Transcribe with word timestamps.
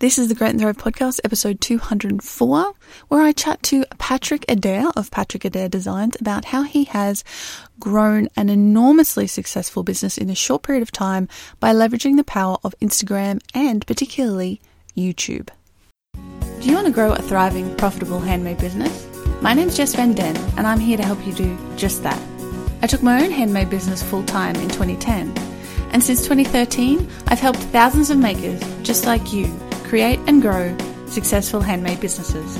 This 0.00 0.16
is 0.16 0.28
the 0.28 0.36
Create 0.36 0.50
and 0.50 0.60
Thrive 0.60 0.76
podcast, 0.76 1.18
episode 1.24 1.60
204, 1.60 2.72
where 3.08 3.20
I 3.20 3.32
chat 3.32 3.60
to 3.64 3.84
Patrick 3.98 4.44
Adair 4.48 4.84
of 4.94 5.10
Patrick 5.10 5.44
Adair 5.44 5.68
Designs 5.68 6.16
about 6.20 6.44
how 6.44 6.62
he 6.62 6.84
has 6.84 7.24
grown 7.80 8.28
an 8.36 8.48
enormously 8.48 9.26
successful 9.26 9.82
business 9.82 10.16
in 10.16 10.30
a 10.30 10.36
short 10.36 10.62
period 10.62 10.82
of 10.82 10.92
time 10.92 11.26
by 11.58 11.72
leveraging 11.72 12.16
the 12.16 12.22
power 12.22 12.58
of 12.62 12.76
Instagram 12.80 13.40
and 13.52 13.84
particularly 13.88 14.60
YouTube. 14.96 15.48
Do 16.14 16.68
you 16.68 16.76
want 16.76 16.86
to 16.86 16.92
grow 16.92 17.12
a 17.12 17.20
thriving, 17.20 17.74
profitable 17.74 18.20
handmade 18.20 18.58
business? 18.58 19.04
My 19.40 19.52
name's 19.52 19.76
Jess 19.76 19.96
Van 19.96 20.12
Den, 20.12 20.36
and 20.56 20.64
I'm 20.64 20.78
here 20.78 20.96
to 20.96 21.04
help 21.04 21.26
you 21.26 21.32
do 21.32 21.58
just 21.74 22.04
that. 22.04 22.22
I 22.82 22.86
took 22.86 23.02
my 23.02 23.24
own 23.24 23.32
handmade 23.32 23.68
business 23.68 24.00
full 24.00 24.22
time 24.22 24.54
in 24.54 24.68
2010, 24.68 25.36
and 25.90 26.04
since 26.04 26.22
2013, 26.22 27.10
I've 27.26 27.40
helped 27.40 27.58
thousands 27.58 28.10
of 28.10 28.18
makers 28.18 28.62
just 28.84 29.04
like 29.04 29.32
you 29.32 29.52
create 29.88 30.20
and 30.26 30.42
grow 30.42 30.76
successful 31.06 31.60
handmade 31.60 32.00
businesses. 32.00 32.54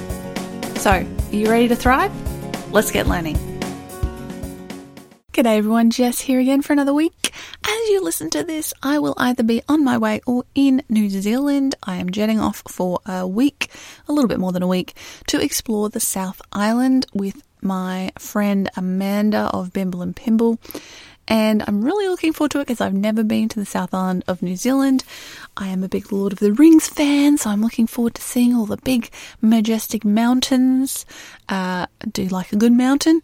So, 0.80 0.90
are 0.90 1.06
you 1.30 1.50
ready 1.50 1.68
to 1.68 1.76
thrive? 1.76 2.12
Let's 2.72 2.90
get 2.90 3.06
learning. 3.06 3.36
G'day 5.32 5.58
everyone, 5.58 5.90
Jess 5.90 6.20
here 6.20 6.40
again 6.40 6.62
for 6.62 6.72
another 6.72 6.94
week. 6.94 7.32
As 7.64 7.88
you 7.90 8.02
listen 8.02 8.30
to 8.30 8.42
this, 8.42 8.72
I 8.82 8.98
will 8.98 9.14
either 9.18 9.42
be 9.42 9.62
on 9.68 9.84
my 9.84 9.98
way 9.98 10.20
or 10.26 10.44
in 10.54 10.82
New 10.88 11.08
Zealand. 11.10 11.74
I 11.82 11.96
am 11.96 12.10
jetting 12.10 12.40
off 12.40 12.62
for 12.66 12.98
a 13.06 13.26
week, 13.26 13.70
a 14.08 14.12
little 14.12 14.28
bit 14.28 14.40
more 14.40 14.52
than 14.52 14.62
a 14.62 14.66
week, 14.66 14.94
to 15.28 15.40
explore 15.40 15.90
the 15.90 16.00
South 16.00 16.40
Island 16.52 17.06
with 17.12 17.42
my 17.60 18.10
friend 18.18 18.70
Amanda 18.76 19.50
of 19.52 19.72
Bimble 19.72 20.02
and 20.02 20.16
Pimble 20.16 20.58
and 21.28 21.62
I'm 21.66 21.84
really 21.84 22.08
looking 22.08 22.32
forward 22.32 22.52
to 22.52 22.60
it 22.60 22.66
because 22.66 22.80
I've 22.80 22.94
never 22.94 23.22
been 23.22 23.48
to 23.50 23.60
the 23.60 23.66
South 23.66 23.92
Island 23.92 24.24
of 24.26 24.42
New 24.42 24.56
Zealand. 24.56 25.04
I 25.58 25.68
am 25.68 25.84
a 25.84 25.88
big 25.88 26.10
Lord 26.10 26.32
of 26.32 26.38
the 26.38 26.52
Rings 26.52 26.88
fan, 26.88 27.36
so 27.36 27.50
I'm 27.50 27.60
looking 27.60 27.86
forward 27.86 28.14
to 28.14 28.22
seeing 28.22 28.54
all 28.54 28.64
the 28.64 28.78
big, 28.78 29.10
majestic 29.42 30.04
mountains. 30.04 31.04
Uh, 31.48 31.86
do 32.10 32.24
like 32.28 32.52
a 32.52 32.56
good 32.56 32.72
mountain, 32.72 33.20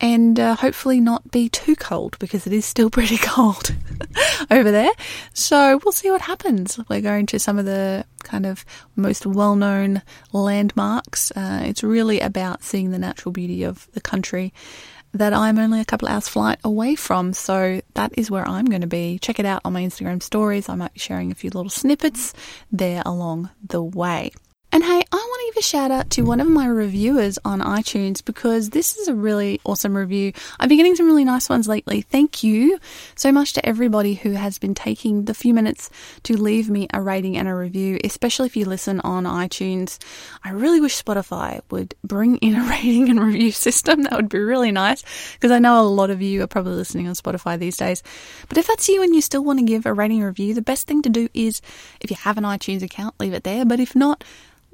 and 0.00 0.40
uh, 0.40 0.56
hopefully 0.56 1.00
not 1.00 1.30
be 1.30 1.50
too 1.50 1.76
cold 1.76 2.18
because 2.18 2.46
it 2.46 2.52
is 2.52 2.64
still 2.64 2.88
pretty 2.98 3.18
cold 3.18 3.74
over 4.50 4.70
there. 4.70 4.92
So 5.34 5.78
we'll 5.84 5.92
see 5.92 6.10
what 6.10 6.22
happens. 6.22 6.78
We're 6.88 7.02
going 7.02 7.26
to 7.26 7.38
some 7.38 7.58
of 7.58 7.66
the 7.66 8.06
kind 8.22 8.46
of 8.46 8.64
most 8.96 9.26
well 9.26 9.54
known 9.54 10.00
landmarks. 10.32 11.30
Uh, 11.32 11.60
it's 11.64 11.82
really 11.82 12.20
about 12.20 12.62
seeing 12.62 12.90
the 12.90 12.98
natural 12.98 13.32
beauty 13.32 13.64
of 13.64 13.86
the 13.92 14.00
country 14.00 14.54
that 15.14 15.32
I'm 15.32 15.58
only 15.58 15.80
a 15.80 15.84
couple 15.84 16.08
hours 16.08 16.28
flight 16.28 16.58
away 16.64 16.96
from. 16.96 17.32
So 17.32 17.80
that 17.94 18.12
is 18.18 18.30
where 18.30 18.46
I'm 18.46 18.66
going 18.66 18.82
to 18.82 18.86
be. 18.86 19.18
Check 19.18 19.38
it 19.38 19.46
out 19.46 19.62
on 19.64 19.72
my 19.72 19.82
Instagram 19.82 20.22
stories. 20.22 20.68
I 20.68 20.74
might 20.74 20.92
be 20.92 21.00
sharing 21.00 21.30
a 21.30 21.34
few 21.34 21.50
little 21.50 21.70
snippets 21.70 22.34
there 22.70 23.02
along 23.06 23.50
the 23.66 23.82
way. 23.82 24.32
And 24.74 24.82
hey, 24.82 25.04
I 25.12 25.16
want 25.16 25.40
to 25.40 25.52
give 25.54 25.60
a 25.60 25.62
shout 25.62 25.92
out 25.92 26.10
to 26.10 26.22
one 26.22 26.40
of 26.40 26.48
my 26.48 26.66
reviewers 26.66 27.38
on 27.44 27.60
iTunes 27.60 28.24
because 28.24 28.70
this 28.70 28.96
is 28.96 29.06
a 29.06 29.14
really 29.14 29.60
awesome 29.64 29.96
review. 29.96 30.32
I've 30.58 30.68
been 30.68 30.78
getting 30.78 30.96
some 30.96 31.06
really 31.06 31.24
nice 31.24 31.48
ones 31.48 31.68
lately. 31.68 32.00
Thank 32.00 32.42
you 32.42 32.80
so 33.14 33.30
much 33.30 33.52
to 33.52 33.64
everybody 33.64 34.14
who 34.14 34.32
has 34.32 34.58
been 34.58 34.74
taking 34.74 35.26
the 35.26 35.32
few 35.32 35.54
minutes 35.54 35.90
to 36.24 36.36
leave 36.36 36.68
me 36.68 36.88
a 36.92 37.00
rating 37.00 37.36
and 37.36 37.46
a 37.46 37.54
review, 37.54 38.00
especially 38.02 38.46
if 38.46 38.56
you 38.56 38.64
listen 38.64 38.98
on 39.02 39.26
iTunes. 39.26 40.00
I 40.42 40.50
really 40.50 40.80
wish 40.80 41.00
Spotify 41.00 41.60
would 41.70 41.94
bring 42.02 42.38
in 42.38 42.56
a 42.56 42.64
rating 42.68 43.08
and 43.10 43.20
review 43.20 43.52
system. 43.52 44.02
That 44.02 44.14
would 44.14 44.28
be 44.28 44.40
really 44.40 44.72
nice 44.72 45.04
because 45.34 45.52
I 45.52 45.60
know 45.60 45.80
a 45.80 45.86
lot 45.86 46.10
of 46.10 46.20
you 46.20 46.42
are 46.42 46.48
probably 46.48 46.74
listening 46.74 47.06
on 47.06 47.14
Spotify 47.14 47.56
these 47.56 47.76
days. 47.76 48.02
But 48.48 48.58
if 48.58 48.66
that's 48.66 48.88
you 48.88 49.04
and 49.04 49.14
you 49.14 49.20
still 49.20 49.44
want 49.44 49.60
to 49.60 49.64
give 49.64 49.86
a 49.86 49.92
rating 49.92 50.22
review, 50.22 50.52
the 50.52 50.62
best 50.62 50.88
thing 50.88 51.00
to 51.02 51.08
do 51.08 51.28
is 51.32 51.62
if 52.00 52.10
you 52.10 52.16
have 52.22 52.38
an 52.38 52.42
iTunes 52.42 52.82
account, 52.82 53.14
leave 53.20 53.34
it 53.34 53.44
there. 53.44 53.64
But 53.64 53.78
if 53.78 53.94
not, 53.94 54.24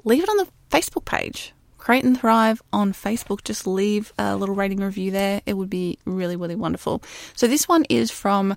leave 0.05 0.23
it 0.23 0.29
on 0.29 0.37
the 0.39 0.49
Facebook 0.71 1.05
page. 1.05 1.53
Create 1.79 2.05
and 2.05 2.21
Thrive 2.21 2.63
on 2.75 2.93
Facebook. 2.93 3.43
Just 3.43 3.67
leave 3.67 4.13
a 4.19 4.37
little 4.37 4.55
rating 4.55 4.81
review 4.81 5.11
there. 5.11 5.41
It 5.47 5.55
would 5.55 5.71
be 5.71 5.99
really, 6.05 6.37
really 6.37 6.55
wonderful. 6.55 7.03
So 7.35 7.47
this 7.47 7.67
one 7.67 7.87
is 7.89 8.11
from 8.11 8.55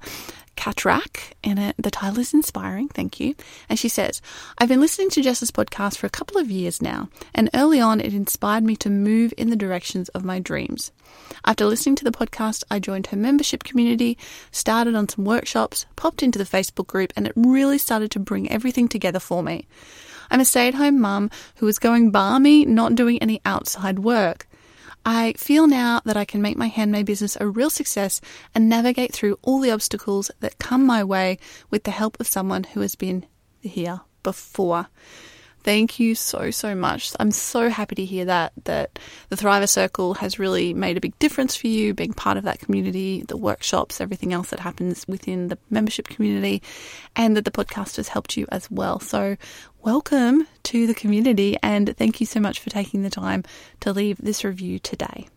Katrak, 0.58 1.32
and 1.44 1.58
it, 1.58 1.76
the 1.78 1.90
title 1.90 2.20
is 2.20 2.34
inspiring. 2.34 2.90
Thank 2.90 3.20
you. 3.20 3.34
And 3.70 3.80
she 3.80 3.88
says, 3.88 4.22
I've 4.58 4.68
been 4.68 4.82
listening 4.82 5.10
to 5.12 5.22
Jess's 5.22 5.52
podcast 5.52 5.98
for 5.98 6.06
a 6.06 6.12
couple 6.12 6.38
of 6.38 6.52
years 6.52 6.82
now, 6.82 7.10
and 7.34 7.50
early 7.54 7.80
on 7.80 8.02
it 8.02 8.14
inspired 8.14 8.64
me 8.64 8.76
to 8.78 8.90
move 8.90 9.34
in 9.38 9.50
the 9.50 9.56
directions 9.56 10.10
of 10.10 10.26
my 10.26 10.40
dreams. 10.40 10.92
After 11.46 11.66
listening 11.66 11.96
to 11.96 12.04
the 12.04 12.12
podcast, 12.12 12.64
I 12.70 12.80
joined 12.80 13.08
her 13.08 13.18
membership 13.18 13.64
community, 13.64 14.18
started 14.52 14.96
on 14.96 15.10
some 15.10 15.26
workshops, 15.26 15.86
popped 15.96 16.24
into 16.24 16.40
the 16.40 16.46
Facebook 16.46 16.88
group, 16.88 17.14
and 17.16 17.26
it 17.26 17.34
really 17.36 17.78
started 17.78 18.12
to 18.12 18.20
bring 18.20 18.52
everything 18.52 18.90
together 18.90 19.20
for 19.20 19.42
me. 19.44 19.66
I'm 20.30 20.40
a 20.40 20.46
stay 20.46 20.68
at 20.68 20.74
home 20.74 21.00
mum 21.00 21.30
who 21.58 21.68
is 21.68 21.80
going 21.80 22.12
balmy, 22.12 22.66
not 22.66 22.96
doing 22.96 23.20
any 23.22 23.42
outside 23.46 24.00
work. 24.00 24.48
I 25.06 25.34
feel 25.38 25.68
now 25.68 26.02
that 26.06 26.16
I 26.16 26.24
can 26.24 26.42
make 26.42 26.58
my 26.58 26.68
handmade 26.68 27.06
business 27.06 27.38
a 27.40 27.48
real 27.48 27.70
success 27.70 28.22
and 28.56 28.70
navigate 28.70 29.12
through 29.12 29.38
all 29.42 29.60
the 29.60 29.72
obstacles 29.72 30.32
that 30.40 30.60
come 30.60 30.86
my 30.86 31.04
way 31.04 31.40
with 31.70 31.84
the 31.84 31.92
help 31.92 32.20
of 32.20 32.28
someone 32.28 32.64
who 32.64 32.80
has 32.80 32.96
been 32.96 33.26
here 33.60 34.02
before. 34.24 34.88
Thank 35.64 35.98
you 35.98 36.14
so, 36.14 36.52
so 36.52 36.76
much. 36.76 37.14
I'm 37.22 37.32
so 37.32 37.70
happy 37.70 37.96
to 37.96 38.04
hear 38.04 38.26
that, 38.26 38.52
that 38.66 39.00
the 39.30 39.38
Thriver 39.38 39.70
Circle 39.70 40.16
has 40.16 40.38
really 40.38 40.74
made 40.74 40.98
a 40.98 41.02
big 41.02 41.18
difference 41.20 41.56
for 41.56 41.68
you, 41.68 41.94
being 41.94 42.12
part 42.12 42.36
of 42.36 42.44
that 42.44 42.60
community, 42.60 43.24
the 43.26 43.38
workshops, 43.38 44.02
everything 44.02 44.34
else 44.34 44.50
that 44.50 44.60
happens 44.60 45.08
within 45.08 45.48
the 45.48 45.58
membership 45.70 46.10
community, 46.10 46.62
and 47.16 47.38
that 47.38 47.46
the 47.46 47.52
podcast 47.52 47.96
has 47.96 48.10
helped 48.10 48.36
you 48.36 48.46
as 48.50 48.70
well. 48.70 49.00
So, 49.00 49.38
welcome 49.82 50.48
to 50.64 50.86
the 50.86 50.94
community, 50.94 51.56
and 51.64 51.96
thank 51.96 52.20
you 52.20 52.26
so 52.26 52.42
much 52.42 52.60
for 52.60 52.70
taking 52.70 53.04
the 53.04 53.10
time 53.10 53.46
to 53.80 53.94
leave 53.94 54.18
this 54.18 54.44
review 54.44 54.80
today. 54.80 55.30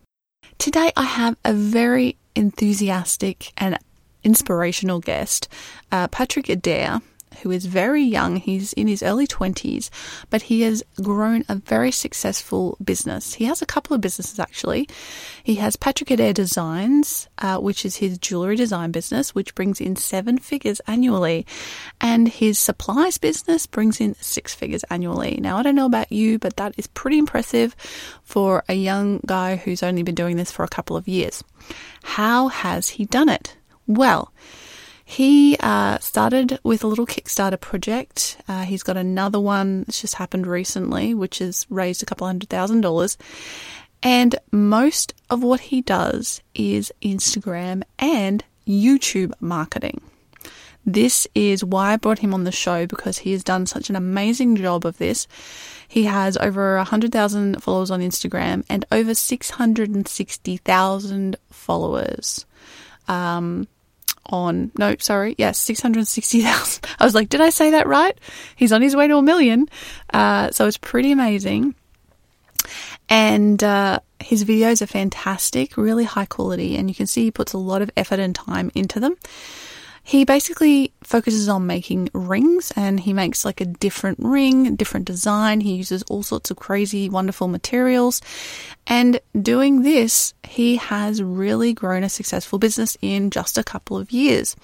Today, 0.57 0.91
I 0.97 1.03
have 1.03 1.37
a 1.45 1.53
very 1.53 2.17
enthusiastic 2.35 3.53
and 3.57 3.79
inspirational 4.25 4.99
guest, 4.99 5.47
uh, 5.89 6.09
Patrick 6.09 6.49
Adair 6.49 7.01
who 7.41 7.51
is 7.51 7.65
very 7.65 8.03
young. 8.03 8.37
He's 8.37 8.73
in 8.73 8.87
his 8.87 9.03
early 9.03 9.27
20s, 9.27 9.89
but 10.29 10.43
he 10.43 10.61
has 10.61 10.83
grown 11.01 11.43
a 11.49 11.55
very 11.55 11.91
successful 11.91 12.77
business. 12.83 13.35
He 13.35 13.45
has 13.45 13.61
a 13.61 13.65
couple 13.65 13.95
of 13.95 14.01
businesses 14.01 14.39
actually. 14.39 14.87
He 15.43 15.55
has 15.55 15.75
Patrick 15.75 16.11
Adair 16.11 16.33
Designs, 16.33 17.27
uh, 17.37 17.57
which 17.57 17.85
is 17.85 17.97
his 17.97 18.17
jewelry 18.17 18.55
design 18.55 18.91
business, 18.91 19.33
which 19.33 19.55
brings 19.55 19.79
in 19.79 19.95
seven 19.95 20.37
figures 20.37 20.79
annually, 20.87 21.45
and 22.01 22.27
his 22.27 22.59
supplies 22.59 23.17
business 23.17 23.65
brings 23.65 23.99
in 23.99 24.15
six 24.15 24.53
figures 24.53 24.83
annually. 24.85 25.39
Now, 25.41 25.57
I 25.57 25.63
don't 25.63 25.75
know 25.75 25.85
about 25.85 26.11
you, 26.11 26.39
but 26.39 26.57
that 26.57 26.73
is 26.77 26.87
pretty 26.87 27.17
impressive 27.17 27.75
for 28.23 28.63
a 28.67 28.73
young 28.73 29.21
guy 29.25 29.55
who's 29.55 29.83
only 29.83 30.03
been 30.03 30.15
doing 30.15 30.37
this 30.37 30.51
for 30.51 30.63
a 30.63 30.69
couple 30.69 30.97
of 30.97 31.07
years. 31.07 31.43
How 32.03 32.47
has 32.47 32.89
he 32.89 33.05
done 33.05 33.29
it? 33.29 33.55
Well, 33.87 34.33
he 35.09 35.55
uh, 35.61 35.99
started 35.99 36.59
with 36.63 36.83
a 36.83 36.87
little 36.87 37.07
Kickstarter 37.07 37.57
project. 37.57 38.35
Uh, 38.45 38.65
he's 38.65 38.83
got 38.83 38.97
another 38.97 39.39
one 39.39 39.83
that's 39.83 40.01
just 40.01 40.15
happened 40.15 40.45
recently, 40.45 41.13
which 41.13 41.39
has 41.39 41.65
raised 41.69 42.03
a 42.03 42.05
couple 42.05 42.27
hundred 42.27 42.49
thousand 42.49 42.81
dollars. 42.81 43.17
And 44.03 44.35
most 44.51 45.13
of 45.29 45.41
what 45.41 45.61
he 45.61 45.81
does 45.81 46.41
is 46.53 46.91
Instagram 47.01 47.83
and 47.97 48.43
YouTube 48.67 49.31
marketing. 49.39 50.01
This 50.85 51.25
is 51.33 51.63
why 51.63 51.93
I 51.93 51.95
brought 51.95 52.19
him 52.19 52.33
on 52.33 52.43
the 52.43 52.51
show 52.51 52.85
because 52.85 53.19
he 53.19 53.31
has 53.31 53.45
done 53.45 53.65
such 53.65 53.89
an 53.89 53.95
amazing 53.95 54.57
job 54.57 54.85
of 54.85 54.97
this. 54.97 55.25
He 55.87 56.03
has 56.03 56.35
over 56.35 56.75
100,000 56.75 57.63
followers 57.63 57.91
on 57.91 58.01
Instagram 58.01 58.65
and 58.69 58.83
over 58.91 59.15
660,000 59.15 61.37
followers. 61.49 62.45
Um, 63.07 63.69
on, 64.27 64.71
no, 64.77 64.95
sorry, 64.99 65.35
yes, 65.37 65.57
660,000. 65.59 66.85
I 66.99 67.03
was 67.03 67.15
like, 67.15 67.29
did 67.29 67.41
I 67.41 67.49
say 67.49 67.71
that 67.71 67.87
right? 67.87 68.17
He's 68.55 68.71
on 68.71 68.81
his 68.81 68.95
way 68.95 69.07
to 69.07 69.17
a 69.17 69.21
million. 69.21 69.67
Uh, 70.13 70.51
so 70.51 70.67
it's 70.67 70.77
pretty 70.77 71.11
amazing. 71.11 71.75
And 73.09 73.63
uh, 73.63 73.99
his 74.19 74.43
videos 74.43 74.81
are 74.81 74.87
fantastic, 74.87 75.77
really 75.77 76.03
high 76.03 76.25
quality, 76.25 76.75
and 76.75 76.89
you 76.89 76.95
can 76.95 77.07
see 77.07 77.23
he 77.23 77.31
puts 77.31 77.53
a 77.53 77.57
lot 77.57 77.81
of 77.81 77.89
effort 77.95 78.19
and 78.19 78.35
time 78.35 78.71
into 78.75 78.99
them. 78.99 79.15
He 80.07 80.23
basically 80.23 80.93
focuses 81.03 81.49
on 81.49 81.67
making 81.67 82.09
rings 82.13 82.71
and 82.77 82.97
he 82.97 83.11
makes 83.11 83.43
like 83.43 83.59
a 83.59 83.65
different 83.65 84.19
ring, 84.19 84.77
different 84.77 85.05
design. 85.05 85.59
He 85.59 85.75
uses 85.75 86.01
all 86.03 86.23
sorts 86.23 86.49
of 86.49 86.55
crazy, 86.55 87.09
wonderful 87.09 87.49
materials. 87.49 88.21
And 88.87 89.19
doing 89.41 89.81
this, 89.81 90.33
he 90.47 90.77
has 90.77 91.21
really 91.21 91.73
grown 91.73 92.05
a 92.05 92.09
successful 92.09 92.57
business 92.57 92.95
in 93.01 93.31
just 93.31 93.57
a 93.57 93.65
couple 93.65 93.97
of 93.97 94.11
years. 94.11 94.55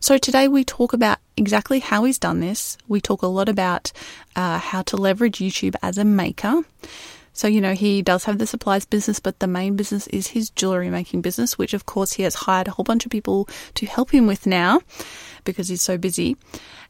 So 0.00 0.18
today 0.18 0.48
we 0.48 0.64
talk 0.64 0.92
about 0.92 1.16
exactly 1.34 1.78
how 1.78 2.04
he's 2.04 2.18
done 2.18 2.40
this. 2.40 2.76
We 2.86 3.00
talk 3.00 3.22
a 3.22 3.26
lot 3.26 3.48
about 3.48 3.90
uh, 4.36 4.58
how 4.58 4.82
to 4.82 4.98
leverage 4.98 5.38
YouTube 5.38 5.76
as 5.82 5.96
a 5.96 6.04
maker 6.04 6.62
So, 7.34 7.48
you 7.48 7.60
know, 7.60 7.74
he 7.74 8.00
does 8.00 8.24
have 8.24 8.38
the 8.38 8.46
supplies 8.46 8.86
business, 8.86 9.20
but 9.20 9.40
the 9.40 9.46
main 9.46 9.76
business 9.76 10.06
is 10.06 10.28
his 10.28 10.50
jewelry 10.50 10.88
making 10.88 11.20
business, 11.20 11.58
which 11.58 11.74
of 11.74 11.84
course 11.84 12.14
he 12.14 12.22
has 12.22 12.34
hired 12.34 12.68
a 12.68 12.70
whole 12.70 12.84
bunch 12.84 13.04
of 13.04 13.12
people 13.12 13.48
to 13.74 13.86
help 13.86 14.10
him 14.10 14.26
with 14.26 14.46
now 14.46 14.80
because 15.44 15.68
he's 15.68 15.82
so 15.82 15.98
busy. 15.98 16.36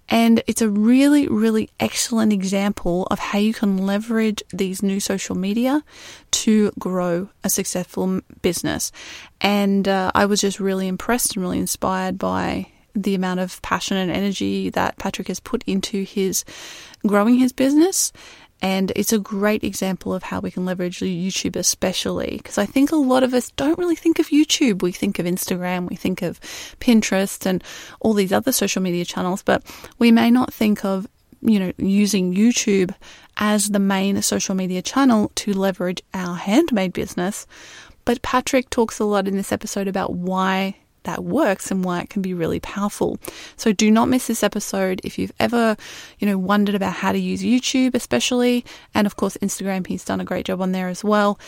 And 0.09 0.43
it's 0.47 0.61
a 0.61 0.69
really, 0.69 1.29
really 1.29 1.71
excellent 1.81 2.33
example 2.33 3.07
of 3.11 3.19
how 3.19 3.39
you 3.39 3.55
can 3.55 3.79
leverage 3.79 4.43
these 4.53 4.83
new 4.83 5.01
social 5.01 5.35
media 5.35 5.83
to 6.31 6.73
grow 6.79 7.31
a 7.43 7.49
successful 7.49 8.21
business. 8.43 8.93
And 9.41 9.89
uh, 9.89 10.13
I 10.15 10.27
was 10.27 10.43
just 10.43 10.61
really 10.61 10.89
impressed 10.89 11.37
and 11.37 11.43
really 11.43 11.59
inspired 11.59 12.19
by 12.19 12.67
the 12.95 13.15
amount 13.15 13.41
of 13.41 13.61
passion 13.63 13.97
and 13.97 14.11
energy 14.11 14.71
that 14.71 14.99
Patrick 14.99 15.29
has 15.29 15.41
put 15.41 15.65
into 15.67 16.05
his 16.05 16.45
growing 17.07 17.37
his 17.37 17.53
business. 17.53 18.13
And 18.65 18.93
it's 18.97 19.13
a 19.13 19.19
great 19.19 19.63
example 19.63 20.15
of 20.15 20.23
how 20.23 20.41
we 20.41 20.51
can 20.51 20.65
leverage 20.65 21.01
YouTube, 21.01 21.55
especially 21.55 22.39
because 22.39 22.57
I 22.57 22.65
think 22.65 22.93
a 22.93 22.97
lot 22.97 23.23
of 23.23 23.35
us 23.35 23.51
don't 23.51 23.79
really 23.79 23.95
think 23.95 24.19
of 24.19 24.29
YouTube. 24.29 24.83
We 24.83 24.91
think 24.91 25.19
of 25.19 25.27
Instagram, 25.27 25.91
we 25.91 25.97
think 25.97 26.23
of 26.23 26.41
Pinterest, 26.81 27.45
and 27.45 27.63
all 28.01 28.15
these 28.15 28.33
other 28.33 28.53
social 28.53 28.81
media 28.81 29.05
channels, 29.05 29.43
but 29.43 29.63
we 29.99 30.11
may 30.11 30.31
not 30.31 30.51
think 30.51 30.83
of 30.83 31.07
you 31.43 31.61
know 31.61 31.73
using 31.77 32.35
YouTube 32.35 32.95
as 33.37 33.69
the 33.69 33.79
main 33.79 34.23
social 34.23 34.55
media 34.55 34.81
channel 34.81 35.31
to 35.35 35.53
leverage 35.53 36.03
our 36.15 36.35
handmade 36.35 36.95
business. 36.95 37.47
But 38.07 38.23
Patrick 38.23 38.71
talks 38.71 38.99
a 38.99 39.05
lot 39.05 39.29
in 39.29 39.37
this 39.37 39.53
episode 39.53 39.89
about 39.89 40.15
why 40.15 40.77
that 41.05 41.25
works 41.25 41.71
and 41.71 41.85
why 41.85 42.01
it 42.01 42.11
can 42.11 42.23
be 42.23 42.35
really 42.35 42.61
powerful. 42.61 43.19
So 43.57 43.73
do 43.73 43.91
not 43.91 44.09
miss 44.09 44.27
this 44.27 44.43
episode 44.43 45.01
if 45.05 45.19
you've 45.19 45.33
ever, 45.39 45.77
you 46.19 46.27
know, 46.27 46.37
wondered 46.37 46.75
about 46.75 46.95
how 46.95 47.13
to 47.13 47.19
use 47.19 47.43
YouTube, 47.43 47.95
especially, 47.95 48.65
and 48.95 49.07
of 49.07 49.17
course 49.17 49.37
Instagram. 49.41 49.87
He's 49.87 50.05
done 50.05 50.21
a 50.21 50.25
great 50.25 50.47
job 50.47 50.61
on 50.61 50.73
there 50.73 50.89
as 50.89 51.05
well. 51.05 51.39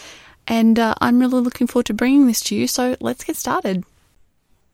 And 0.46 0.78
uh, 0.78 0.94
I'm 1.00 1.18
really 1.18 1.40
looking 1.40 1.66
forward 1.66 1.86
to 1.86 1.94
bringing 1.94 2.26
this 2.26 2.40
to 2.42 2.54
you. 2.54 2.68
So 2.68 2.96
let's 3.00 3.24
get 3.24 3.36
started. 3.36 3.84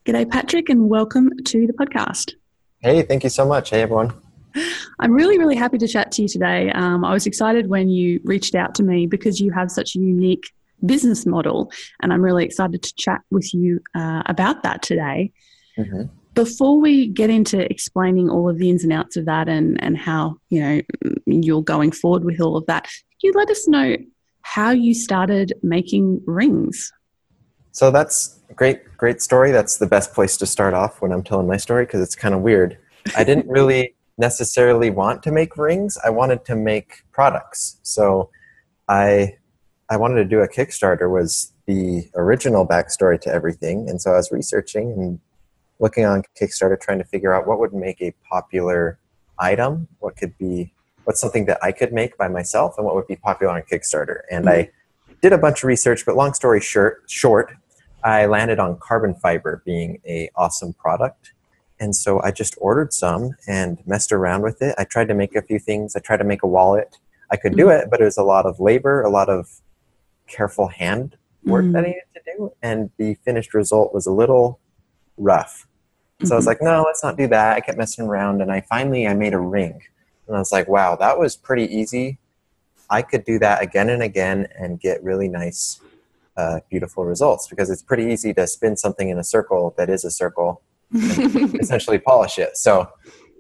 G'day, 0.04 0.28
Patrick, 0.30 0.68
and 0.68 0.88
welcome 0.88 1.30
to 1.44 1.66
the 1.66 1.72
podcast. 1.72 2.34
Hey, 2.80 3.02
thank 3.02 3.22
you 3.22 3.30
so 3.30 3.46
much. 3.46 3.70
Hey, 3.70 3.82
everyone. 3.82 4.12
I'm 4.98 5.12
really, 5.12 5.38
really 5.38 5.56
happy 5.56 5.78
to 5.78 5.88
chat 5.88 6.12
to 6.12 6.22
you 6.22 6.28
today. 6.28 6.70
Um, 6.72 7.04
I 7.04 7.12
was 7.12 7.26
excited 7.26 7.68
when 7.68 7.88
you 7.88 8.20
reached 8.24 8.54
out 8.54 8.74
to 8.76 8.82
me 8.82 9.06
because 9.06 9.40
you 9.40 9.50
have 9.52 9.70
such 9.70 9.96
a 9.96 10.00
unique 10.00 10.52
business 10.84 11.26
model. 11.26 11.72
And 12.00 12.12
I'm 12.12 12.22
really 12.22 12.44
excited 12.44 12.82
to 12.82 12.94
chat 12.96 13.20
with 13.30 13.52
you 13.54 13.80
uh, 13.94 14.22
about 14.26 14.62
that 14.62 14.82
today. 14.82 15.32
Mm-hmm. 15.78 16.04
Before 16.34 16.80
we 16.80 17.08
get 17.08 17.28
into 17.30 17.60
explaining 17.70 18.30
all 18.30 18.48
of 18.48 18.58
the 18.58 18.70
ins 18.70 18.84
and 18.84 18.92
outs 18.92 19.16
of 19.16 19.26
that 19.26 19.48
and, 19.48 19.82
and 19.82 19.98
how 19.98 20.36
you 20.48 20.60
know 20.60 20.80
you're 21.26 21.62
going 21.62 21.92
forward 21.92 22.24
with 22.24 22.40
all 22.40 22.56
of 22.56 22.64
that, 22.66 22.84
can 22.84 23.28
you 23.28 23.32
let 23.34 23.50
us 23.50 23.68
know 23.68 23.96
how 24.42 24.70
you 24.70 24.94
started 24.94 25.52
making 25.62 26.22
rings? 26.26 26.90
So 27.72 27.90
that's 27.90 28.40
great, 28.54 28.96
great 28.96 29.22
story. 29.22 29.50
That's 29.50 29.78
the 29.78 29.86
best 29.86 30.12
place 30.14 30.36
to 30.38 30.46
start 30.46 30.74
off 30.74 31.00
when 31.00 31.12
I'm 31.12 31.22
telling 31.22 31.46
my 31.46 31.56
story 31.56 31.84
because 31.84 32.00
it's 32.00 32.14
kind 32.14 32.34
of 32.34 32.40
weird. 32.40 32.78
I 33.16 33.24
didn't 33.24 33.46
really 33.48 33.94
necessarily 34.18 34.90
want 34.90 35.22
to 35.24 35.32
make 35.32 35.56
rings. 35.56 35.98
I 36.04 36.10
wanted 36.10 36.44
to 36.46 36.56
make 36.56 37.02
products. 37.12 37.78
So 37.82 38.30
I 38.88 39.36
I 39.92 39.96
wanted 39.98 40.14
to 40.14 40.24
do 40.24 40.40
a 40.40 40.48
Kickstarter 40.48 41.10
was 41.10 41.52
the 41.66 42.08
original 42.14 42.66
backstory 42.66 43.20
to 43.20 43.30
everything. 43.30 43.90
And 43.90 44.00
so 44.00 44.12
I 44.12 44.16
was 44.16 44.32
researching 44.32 44.90
and 44.92 45.20
looking 45.80 46.06
on 46.06 46.22
Kickstarter, 46.40 46.80
trying 46.80 46.96
to 46.96 47.04
figure 47.04 47.34
out 47.34 47.46
what 47.46 47.58
would 47.58 47.74
make 47.74 48.00
a 48.00 48.14
popular 48.26 48.98
item, 49.38 49.88
what 49.98 50.16
could 50.16 50.38
be, 50.38 50.72
what's 51.04 51.20
something 51.20 51.44
that 51.44 51.58
I 51.62 51.72
could 51.72 51.92
make 51.92 52.16
by 52.16 52.28
myself, 52.28 52.78
and 52.78 52.86
what 52.86 52.94
would 52.94 53.06
be 53.06 53.16
popular 53.16 53.52
on 53.52 53.60
Kickstarter. 53.70 54.20
And 54.30 54.48
I 54.48 54.70
did 55.20 55.34
a 55.34 55.36
bunch 55.36 55.62
of 55.62 55.64
research, 55.64 56.06
but 56.06 56.16
long 56.16 56.32
story 56.32 56.62
short, 56.62 57.02
short, 57.06 57.54
I 58.02 58.24
landed 58.24 58.58
on 58.58 58.78
carbon 58.78 59.14
fiber 59.14 59.62
being 59.66 60.00
a 60.06 60.30
awesome 60.36 60.72
product. 60.72 61.34
And 61.80 61.94
so 61.94 62.18
I 62.22 62.30
just 62.30 62.54
ordered 62.62 62.94
some 62.94 63.36
and 63.46 63.76
messed 63.86 64.10
around 64.10 64.40
with 64.40 64.62
it. 64.62 64.74
I 64.78 64.84
tried 64.84 65.08
to 65.08 65.14
make 65.14 65.36
a 65.36 65.42
few 65.42 65.58
things. 65.58 65.96
I 65.96 66.00
tried 66.00 66.18
to 66.18 66.24
make 66.24 66.42
a 66.42 66.48
wallet. 66.48 66.96
I 67.30 67.36
could 67.36 67.58
do 67.58 67.66
mm-hmm. 67.66 67.82
it, 67.82 67.90
but 67.90 68.00
it 68.00 68.04
was 68.04 68.16
a 68.16 68.22
lot 68.22 68.46
of 68.46 68.58
labor, 68.58 69.02
a 69.02 69.10
lot 69.10 69.28
of 69.28 69.60
careful 70.26 70.68
hand 70.68 71.16
work 71.44 71.64
mm. 71.64 71.72
that 71.72 71.84
I 71.84 71.88
needed 71.88 72.02
to 72.14 72.20
do, 72.36 72.52
and 72.62 72.90
the 72.98 73.14
finished 73.24 73.54
result 73.54 73.92
was 73.92 74.06
a 74.06 74.12
little 74.12 74.60
rough. 75.16 75.66
So 76.20 76.26
mm-hmm. 76.26 76.32
I 76.32 76.36
was 76.36 76.42
mm-hmm. 76.42 76.48
like, 76.48 76.62
no, 76.62 76.82
let's 76.86 77.02
not 77.02 77.16
do 77.16 77.26
that. 77.28 77.56
I 77.56 77.60
kept 77.60 77.78
messing 77.78 78.06
around, 78.06 78.40
and 78.42 78.50
I 78.50 78.60
finally 78.62 79.06
I 79.06 79.14
made 79.14 79.34
a 79.34 79.38
ring, 79.38 79.80
and 80.26 80.36
I 80.36 80.38
was 80.38 80.52
like, 80.52 80.68
wow, 80.68 80.96
that 80.96 81.18
was 81.18 81.36
pretty 81.36 81.64
easy. 81.74 82.18
I 82.90 83.02
could 83.02 83.24
do 83.24 83.38
that 83.38 83.62
again 83.62 83.88
and 83.88 84.02
again 84.02 84.48
and 84.58 84.78
get 84.78 85.02
really 85.02 85.28
nice, 85.28 85.80
uh, 86.36 86.60
beautiful 86.70 87.04
results 87.04 87.48
because 87.48 87.70
it's 87.70 87.82
pretty 87.82 88.04
easy 88.12 88.34
to 88.34 88.46
spin 88.46 88.76
something 88.76 89.08
in 89.08 89.18
a 89.18 89.24
circle 89.24 89.74
that 89.78 89.88
is 89.88 90.04
a 90.04 90.10
circle, 90.10 90.62
and 90.92 91.54
essentially 91.60 91.98
polish 91.98 92.38
it. 92.38 92.56
So. 92.56 92.88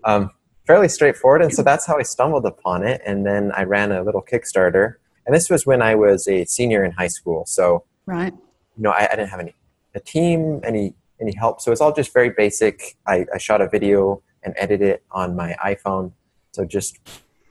Um, 0.04 0.30
fairly 0.66 0.88
straightforward, 0.88 1.42
and 1.42 1.52
so 1.52 1.62
that's 1.62 1.86
how 1.86 1.98
I 1.98 2.02
stumbled 2.02 2.46
upon 2.46 2.84
it. 2.84 3.00
And 3.04 3.26
then 3.26 3.52
I 3.52 3.64
ran 3.64 3.92
a 3.92 4.02
little 4.02 4.22
Kickstarter 4.22 4.94
and 5.26 5.34
this 5.34 5.48
was 5.48 5.66
when 5.66 5.82
I 5.82 5.94
was 5.94 6.26
a 6.28 6.44
senior 6.44 6.84
in 6.84 6.92
high 6.92 7.08
school. 7.08 7.44
So, 7.46 7.84
right. 8.06 8.32
You 8.76 8.82
know, 8.82 8.90
I, 8.90 9.08
I 9.10 9.16
didn't 9.16 9.28
have 9.28 9.40
any 9.40 9.54
a 9.94 10.00
team, 10.00 10.60
any 10.64 10.94
any 11.20 11.34
help. 11.34 11.60
So 11.60 11.70
it's 11.72 11.80
all 11.80 11.92
just 11.92 12.12
very 12.12 12.30
basic. 12.30 12.96
I, 13.06 13.26
I 13.32 13.38
shot 13.38 13.60
a 13.60 13.68
video 13.68 14.22
and 14.42 14.54
edited 14.56 14.88
it 14.88 15.04
on 15.10 15.36
my 15.36 15.54
iPhone. 15.64 16.12
So 16.52 16.64
just 16.64 16.98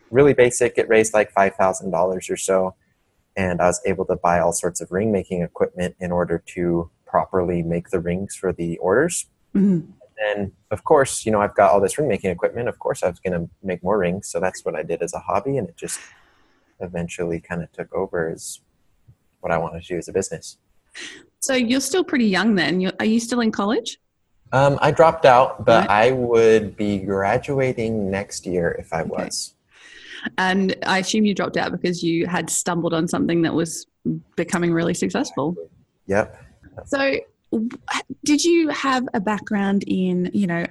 really 0.09 0.33
basic. 0.33 0.77
It 0.77 0.89
raised 0.89 1.13
like 1.13 1.31
five 1.31 1.55
thousand 1.55 1.91
dollars 1.91 2.29
or 2.29 2.37
so, 2.37 2.75
and 3.35 3.61
I 3.61 3.67
was 3.67 3.81
able 3.85 4.05
to 4.05 4.15
buy 4.15 4.39
all 4.39 4.51
sorts 4.51 4.81
of 4.81 4.91
ring 4.91 5.11
making 5.11 5.41
equipment 5.41 5.95
in 5.99 6.11
order 6.11 6.43
to 6.47 6.89
properly 7.05 7.61
make 7.61 7.89
the 7.89 7.99
rings 7.99 8.35
for 8.35 8.51
the 8.53 8.77
orders. 8.77 9.27
Mm-hmm. 9.55 9.91
And 10.29 10.51
of 10.69 10.83
course, 10.83 11.25
you 11.25 11.31
know, 11.31 11.41
I've 11.41 11.55
got 11.55 11.71
all 11.71 11.81
this 11.81 11.97
ring 11.97 12.07
making 12.07 12.29
equipment. 12.29 12.69
Of 12.69 12.77
course, 12.77 13.01
I 13.01 13.09
was 13.09 13.19
going 13.19 13.33
to 13.33 13.49
make 13.63 13.81
more 13.81 13.97
rings. 13.97 14.27
So 14.27 14.39
that's 14.39 14.63
what 14.63 14.75
I 14.75 14.83
did 14.83 15.01
as 15.01 15.13
a 15.13 15.19
hobby, 15.19 15.57
and 15.57 15.67
it 15.67 15.77
just 15.77 15.99
eventually 16.81 17.39
kind 17.39 17.63
of 17.63 17.71
took 17.71 17.93
over 17.93 18.29
as 18.29 18.61
what 19.41 19.51
I 19.51 19.57
wanted 19.57 19.83
to 19.83 19.87
do 19.87 19.97
as 19.97 20.07
a 20.07 20.13
business. 20.13 20.57
So 21.39 21.53
you're 21.53 21.81
still 21.81 22.03
pretty 22.03 22.25
young 22.25 22.55
then. 22.55 22.79
You're, 22.79 22.93
are 22.99 23.05
you 23.05 23.19
still 23.19 23.41
in 23.41 23.51
college? 23.51 23.97
Um, 24.53 24.77
I 24.81 24.91
dropped 24.91 25.25
out, 25.25 25.65
but 25.65 25.87
right. 25.87 26.07
I 26.07 26.11
would 26.11 26.75
be 26.75 26.99
graduating 26.99 28.11
next 28.11 28.45
year 28.45 28.75
if 28.77 28.91
I 28.93 29.01
okay. 29.01 29.09
was. 29.09 29.55
And 30.37 30.75
I 30.85 30.99
assume 30.99 31.25
you 31.25 31.33
dropped 31.33 31.57
out 31.57 31.71
because 31.71 32.03
you 32.03 32.27
had 32.27 32.49
stumbled 32.49 32.93
on 32.93 33.07
something 33.07 33.41
that 33.43 33.53
was 33.53 33.87
becoming 34.35 34.71
really 34.71 34.93
successful. 34.93 35.55
Yep. 36.07 36.37
So, 36.85 37.15
did 38.23 38.43
you 38.43 38.69
have 38.69 39.07
a 39.13 39.19
background 39.19 39.83
in, 39.87 40.29
you 40.33 40.47
know, 40.47 40.65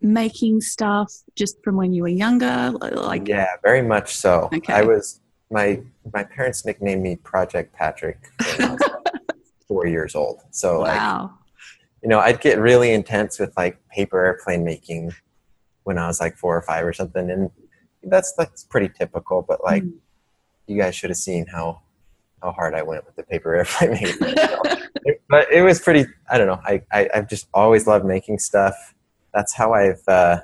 making 0.00 0.60
stuff 0.60 1.12
just 1.36 1.62
from 1.62 1.76
when 1.76 1.92
you 1.92 2.02
were 2.02 2.08
younger? 2.08 2.72
Like, 2.72 3.28
yeah, 3.28 3.46
very 3.62 3.82
much 3.82 4.16
so. 4.16 4.48
Okay. 4.52 4.72
I 4.72 4.82
was 4.82 5.20
my 5.50 5.82
my 6.12 6.24
parents 6.24 6.64
nicknamed 6.64 7.02
me 7.02 7.16
Project 7.16 7.74
Patrick 7.74 8.18
when 8.58 8.62
I 8.62 8.72
was 8.72 8.90
four 9.68 9.86
years 9.86 10.14
old. 10.14 10.40
So 10.50 10.82
wow. 10.82 11.22
like, 11.22 11.30
you 12.02 12.08
know, 12.08 12.18
I'd 12.18 12.40
get 12.40 12.58
really 12.58 12.92
intense 12.92 13.38
with 13.38 13.56
like 13.56 13.78
paper 13.88 14.24
airplane 14.24 14.64
making 14.64 15.12
when 15.84 15.98
I 15.98 16.06
was 16.06 16.20
like 16.20 16.36
four 16.36 16.56
or 16.56 16.62
five 16.62 16.84
or 16.84 16.92
something, 16.92 17.30
and 17.30 17.50
that's 18.02 18.32
that's 18.34 18.64
pretty 18.64 18.90
typical. 18.96 19.42
But 19.42 19.64
like, 19.64 19.82
mm. 19.82 19.94
you 20.66 20.78
guys 20.78 20.94
should 20.94 21.10
have 21.10 21.16
seen 21.16 21.46
how 21.46 21.82
how 22.42 22.52
hard 22.52 22.74
I 22.74 22.82
went 22.82 23.06
with 23.06 23.16
the 23.16 23.22
paper 23.22 23.54
airplane 23.54 23.92
making. 23.92 24.34
but 25.30 25.50
it 25.50 25.62
was 25.62 25.80
pretty. 25.80 26.06
I 26.30 26.38
don't 26.38 26.46
know. 26.46 26.60
I, 26.64 26.82
I 26.92 27.08
I've 27.14 27.28
just 27.28 27.48
always 27.54 27.86
loved 27.86 28.04
making 28.04 28.38
stuff. 28.38 28.94
That's 29.32 29.54
how 29.54 29.72
I've. 29.72 30.02
Uh, 30.06 30.40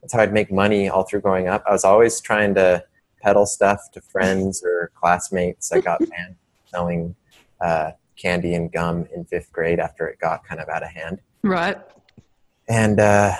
that's 0.00 0.12
how 0.12 0.20
I'd 0.20 0.34
make 0.34 0.52
money 0.52 0.88
all 0.88 1.04
through 1.04 1.22
growing 1.22 1.48
up. 1.48 1.64
I 1.66 1.72
was 1.72 1.82
always 1.82 2.20
trying 2.20 2.54
to 2.56 2.84
peddle 3.24 3.46
stuff 3.46 3.90
to 3.92 4.00
friends 4.00 4.62
or 4.62 4.90
classmates. 4.94 5.72
I 5.72 5.80
got 5.80 5.98
banned 6.10 6.36
selling 6.66 7.16
uh, 7.60 7.92
candy 8.16 8.54
and 8.54 8.70
gum 8.70 9.06
in 9.14 9.24
fifth 9.24 9.50
grade 9.50 9.80
after 9.80 10.06
it 10.06 10.20
got 10.20 10.44
kind 10.44 10.60
of 10.60 10.68
out 10.68 10.82
of 10.82 10.90
hand. 10.90 11.20
Right. 11.42 11.78
And 12.68 13.00
uh, 13.00 13.32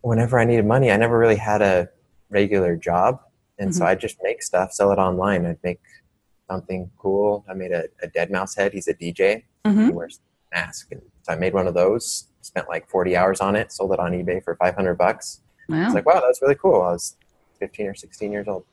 whenever 0.00 0.38
I 0.38 0.44
needed 0.44 0.64
money, 0.64 0.90
I 0.90 0.96
never 0.96 1.18
really 1.18 1.36
had 1.36 1.62
a 1.62 1.88
regular 2.30 2.76
job. 2.76 3.20
And 3.58 3.70
mm-hmm. 3.70 3.78
so 3.78 3.86
I'd 3.86 4.00
just 4.00 4.18
make 4.22 4.42
stuff, 4.42 4.72
sell 4.72 4.92
it 4.92 4.98
online. 4.98 5.44
I'd 5.46 5.62
make 5.62 5.80
something 6.48 6.90
cool. 6.98 7.44
I 7.48 7.54
made 7.54 7.72
a, 7.72 7.84
a 8.02 8.08
deadmau5 8.08 8.56
head. 8.56 8.72
He's 8.72 8.88
a 8.88 8.94
DJ. 8.94 9.44
Mm-hmm. 9.64 9.86
He 9.86 9.90
wears 9.90 10.20
a 10.52 10.56
mask. 10.56 10.92
And 10.92 11.02
so 11.22 11.32
I 11.32 11.36
made 11.36 11.54
one 11.54 11.66
of 11.66 11.74
those, 11.74 12.28
spent 12.42 12.68
like 12.68 12.88
40 12.88 13.16
hours 13.16 13.40
on 13.40 13.56
it, 13.56 13.72
sold 13.72 13.92
it 13.92 13.98
on 13.98 14.12
eBay 14.12 14.42
for 14.42 14.54
500 14.56 14.94
bucks. 14.94 15.40
Wow. 15.68 15.82
I 15.82 15.84
was 15.86 15.94
like, 15.94 16.06
wow, 16.06 16.22
that's 16.24 16.40
really 16.40 16.54
cool. 16.54 16.82
I 16.82 16.92
was 16.92 17.16
15 17.58 17.86
or 17.86 17.94
16 17.94 18.30
years 18.30 18.46
old. 18.46 18.64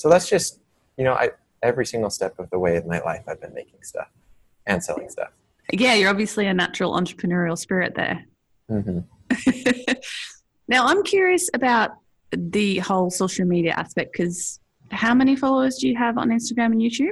So 0.00 0.08
that's 0.08 0.30
just, 0.30 0.60
you 0.96 1.04
know, 1.04 1.12
I, 1.12 1.32
every 1.62 1.84
single 1.84 2.08
step 2.08 2.38
of 2.38 2.48
the 2.48 2.58
way 2.58 2.74
in 2.76 2.88
my 2.88 3.00
life, 3.00 3.22
I've 3.28 3.38
been 3.38 3.52
making 3.52 3.82
stuff 3.82 4.08
and 4.64 4.82
selling 4.82 5.10
stuff. 5.10 5.28
Yeah, 5.74 5.92
you're 5.92 6.08
obviously 6.08 6.46
a 6.46 6.54
natural 6.54 6.94
entrepreneurial 6.98 7.58
spirit 7.58 7.94
there. 7.94 8.24
Mm-hmm. 8.70 9.00
now, 10.68 10.86
I'm 10.86 11.02
curious 11.02 11.50
about 11.52 11.90
the 12.32 12.78
whole 12.78 13.10
social 13.10 13.44
media 13.44 13.74
aspect 13.76 14.12
because 14.12 14.58
how 14.90 15.12
many 15.12 15.36
followers 15.36 15.76
do 15.76 15.86
you 15.86 15.96
have 15.98 16.16
on 16.16 16.30
Instagram 16.30 16.72
and 16.72 16.80
YouTube? 16.80 17.10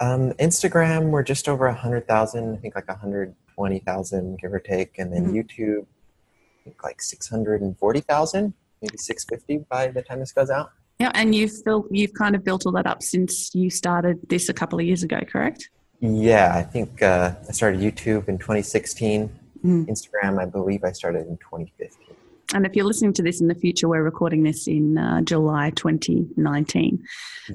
Um, 0.00 0.32
Instagram, 0.40 1.10
we're 1.10 1.24
just 1.24 1.46
over 1.46 1.66
100,000, 1.66 2.54
I 2.54 2.56
think 2.56 2.74
like 2.74 2.88
120,000, 2.88 4.38
give 4.40 4.54
or 4.54 4.60
take. 4.60 4.98
And 4.98 5.12
then 5.12 5.26
Mhm. 5.26 5.34
YouTube, 5.34 5.82
I 5.82 6.64
think 6.64 6.82
like 6.82 7.02
640,000, 7.02 8.54
maybe 8.80 8.96
650 8.96 9.66
by 9.68 9.88
the 9.88 10.00
time 10.00 10.20
this 10.20 10.32
goes 10.32 10.48
out. 10.48 10.72
Yeah, 10.98 11.10
and 11.14 11.34
you've 11.34 11.64
built, 11.64 11.88
you've 11.90 12.14
kind 12.14 12.36
of 12.36 12.44
built 12.44 12.66
all 12.66 12.72
that 12.72 12.86
up 12.86 13.02
since 13.02 13.54
you 13.54 13.68
started 13.68 14.20
this 14.28 14.48
a 14.48 14.54
couple 14.54 14.78
of 14.78 14.86
years 14.86 15.02
ago, 15.02 15.20
correct? 15.26 15.68
Yeah, 16.00 16.52
I 16.54 16.62
think 16.62 17.02
uh, 17.02 17.34
I 17.48 17.52
started 17.52 17.80
YouTube 17.80 18.28
in 18.28 18.38
2016. 18.38 19.30
Mm. 19.64 19.86
Instagram, 19.86 20.40
I 20.40 20.44
believe 20.44 20.84
I 20.84 20.92
started 20.92 21.26
in 21.26 21.36
2015. 21.38 22.16
And 22.52 22.66
if 22.66 22.76
you're 22.76 22.84
listening 22.84 23.14
to 23.14 23.22
this 23.22 23.40
in 23.40 23.48
the 23.48 23.54
future, 23.54 23.88
we're 23.88 24.02
recording 24.02 24.42
this 24.42 24.68
in 24.68 24.98
uh, 24.98 25.22
July 25.22 25.70
2019. 25.70 27.02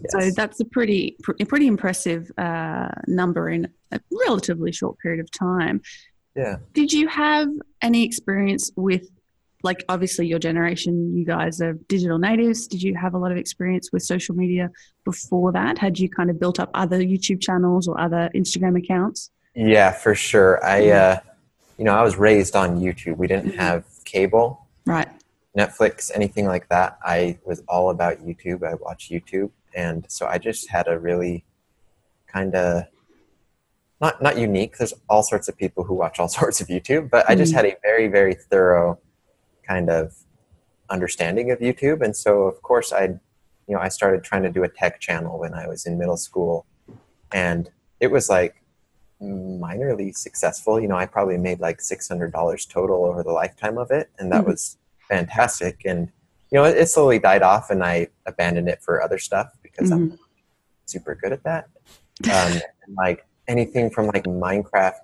So 0.09 0.31
that's 0.31 0.59
a 0.59 0.65
pretty, 0.65 1.15
pr- 1.21 1.33
pretty 1.47 1.67
impressive 1.67 2.31
uh, 2.37 2.89
number 3.07 3.49
in 3.49 3.71
a 3.91 3.99
relatively 4.11 4.71
short 4.71 4.97
period 4.99 5.19
of 5.19 5.31
time. 5.31 5.81
yeah. 6.35 6.57
Did 6.73 6.91
you 6.91 7.07
have 7.07 7.47
any 7.81 8.03
experience 8.03 8.71
with, 8.75 9.07
like, 9.61 9.83
obviously 9.89 10.25
your 10.27 10.39
generation, 10.39 11.15
you 11.15 11.25
guys 11.25 11.59
are 11.61 11.73
digital 11.87 12.17
natives. 12.17 12.67
Did 12.67 12.81
you 12.81 12.95
have 12.95 13.13
a 13.13 13.17
lot 13.17 13.31
of 13.31 13.37
experience 13.37 13.89
with 13.91 14.03
social 14.03 14.33
media 14.35 14.69
before 15.03 15.51
that? 15.51 15.77
Had 15.77 15.99
you 15.99 16.09
kind 16.09 16.29
of 16.29 16.39
built 16.39 16.59
up 16.59 16.69
other 16.73 16.99
YouTube 16.99 17.41
channels 17.41 17.87
or 17.87 17.99
other 17.99 18.29
Instagram 18.33 18.77
accounts? 18.77 19.31
Yeah, 19.55 19.91
for 19.91 20.15
sure. 20.15 20.63
I, 20.63 20.81
Mhm. 20.81 20.95
uh, 20.95 21.19
you 21.77 21.83
know, 21.85 21.93
I 21.93 22.03
was 22.03 22.15
raised 22.15 22.55
on 22.55 22.79
YouTube. 22.79 23.17
We 23.17 23.27
didn't 23.27 23.51
Mhm. 23.51 23.57
have 23.57 23.83
cable, 24.05 24.65
Right. 24.85 25.09
Netflix, 25.57 26.09
anything 26.15 26.45
like 26.45 26.69
that. 26.69 26.97
I 27.03 27.37
was 27.45 27.61
all 27.67 27.89
about 27.89 28.19
YouTube. 28.25 28.63
I 28.65 28.75
watched 28.75 29.11
YouTube, 29.11 29.51
and 29.75 30.05
so 30.07 30.25
I 30.25 30.37
just 30.37 30.69
had 30.69 30.87
a 30.87 30.97
really 30.97 31.43
kind 32.27 32.55
of 32.55 32.83
not 33.99 34.21
not 34.21 34.37
unique. 34.37 34.77
There's 34.77 34.93
all 35.09 35.23
sorts 35.23 35.49
of 35.49 35.57
people 35.57 35.83
who 35.83 35.93
watch 35.95 36.19
all 36.19 36.27
sorts 36.39 36.61
of 36.61 36.67
YouTube, 36.67 37.09
but 37.09 37.29
I 37.29 37.35
just 37.35 37.51
Mhm. 37.51 37.55
had 37.55 37.65
a 37.65 37.75
very 37.83 38.07
very 38.07 38.33
thorough 38.35 38.99
kind 39.69 39.89
of 39.89 40.15
understanding 40.89 41.51
of 41.51 41.59
YouTube, 41.59 42.01
and 42.05 42.15
so 42.15 42.31
of 42.51 42.57
course 42.69 42.89
I, 42.91 43.03
you 43.67 43.73
know, 43.75 43.79
I 43.79 43.89
started 43.89 44.23
trying 44.23 44.43
to 44.43 44.51
do 44.57 44.63
a 44.63 44.69
tech 44.81 44.99
channel 44.99 45.37
when 45.43 45.53
I 45.53 45.67
was 45.67 45.85
in 45.85 45.97
middle 46.01 46.17
school, 46.17 46.65
and 47.31 47.69
it 47.99 48.09
was 48.15 48.25
like 48.29 48.55
minorly 49.21 50.15
successful. 50.15 50.79
You 50.79 50.87
know, 50.87 50.95
I 50.95 51.05
probably 51.05 51.37
made 51.37 51.59
like 51.59 51.79
six 51.81 52.07
hundred 52.07 52.31
dollars 52.31 52.65
total 52.65 53.05
over 53.05 53.21
the 53.23 53.31
lifetime 53.31 53.77
of 53.77 53.91
it, 53.91 54.09
and 54.17 54.31
that 54.31 54.43
Mhm. 54.43 54.47
was 54.51 54.77
fantastic. 55.07 55.75
And 55.85 56.11
you 56.51 56.57
know, 56.57 56.63
it, 56.65 56.75
it 56.77 56.87
slowly 56.89 57.19
died 57.19 57.43
off, 57.43 57.69
and 57.69 57.83
I 57.83 58.07
abandoned 58.25 58.69
it 58.69 58.81
for 58.81 59.01
other 59.03 59.19
stuff 59.19 59.47
because 59.61 59.91
I'm 59.91 60.17
super 60.85 61.13
good 61.21 61.33
at 61.33 61.43
that. 61.43 61.65
Um, 62.25 62.53
and 62.85 62.95
like 63.05 63.25
anything 63.47 63.89
from 63.91 64.07
like 64.07 64.23
Minecraft 64.23 64.99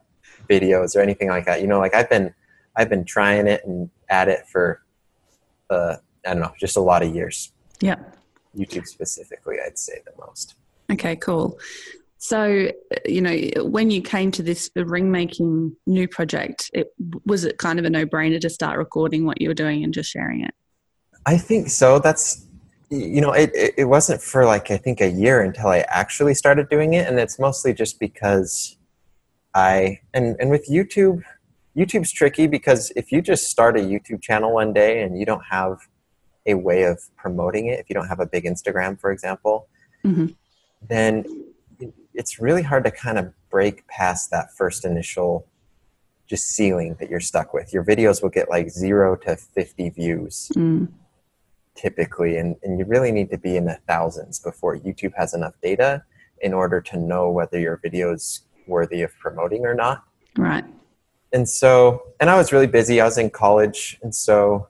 videos 0.49 0.95
or 0.95 1.01
anything 1.01 1.29
like 1.29 1.45
that. 1.45 1.61
You 1.61 1.67
know, 1.67 1.79
like 1.79 1.93
I've 1.93 2.09
been 2.09 2.33
I've 2.77 2.89
been 2.89 3.05
trying 3.05 3.47
it 3.47 3.61
and 3.65 3.89
at 4.09 4.27
it 4.27 4.47
for 4.47 4.81
uh, 5.69 5.95
I 6.25 6.33
don't 6.33 6.41
know, 6.41 6.53
just 6.59 6.77
a 6.77 6.81
lot 6.81 7.03
of 7.03 7.13
years. 7.13 7.51
Yeah. 7.81 7.97
YouTube 8.57 8.87
specifically, 8.87 9.57
I'd 9.65 9.77
say 9.77 10.01
the 10.05 10.11
most. 10.25 10.55
Okay, 10.91 11.15
cool. 11.15 11.59
So, 12.17 12.71
you 13.05 13.21
know, 13.21 13.63
when 13.63 13.91
you 13.91 14.01
came 14.01 14.31
to 14.31 14.41
this 14.41 14.71
ring 14.75 15.11
making 15.11 15.75
new 15.85 16.07
project, 16.07 16.71
it, 16.73 16.93
was 17.25 17.43
it 17.43 17.57
kind 17.57 17.77
of 17.77 17.85
a 17.85 17.89
no 17.89 18.05
brainer 18.05 18.39
to 18.41 18.49
start 18.49 18.77
recording 18.77 19.25
what 19.25 19.41
you 19.41 19.49
were 19.49 19.53
doing 19.55 19.83
and 19.83 19.93
just 19.93 20.09
sharing 20.09 20.41
it? 20.41 20.53
I 21.25 21.37
think 21.37 21.69
so. 21.69 21.99
That's 21.99 22.45
you 22.91 23.19
know, 23.19 23.31
it, 23.31 23.51
it 23.77 23.85
wasn't 23.85 24.21
for 24.21 24.45
like 24.45 24.71
I 24.71 24.77
think 24.77 25.01
a 25.01 25.09
year 25.09 25.41
until 25.41 25.67
I 25.67 25.79
actually 25.87 26.35
started 26.35 26.69
doing 26.69 26.93
it, 26.93 27.07
and 27.07 27.19
it's 27.19 27.39
mostly 27.39 27.73
just 27.73 27.99
because 27.99 28.77
I 29.53 29.99
and 30.13 30.35
and 30.39 30.49
with 30.49 30.69
YouTube, 30.69 31.23
YouTube's 31.75 32.11
tricky 32.11 32.47
because 32.47 32.91
if 32.95 33.11
you 33.11 33.21
just 33.21 33.49
start 33.49 33.77
a 33.77 33.81
YouTube 33.81 34.21
channel 34.21 34.53
one 34.53 34.71
day 34.73 35.01
and 35.03 35.17
you 35.19 35.25
don't 35.25 35.43
have 35.49 35.77
a 36.45 36.53
way 36.53 36.83
of 36.83 37.01
promoting 37.17 37.67
it, 37.67 37.79
if 37.79 37.89
you 37.89 37.93
don't 37.93 38.07
have 38.07 38.19
a 38.19 38.25
big 38.25 38.45
Instagram, 38.45 38.99
for 38.99 39.11
example, 39.11 39.67
Mhm. 40.05 40.35
then 40.87 41.25
it's 42.13 42.39
really 42.39 42.61
hard 42.61 42.83
to 42.85 42.91
kind 42.91 43.17
of 43.17 43.33
break 43.49 43.85
past 43.87 44.29
that 44.31 44.51
first 44.55 44.85
initial 44.85 45.47
just 46.27 46.47
ceiling 46.47 46.95
that 46.99 47.09
you're 47.09 47.19
stuck 47.19 47.53
with. 47.53 47.73
Your 47.73 47.83
videos 47.83 48.21
will 48.21 48.29
get 48.29 48.49
like 48.49 48.69
zero 48.69 49.15
to 49.17 49.35
50 49.35 49.89
views 49.89 50.51
Mm, 50.55 50.87
typically, 51.75 52.37
and, 52.37 52.55
and 52.63 52.79
you 52.79 52.85
really 52.85 53.11
need 53.11 53.29
to 53.31 53.37
be 53.37 53.57
in 53.57 53.65
the 53.65 53.79
thousands 53.87 54.39
before 54.39 54.77
YouTube 54.77 55.13
has 55.17 55.33
enough 55.33 55.53
data 55.61 56.03
in 56.41 56.53
order 56.53 56.79
to 56.81 56.97
know 56.97 57.29
whether 57.29 57.59
your 57.59 57.77
video 57.77 58.13
is 58.13 58.41
worthy 58.67 59.01
of 59.01 59.11
promoting 59.19 59.65
or 59.65 59.73
not. 59.75 60.03
right. 60.37 60.65
And 61.35 61.49
so, 61.49 62.01
and 62.21 62.29
I 62.29 62.37
was 62.37 62.53
really 62.53 62.65
busy. 62.65 63.01
I 63.01 63.05
was 63.05 63.17
in 63.17 63.29
college, 63.29 63.99
and 64.01 64.15
so 64.15 64.69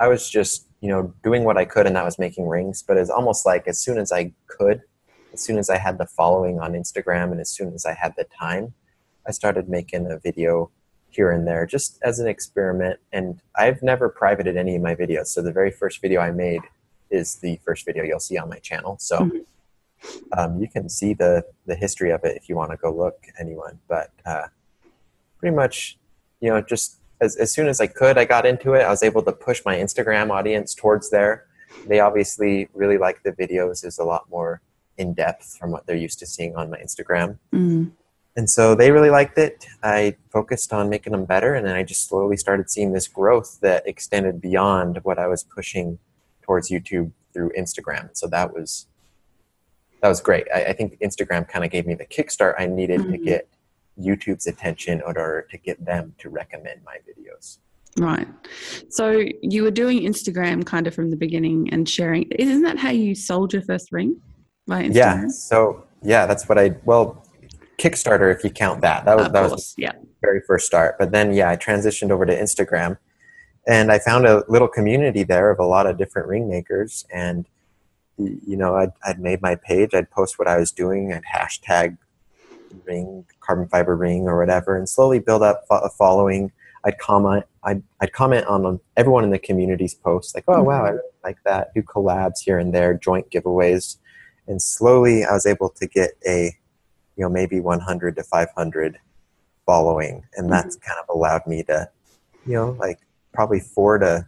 I 0.00 0.08
was 0.08 0.30
just, 0.30 0.66
you 0.80 0.88
know, 0.88 1.12
doing 1.22 1.44
what 1.44 1.58
I 1.58 1.66
could, 1.66 1.86
and 1.86 1.94
that 1.96 2.04
was 2.04 2.18
making 2.18 2.48
rings. 2.48 2.82
But 2.82 2.96
it's 2.96 3.10
almost 3.10 3.44
like 3.44 3.68
as 3.68 3.78
soon 3.78 3.98
as 3.98 4.10
I 4.10 4.32
could, 4.46 4.80
as 5.34 5.42
soon 5.42 5.58
as 5.58 5.68
I 5.68 5.76
had 5.76 5.98
the 5.98 6.06
following 6.06 6.60
on 6.60 6.72
Instagram, 6.72 7.30
and 7.30 7.40
as 7.42 7.50
soon 7.50 7.74
as 7.74 7.84
I 7.84 7.92
had 7.92 8.14
the 8.16 8.24
time, 8.24 8.72
I 9.26 9.32
started 9.32 9.68
making 9.68 10.10
a 10.10 10.18
video 10.18 10.70
here 11.10 11.30
and 11.30 11.46
there 11.46 11.66
just 11.66 11.98
as 12.02 12.18
an 12.20 12.26
experiment. 12.26 13.00
And 13.12 13.42
I've 13.54 13.82
never 13.82 14.08
privated 14.08 14.56
any 14.56 14.76
of 14.76 14.82
my 14.82 14.94
videos. 14.94 15.26
So 15.26 15.42
the 15.42 15.52
very 15.52 15.70
first 15.70 16.00
video 16.00 16.22
I 16.22 16.30
made 16.30 16.62
is 17.10 17.36
the 17.36 17.60
first 17.66 17.84
video 17.84 18.02
you'll 18.04 18.18
see 18.18 18.38
on 18.38 18.48
my 18.48 18.60
channel. 18.60 18.96
So 18.98 19.18
Mhm. 19.18 19.44
um, 20.38 20.58
you 20.58 20.68
can 20.68 20.88
see 20.88 21.12
the 21.12 21.44
the 21.66 21.74
history 21.74 22.10
of 22.12 22.24
it 22.24 22.34
if 22.38 22.48
you 22.48 22.56
want 22.56 22.70
to 22.70 22.78
go 22.78 22.90
look, 22.90 23.26
anyone. 23.38 23.78
But 23.88 24.10
uh, 24.24 24.48
pretty 25.38 25.54
much, 25.54 25.97
you 26.40 26.48
know, 26.50 26.60
just 26.60 26.96
as, 27.20 27.36
as 27.36 27.52
soon 27.52 27.66
as 27.68 27.80
I 27.80 27.86
could, 27.86 28.16
I 28.18 28.24
got 28.24 28.46
into 28.46 28.74
it. 28.74 28.82
I 28.82 28.90
was 28.90 29.02
able 29.02 29.22
to 29.22 29.32
push 29.32 29.62
my 29.64 29.76
Instagram 29.76 30.30
audience 30.30 30.74
towards 30.74 31.10
there. 31.10 31.46
They 31.86 32.00
obviously 32.00 32.68
really 32.74 32.98
like 32.98 33.22
the 33.22 33.32
videos. 33.32 33.82
There's 33.82 33.98
a 33.98 34.04
lot 34.04 34.28
more 34.30 34.60
in 34.96 35.14
depth 35.14 35.56
from 35.58 35.70
what 35.70 35.86
they're 35.86 35.96
used 35.96 36.18
to 36.20 36.26
seeing 36.26 36.56
on 36.56 36.70
my 36.70 36.78
Instagram. 36.78 37.38
Mm, 37.52 37.92
And 38.36 38.48
so 38.48 38.74
they 38.74 38.90
really 38.92 39.10
liked 39.10 39.36
it. 39.38 39.66
I 39.82 40.16
focused 40.30 40.72
on 40.72 40.88
making 40.88 41.12
them 41.12 41.24
better, 41.24 41.54
and 41.54 41.66
then 41.66 41.74
I 41.76 41.82
just 41.82 42.08
slowly 42.08 42.36
started 42.36 42.70
seeing 42.70 42.92
this 42.92 43.08
growth 43.08 43.58
that 43.62 43.86
extended 43.86 44.40
beyond 44.40 44.98
what 45.02 45.18
I 45.18 45.26
was 45.26 45.42
pushing 45.44 45.98
towards 46.42 46.70
YouTube 46.70 47.10
through 47.32 47.50
Instagram. 47.58 48.10
So 48.16 48.26
that 48.28 48.54
was 48.54 48.86
that 50.00 50.08
was 50.08 50.20
great. 50.20 50.46
I, 50.54 50.66
I 50.66 50.72
think 50.72 50.98
Instagram 51.00 51.48
kind 51.48 51.64
of 51.64 51.72
gave 51.72 51.84
me 51.84 51.94
the 51.94 52.06
kickstart 52.06 52.54
I 52.56 52.66
needed 52.66 52.98
to 53.02 53.18
Mhm. 53.18 53.24
get 53.24 53.48
YouTube's 54.00 54.46
attention 54.46 54.94
in 54.94 55.02
order 55.02 55.46
to 55.50 55.58
get 55.58 55.84
them 55.84 56.14
to 56.18 56.30
recommend 56.30 56.80
my 56.84 56.96
videos. 57.08 57.58
right. 57.98 58.28
So 58.90 59.24
you 59.42 59.62
were 59.62 59.70
doing 59.70 60.00
Instagram 60.00 60.64
kind 60.64 60.86
of 60.86 60.94
from 60.94 61.10
the 61.10 61.16
beginning 61.16 61.68
and 61.72 61.88
sharing. 61.88 62.30
Isn't 62.32 62.62
that 62.62 62.78
how 62.78 62.90
you 62.90 63.14
sold 63.14 63.52
your 63.52 63.62
first 63.62 63.90
ring? 63.92 64.20
By 64.66 64.84
Instagram? 64.84 64.94
Yeah. 64.94 65.28
So 65.28 65.84
yeah, 66.02 66.26
that's 66.26 66.48
what 66.48 66.58
I 66.58 66.76
well 66.84 67.24
Kickstarter 67.78 68.34
if 68.34 68.44
you 68.44 68.50
count 68.50 68.80
that. 68.82 69.04
That 69.04 69.16
was 69.16 69.26
of 69.26 69.32
that 69.32 69.50
was. 69.50 69.74
Yeah. 69.78 69.92
very 70.20 70.40
first 70.46 70.66
start. 70.66 70.96
But 70.98 71.12
then, 71.12 71.32
yeah, 71.32 71.50
I 71.50 71.56
transitioned 71.56 72.10
over 72.10 72.26
to 72.26 72.36
Instagram, 72.36 72.98
and 73.66 73.90
I 73.92 73.98
found 73.98 74.26
a 74.26 74.44
little 74.48 74.68
community 74.68 75.22
there 75.22 75.50
of 75.50 75.58
a 75.58 75.64
lot 75.64 75.86
of 75.86 75.96
different 75.96 76.28
ring 76.28 76.48
makers. 76.48 77.06
And 77.12 77.46
you 78.16 78.56
know, 78.56 78.74
I'd, 78.74 78.90
I'd 79.04 79.20
made 79.20 79.40
my 79.40 79.54
page. 79.54 79.94
I'd 79.94 80.10
post 80.10 80.38
what 80.40 80.48
I 80.48 80.58
was 80.58 80.72
doing. 80.72 81.12
I'd 81.12 81.22
hashtag 81.22 81.98
ring 82.84 83.24
carbon 83.40 83.68
fiber 83.68 83.96
ring 83.96 84.28
or 84.28 84.38
whatever, 84.38 84.76
and 84.76 84.88
slowly 84.88 85.18
build 85.18 85.42
up 85.42 85.64
a 85.70 85.90
following. 85.90 86.52
I'd 86.84 86.98
comment. 86.98 87.44
I'd, 87.64 87.82
I'd 88.00 88.12
comment 88.12 88.46
on 88.46 88.80
everyone 88.96 89.24
in 89.24 89.30
the 89.30 89.38
community's 89.38 89.94
posts, 89.94 90.34
like, 90.34 90.44
"Oh 90.48 90.62
wow, 90.62 90.78
mm-hmm. 90.78 90.86
I 90.86 90.90
really 90.90 91.10
like 91.24 91.38
that." 91.44 91.74
Do 91.74 91.82
collabs 91.82 92.40
here 92.44 92.58
and 92.58 92.72
there, 92.74 92.94
joint 92.94 93.30
giveaways, 93.30 93.96
and 94.46 94.62
slowly 94.62 95.24
I 95.24 95.32
was 95.32 95.46
able 95.46 95.70
to 95.70 95.86
get 95.86 96.12
a, 96.26 96.54
you 97.16 97.24
know, 97.24 97.28
maybe 97.28 97.60
100 97.60 98.16
to 98.16 98.22
500 98.22 98.98
following 99.68 100.24
and 100.34 100.44
mm-hmm. 100.44 100.52
that's 100.52 100.76
kind 100.76 100.98
of 100.98 101.14
allowed 101.14 101.46
me 101.46 101.62
to 101.62 101.86
you 102.46 102.54
know 102.54 102.70
like 102.80 103.00
probably 103.34 103.60
four 103.60 103.98
to 103.98 104.26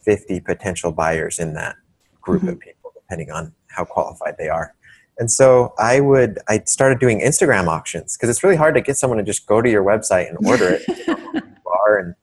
50 0.00 0.40
potential 0.40 0.90
buyers 0.90 1.38
in 1.38 1.54
that 1.54 1.76
group 2.20 2.42
mm-hmm. 2.42 2.50
of 2.50 2.58
people 2.58 2.90
depending 2.92 3.30
on 3.30 3.54
how 3.68 3.84
qualified 3.84 4.34
they 4.38 4.48
are 4.48 4.74
and 5.18 5.30
so 5.30 5.74
i 5.78 6.00
would 6.00 6.38
i 6.48 6.60
started 6.66 6.98
doing 6.98 7.20
instagram 7.20 7.68
auctions 7.68 8.16
because 8.16 8.28
it's 8.28 8.42
really 8.42 8.56
hard 8.56 8.74
to 8.74 8.80
get 8.80 8.96
someone 8.96 9.18
to 9.18 9.24
just 9.24 9.46
go 9.46 9.60
to 9.62 9.70
your 9.70 9.84
website 9.84 10.28
and 10.28 10.38
order 10.46 10.68
it 10.68 10.82
you 10.88 11.06
know, 11.06 11.16
who 11.32 11.98
and 11.98 12.14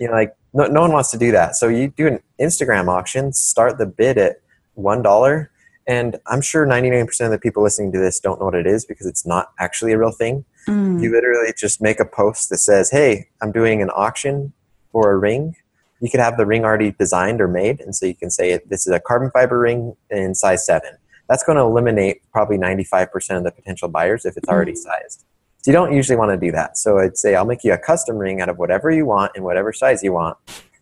you 0.00 0.06
know 0.06 0.12
like 0.12 0.34
no, 0.52 0.66
no 0.66 0.80
one 0.80 0.92
wants 0.92 1.10
to 1.10 1.18
do 1.18 1.32
that 1.32 1.56
so 1.56 1.68
you 1.68 1.88
do 1.88 2.06
an 2.06 2.20
instagram 2.40 2.88
auction 2.88 3.32
start 3.32 3.78
the 3.78 3.86
bid 3.86 4.18
at 4.18 4.36
one 4.74 5.02
dollar 5.02 5.50
and 5.86 6.18
i'm 6.26 6.40
sure 6.40 6.66
99% 6.66 7.24
of 7.24 7.30
the 7.30 7.38
people 7.38 7.62
listening 7.62 7.92
to 7.92 7.98
this 7.98 8.18
don't 8.20 8.38
know 8.40 8.46
what 8.46 8.54
it 8.54 8.66
is 8.66 8.84
because 8.84 9.06
it's 9.06 9.26
not 9.26 9.52
actually 9.58 9.92
a 9.92 9.98
real 9.98 10.12
thing 10.12 10.44
Mm, 10.68 11.02
you 11.02 11.12
literally 11.12 11.52
just 11.56 11.82
make 11.82 12.00
a 12.00 12.04
post 12.04 12.48
that 12.50 12.58
says, 12.58 12.90
"Hey, 12.90 13.28
I'm 13.42 13.52
doing 13.52 13.82
an 13.82 13.90
auction 13.90 14.52
for 14.92 15.10
a 15.10 15.18
ring." 15.18 15.56
You 16.00 16.10
could 16.10 16.20
have 16.20 16.36
the 16.36 16.46
ring 16.46 16.64
already 16.64 16.92
designed 16.92 17.40
or 17.40 17.48
made, 17.48 17.80
and 17.80 17.94
so 17.94 18.06
you 18.06 18.14
can 18.14 18.30
say, 18.30 18.58
"This 18.66 18.86
is 18.86 18.92
a 18.92 19.00
carbon 19.00 19.30
fiber 19.30 19.58
ring 19.58 19.96
in 20.10 20.34
size 20.34 20.64
seven." 20.64 20.96
That's 21.28 21.42
going 21.44 21.56
to 21.56 21.62
eliminate 21.62 22.22
probably 22.32 22.58
95% 22.58 23.36
of 23.38 23.44
the 23.44 23.50
potential 23.50 23.88
buyers 23.88 24.24
if 24.24 24.36
it's 24.36 24.48
already 24.48 24.72
Mm. 24.72 24.76
sized. 24.78 25.24
So 25.62 25.70
you 25.70 25.72
don't 25.72 25.94
usually 25.94 26.16
want 26.18 26.30
to 26.30 26.36
do 26.36 26.52
that. 26.52 26.76
So 26.76 26.98
I'd 26.98 27.16
say 27.16 27.34
I'll 27.34 27.46
make 27.46 27.64
you 27.64 27.72
a 27.72 27.78
custom 27.78 28.16
ring 28.18 28.40
out 28.42 28.48
of 28.50 28.58
whatever 28.58 28.90
you 28.90 29.06
want 29.06 29.32
in 29.34 29.42
whatever 29.42 29.72
size 29.72 30.02
you 30.02 30.12
want. 30.12 30.36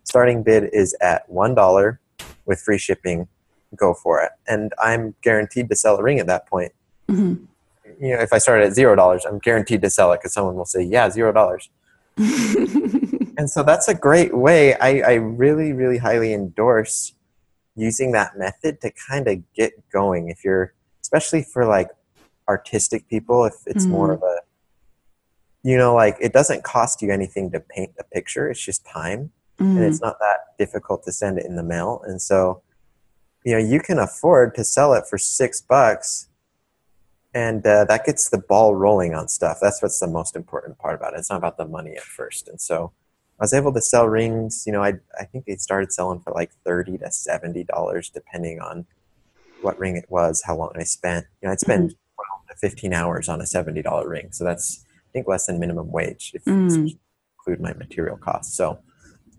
Starting 0.05 0.43
bid 0.43 0.71
is 0.73 0.97
at 1.01 1.29
$1 1.31 1.99
with 2.47 2.61
free 2.61 2.79
shipping. 2.79 3.29
Go 3.77 3.95
for 3.95 4.21
it. 4.23 4.33
And 4.49 4.73
I'm 4.83 5.15
guaranteed 5.23 5.69
to 5.71 5.77
sell 5.77 5.97
a 5.97 6.03
ring 6.03 6.19
at 6.19 6.27
that 6.27 6.47
point. 6.49 6.73
Mhm. 7.09 7.47
You 8.01 8.17
know, 8.17 8.21
if 8.21 8.33
I 8.33 8.39
started 8.39 8.67
at 8.67 8.73
$0, 8.77 9.25
I'm 9.25 9.39
guaranteed 9.39 9.83
to 9.83 9.91
sell 9.91 10.13
it 10.13 10.19
because 10.21 10.33
someone 10.33 10.57
will 10.57 10.65
say, 10.65 10.83
yeah, 10.83 11.09
$0. 11.09 11.69
And 13.39 13.49
so 13.49 13.63
that's 13.63 13.89
a 13.89 13.95
great 13.95 14.37
way. 14.37 14.75
I, 14.75 15.01
I 15.01 15.15
really, 15.15 15.73
really 15.73 15.97
highly 15.99 16.35
endorse 16.35 17.15
using 17.75 18.13
that 18.13 18.37
method 18.39 18.81
to 18.81 18.91
kind 19.09 19.29
of 19.29 19.53
get 19.55 19.73
going. 19.91 20.29
If 20.29 20.45
you're, 20.45 20.75
especially 21.01 21.43
for 21.43 21.67
like 21.67 21.89
artistic 22.49 23.09
people, 23.09 23.45
if 23.45 23.55
it's 23.67 23.89
more 23.89 24.11
Mm. 24.11 24.15
of 24.17 24.23
a, 24.23 24.37
you 25.63 25.77
know, 25.77 25.95
like 25.95 26.17
it 26.21 26.33
doesn't 26.33 26.65
cost 26.65 27.03
you 27.03 27.11
anything 27.11 27.51
to 27.53 27.61
paint 27.61 27.93
a 27.99 28.05
picture, 28.05 28.51
it's 28.51 28.65
just 28.65 28.85
time. 28.85 29.33
And 29.59 29.79
Mm. 29.79 29.87
it's 29.89 30.01
not 30.01 30.19
that 30.19 30.57
difficult 30.59 31.05
to 31.05 31.13
send 31.13 31.39
it 31.39 31.47
in 31.47 31.57
the 31.57 31.63
mail. 31.63 32.03
And 32.05 32.21
so, 32.21 32.63
you 33.45 33.53
know, 33.53 33.59
you 33.59 33.81
can 33.81 33.99
afford 33.99 34.55
to 34.57 34.65
sell 34.65 34.93
it 34.95 35.07
for 35.09 35.19
six 35.19 35.61
bucks. 35.61 36.29
And 37.35 37.67
uh, 37.67 37.85
that 37.87 38.05
gets 38.05 38.29
the 38.29 38.39
ball 38.39 38.75
rolling 38.75 39.15
on 39.15 39.29
stuff. 39.29 39.59
That's 39.61 39.81
what's 39.81 39.99
the 39.99 40.07
most 40.07 40.37
important 40.37 40.79
part 40.79 40.95
about 40.95 41.15
it. 41.15 41.21
It's 41.21 41.31
not 41.31 41.39
about 41.39 41.57
the 41.57 41.65
money 41.67 41.97
at 41.97 42.03
first. 42.03 42.47
And 42.49 42.61
so, 42.61 42.93
I 43.43 43.45
was 43.45 43.53
able 43.55 43.73
to 43.73 43.81
sell 43.81 44.07
rings. 44.07 44.63
You 44.67 44.73
know, 44.73 44.85
I 44.85 44.93
I 45.19 45.25
think 45.25 45.47
they 45.47 45.57
started 45.57 45.93
selling 45.93 46.21
for 46.21 46.33
like 46.33 46.53
thirty 46.65 46.97
to 46.99 47.11
seventy 47.11 47.65
dollars, 47.65 48.09
depending 48.09 48.61
on 48.61 48.87
what 49.63 49.77
ring 49.81 49.97
it 49.97 50.05
was, 50.09 50.43
how 50.47 50.55
long 50.57 50.71
I 50.77 50.85
spent. 50.85 51.27
You 51.41 51.49
know, 51.49 51.53
I'd 51.53 51.59
spend 51.59 51.97
twelve 52.15 52.47
to 52.49 52.55
fifteen 52.57 52.95
hours 52.95 53.29
on 53.29 53.41
a 53.41 53.47
seventy 53.47 53.83
dollar 53.83 54.09
ring, 54.09 54.29
so 54.31 54.45
that's 54.45 54.85
I 54.87 55.11
think 55.13 55.27
less 55.27 55.47
than 55.47 55.59
minimum 55.59 55.91
wage 55.91 56.31
if 56.35 56.45
Mm. 56.45 56.89
you 56.89 56.97
include 57.37 57.61
my 57.61 57.73
material 57.73 58.17
costs. 58.17 58.57
So 58.57 58.79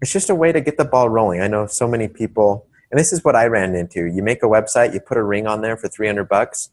it's 0.01 0.11
just 0.11 0.29
a 0.29 0.35
way 0.35 0.51
to 0.51 0.59
get 0.59 0.75
the 0.77 0.83
ball 0.83 1.07
rolling. 1.07 1.39
I 1.39 1.47
know 1.47 1.65
so 1.65 1.87
many 1.87 2.09
people, 2.09 2.67
and 2.91 2.99
this 2.99 3.13
is 3.13 3.23
what 3.23 3.37
I 3.37 3.45
ran 3.45 3.73
into. 3.73 4.03
You 4.03 4.21
make 4.21 4.43
a 4.43 4.47
website, 4.47 4.93
you 4.93 4.99
put 4.99 5.15
a 5.15 5.23
ring 5.23 5.47
on 5.47 5.61
there 5.61 5.77
for 5.77 5.87
three 5.87 6.07
hundred 6.07 6.27
bucks. 6.27 6.71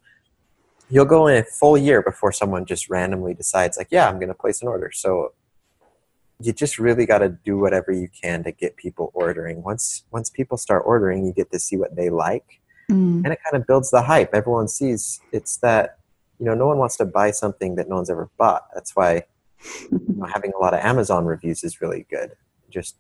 You'll 0.89 1.05
go 1.05 1.29
in 1.29 1.37
a 1.37 1.45
full 1.45 1.79
year 1.79 2.03
before 2.03 2.33
someone 2.33 2.65
just 2.65 2.91
randomly 2.91 3.35
decides, 3.35 3.79
like, 3.79 3.87
yeah, 3.93 4.09
I'm 4.09 4.17
going 4.17 4.27
to 4.27 4.35
place 4.35 4.61
an 4.63 4.67
order. 4.67 4.91
So 4.93 5.35
you 6.43 6.53
just 6.53 6.79
really 6.79 7.05
got 7.07 7.19
to 7.19 7.29
do 7.45 7.59
whatever 7.59 7.93
you 7.93 8.09
can 8.23 8.43
to 8.45 8.53
get 8.53 8.77
people 8.77 9.11
ordering. 9.15 9.63
Once 9.63 10.05
once 10.11 10.31
people 10.31 10.57
start 10.57 10.83
ordering, 10.87 11.25
you 11.27 11.33
get 11.33 11.51
to 11.53 11.59
see 11.59 11.77
what 11.77 11.95
they 11.97 12.09
like, 12.11 12.61
Mm. 12.91 13.23
and 13.25 13.29
it 13.33 13.39
kind 13.45 13.61
of 13.61 13.67
builds 13.69 13.91
the 13.91 14.03
hype. 14.03 14.35
Everyone 14.35 14.67
sees 14.69 15.21
it's 15.33 15.59
that 15.59 15.99
you 16.39 16.47
know 16.47 16.55
no 16.55 16.67
one 16.67 16.79
wants 16.79 16.97
to 16.97 17.05
buy 17.05 17.31
something 17.31 17.77
that 17.77 17.89
no 17.89 17.97
one's 17.97 18.11
ever 18.11 18.29
bought. 18.39 18.67
That's 18.75 18.97
why 18.97 19.25
you 19.93 20.01
know, 20.17 20.25
having 20.35 20.53
a 20.57 20.59
lot 20.59 20.75
of 20.75 20.81
Amazon 20.81 21.25
reviews 21.27 21.63
is 21.63 21.81
really 21.81 22.07
good. 22.11 22.33
Just 22.71 22.97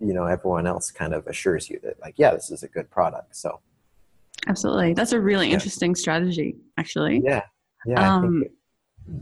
you 0.00 0.12
know 0.12 0.26
everyone 0.26 0.66
else 0.66 0.90
kind 0.90 1.14
of 1.14 1.26
assures 1.28 1.70
you 1.70 1.78
that 1.84 2.00
like 2.00 2.14
yeah 2.18 2.32
this 2.32 2.50
is 2.50 2.62
a 2.64 2.68
good 2.68 2.90
product. 2.90 3.36
So 3.36 3.60
Absolutely. 4.48 4.92
That's 4.94 5.12
a 5.12 5.20
really 5.20 5.46
Yeah. 5.48 5.54
interesting 5.54 5.94
strategy, 5.94 6.56
actually. 6.76 7.20
yeah 7.24 7.42
yeah 7.86 8.00
I 8.00 8.06
Um, 8.16 8.22
think 8.40 8.44
it 8.46 8.52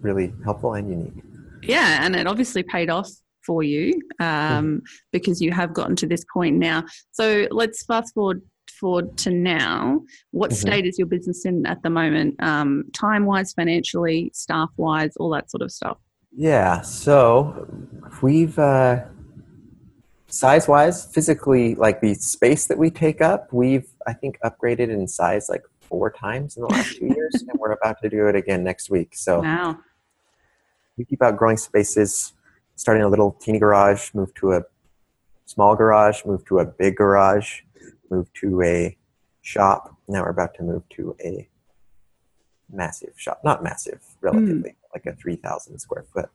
really 0.03 0.33
helpful 0.45 0.75
and 0.75 0.89
unique. 0.91 1.23
Yeah, 1.63 2.05
and 2.05 2.17
it 2.17 2.27
obviously 2.27 2.63
paid 2.63 2.91
off 2.91 3.11
for 3.45 3.63
you 3.63 4.01
um, 4.21 4.83
because 5.13 5.41
you 5.41 5.51
have 5.53 5.73
gotten 5.73 5.97
to 5.97 6.07
this 6.07 6.25
point 6.33 6.57
now. 6.57 6.85
So 7.13 7.47
let's 7.51 7.85
fast 7.85 8.15
forward 8.15 8.43
forward 8.79 9.17
to 9.19 9.31
now. 9.31 10.01
What 10.31 10.51
Mhm. 10.53 10.55
state 10.55 10.87
is 10.87 10.99
your 10.99 11.07
business 11.07 11.45
in 11.45 11.67
at 11.67 11.83
the 11.83 11.91
moment, 11.91 12.37
um, 12.43 12.85
time 12.95 13.27
wise, 13.27 13.53
financially, 13.53 14.31
staff 14.33 14.71
wise, 14.77 15.17
all 15.17 15.29
that 15.31 15.51
sort 15.51 15.63
of 15.63 15.71
stuff? 15.71 15.99
Yeah, 16.35 16.81
so 16.81 17.67
we've 18.23 18.59
uh, 18.59 19.05
size 20.29 20.69
wise, 20.69 21.05
physically, 21.05 21.75
like 21.75 22.01
the 22.01 22.15
space 22.15 22.67
that 22.69 22.79
we 22.79 22.91
take 22.91 23.21
up, 23.21 23.53
we've 23.53 23.89
I 24.07 24.13
think 24.15 24.39
upgraded 24.45 24.89
in 24.89 25.07
size 25.09 25.49
like 25.49 25.63
four 25.81 26.11
times 26.11 26.57
in 26.57 26.63
the 26.63 26.69
last 26.69 26.97
two 26.97 27.07
years, 27.07 27.45
and 27.49 27.59
we're 27.59 27.73
about 27.73 28.01
to 28.03 28.09
do 28.09 28.29
it 28.29 28.37
again 28.37 28.63
next 28.65 28.89
week. 28.91 29.15
So 29.15 29.41
Wow. 29.43 29.79
We 31.01 31.07
keep 31.07 31.23
outgrowing 31.23 31.57
spaces, 31.57 32.35
starting 32.77 33.03
a 33.03 33.09
little 33.09 33.33
teeny 33.41 33.59
garage, 33.59 34.13
move 34.13 34.35
to 34.35 34.53
a 34.53 34.63
small 35.47 35.75
garage, 35.75 36.27
move 36.27 36.45
to 36.45 36.59
a 36.59 36.67
big 36.67 36.97
garage, 36.97 37.63
move 38.11 38.31
to 38.35 38.61
a 38.63 38.99
shop. 39.41 39.97
Now 40.09 40.25
we're 40.25 40.29
about 40.29 40.53
to 40.57 40.63
move 40.63 40.87
to 40.91 41.17
a 41.25 41.49
massive 42.71 43.15
shop. 43.17 43.41
Not 43.43 43.63
massive, 43.63 44.03
relatively, 44.21 44.77
like 44.93 45.07
a 45.07 45.15
3,000 45.15 45.79
square 45.79 46.05
foot 46.13 46.29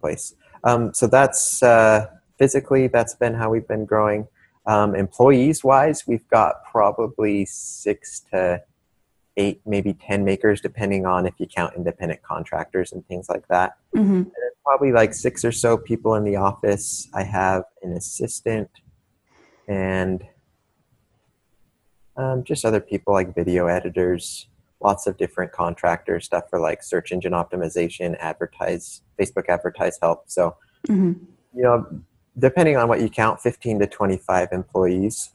place. 0.00 0.34
Um, 0.64 0.94
so 0.94 1.06
that's 1.06 1.62
uh, 1.62 2.06
physically, 2.38 2.86
that's 2.86 3.14
been 3.14 3.34
how 3.34 3.50
we've 3.50 3.68
been 3.68 3.84
growing. 3.84 4.28
Um, 4.64 4.94
employees 4.94 5.62
wise, 5.62 6.06
we've 6.06 6.26
got 6.28 6.64
probably 6.72 7.44
six 7.44 8.20
to 8.32 8.62
eight, 9.36 9.60
maybe 9.66 9.94
10 9.94 10.24
makers, 10.24 10.60
depending 10.60 11.06
on 11.06 11.26
if 11.26 11.34
you 11.38 11.46
count 11.46 11.74
independent 11.76 12.22
contractors 12.22 12.92
and 12.92 13.06
things 13.06 13.28
like 13.28 13.46
that. 13.48 13.76
hmm 13.94 14.22
Probably 14.64 14.92
like 14.92 15.12
six 15.12 15.44
or 15.44 15.52
so 15.52 15.76
people 15.76 16.14
in 16.14 16.24
the 16.24 16.36
office. 16.36 17.08
I 17.12 17.22
have 17.22 17.64
an 17.82 17.92
assistant 17.92 18.70
and 19.68 20.24
um, 22.16 22.44
just 22.44 22.64
other 22.64 22.80
people 22.80 23.12
like 23.12 23.34
video 23.34 23.66
editors, 23.66 24.48
lots 24.80 25.06
of 25.06 25.18
different 25.18 25.52
contractors, 25.52 26.24
stuff 26.24 26.44
for 26.48 26.60
like 26.60 26.82
search 26.82 27.12
engine 27.12 27.32
optimization, 27.32 28.16
advertise, 28.20 29.02
Facebook 29.20 29.48
advertise 29.48 29.98
help. 30.00 30.24
So, 30.26 30.56
hmm 30.86 31.12
you 31.54 31.62
know, 31.62 31.86
depending 32.38 32.76
on 32.76 32.88
what 32.88 33.00
you 33.00 33.08
count, 33.08 33.40
15 33.40 33.78
to 33.80 33.86
25 33.86 34.48
employees. 34.52 35.30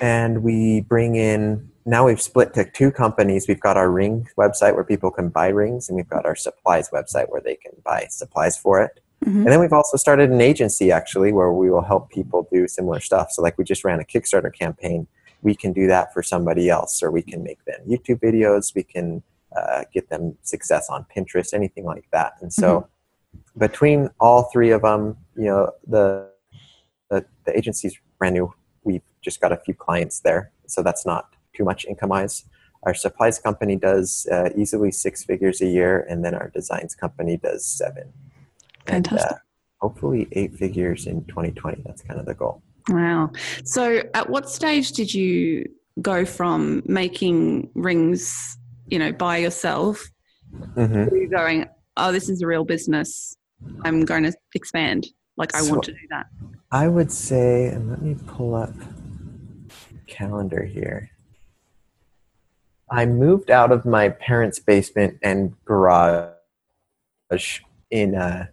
And 0.00 0.42
we 0.42 0.80
bring 0.80 1.14
in, 1.14 1.70
now 1.86 2.04
we've 2.04 2.20
split 2.20 2.52
to 2.54 2.68
two 2.68 2.90
companies. 2.90 3.46
We've 3.46 3.60
got 3.60 3.76
our 3.76 3.90
ring 3.90 4.28
website 4.36 4.74
where 4.74 4.84
people 4.84 5.12
can 5.12 5.28
buy 5.28 5.48
rings, 5.48 5.88
and 5.88 5.96
we've 5.96 6.08
got 6.08 6.26
our 6.26 6.34
supplies 6.34 6.90
website 6.90 7.30
where 7.30 7.40
they 7.40 7.54
can 7.54 7.72
buy 7.84 8.08
supplies 8.10 8.58
for 8.58 8.82
it. 8.82 9.00
hmm 9.22 9.38
And 9.38 9.46
then 9.46 9.60
we've 9.60 9.72
also 9.72 9.96
started 9.96 10.30
an 10.30 10.40
agency 10.40 10.90
actually 10.90 11.32
where 11.32 11.52
we 11.52 11.70
will 11.70 11.82
help 11.82 12.10
people 12.10 12.48
do 12.52 12.66
similar 12.66 13.00
stuff. 13.00 13.30
So, 13.30 13.40
like, 13.40 13.56
we 13.56 13.64
just 13.64 13.84
ran 13.84 14.00
a 14.00 14.04
Kickstarter 14.04 14.52
campaign. 14.52 15.06
We 15.42 15.54
can 15.54 15.72
do 15.72 15.86
that 15.86 16.12
for 16.12 16.22
somebody 16.24 16.68
else, 16.68 17.02
or 17.02 17.10
we 17.12 17.22
can 17.22 17.44
make 17.44 17.64
them 17.64 17.80
YouTube 17.88 18.20
videos. 18.20 18.74
We 18.74 18.82
can 18.82 19.22
uh, 19.56 19.84
get 19.94 20.10
them 20.10 20.36
success 20.42 20.90
on 20.90 21.06
Pinterest, 21.14 21.54
anything 21.54 21.84
like 21.84 22.08
that. 22.10 22.32
And 22.40 22.52
so, 22.52 22.88
between 23.56 24.10
all 24.18 24.44
three 24.52 24.72
of 24.72 24.82
them, 24.82 25.16
you 25.36 25.44
know, 25.44 25.70
the, 25.86 26.28
the 27.10 27.24
the 27.44 27.56
agency's 27.56 27.96
brand 28.18 28.34
new. 28.34 28.52
We've 28.82 29.02
just 29.22 29.40
got 29.40 29.52
a 29.52 29.56
few 29.56 29.74
clients 29.74 30.20
there, 30.20 30.50
so 30.66 30.82
that's 30.82 31.06
not 31.06 31.35
too 31.56 31.64
much 31.64 31.84
income 31.86 32.10
wise. 32.10 32.44
Our 32.82 32.94
supplies 32.94 33.38
company 33.38 33.76
does 33.76 34.26
uh, 34.30 34.50
easily 34.56 34.92
six 34.92 35.24
figures 35.24 35.60
a 35.60 35.66
year, 35.66 36.06
and 36.08 36.24
then 36.24 36.34
our 36.34 36.50
designs 36.50 36.94
company 36.94 37.36
does 37.36 37.64
seven. 37.64 38.12
And, 38.86 39.06
Fantastic. 39.08 39.32
uh, 39.32 39.38
hopefully, 39.80 40.28
eight 40.32 40.54
figures 40.54 41.06
in 41.06 41.24
2020. 41.24 41.82
That's 41.84 42.02
kind 42.02 42.20
of 42.20 42.26
the 42.26 42.34
goal. 42.34 42.62
Wow. 42.88 43.32
So, 43.64 44.02
at 44.14 44.30
what 44.30 44.48
stage 44.48 44.92
did 44.92 45.12
you 45.12 45.68
go 46.00 46.24
from 46.24 46.82
making 46.86 47.70
rings, 47.74 48.58
you 48.88 48.98
know, 48.98 49.12
by 49.12 49.38
yourself 49.38 50.08
hmm 50.74 51.04
to 51.04 51.28
going, 51.34 51.66
oh, 51.96 52.12
this 52.12 52.28
is 52.28 52.42
a 52.42 52.46
real 52.46 52.64
business. 52.64 53.36
I'm 53.84 54.04
going 54.04 54.22
to 54.24 54.32
expand. 54.54 55.08
Like, 55.36 55.54
I 55.54 55.62
want 55.62 55.82
to 55.84 55.92
do 55.92 55.98
that. 56.10 56.26
I 56.70 56.88
would 56.88 57.10
say, 57.10 57.66
and 57.66 57.90
let 57.90 58.02
me 58.02 58.16
pull 58.26 58.54
up 58.54 58.72
calendar 60.06 60.64
here. 60.64 61.10
I 62.90 63.06
moved 63.06 63.50
out 63.50 63.72
of 63.72 63.84
my 63.84 64.10
parents' 64.10 64.58
basement 64.58 65.18
and 65.22 65.54
garage 65.64 66.30
in, 67.90 68.14
uh, 68.14 68.46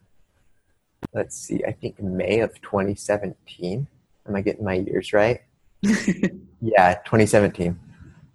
let's 1.14 1.38
see, 1.38 1.64
I 1.68 1.72
think 1.72 2.02
May 2.02 2.40
of 2.40 2.60
2017. 2.62 3.88
Am 4.28 4.36
I 4.36 4.42
getting 4.42 4.64
my 4.64 4.76
years 4.76 5.14
right? 5.14 5.42
Yeah, 6.66 6.94
2017. 7.04 7.78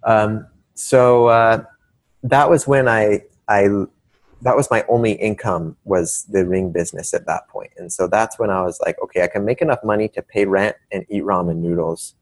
Um, 0.03 0.45
so 0.75 1.27
uh, 1.27 1.63
that 2.21 2.47
was 2.47 2.67
when 2.67 2.87
I 2.87 3.23
I 3.47 3.67
that 4.41 4.55
was 4.55 4.69
my 4.69 4.85
only 4.87 5.13
income 5.13 5.75
was 5.83 6.25
the 6.29 6.45
ring 6.45 6.71
business 6.71 7.13
at 7.15 7.25
that 7.25 7.47
point, 7.49 7.71
and 7.77 7.91
so 7.91 8.07
that's 8.07 8.37
when 8.37 8.51
I 8.51 8.61
was 8.61 8.79
like, 8.85 8.97
okay, 9.01 9.23
I 9.23 9.27
can 9.27 9.45
make 9.45 9.63
enough 9.63 9.83
money 9.83 10.07
to 10.09 10.21
pay 10.21 10.45
rent 10.45 10.75
and 10.91 11.05
eat 11.09 11.23
ramen 11.23 11.57
noodles 11.57 12.13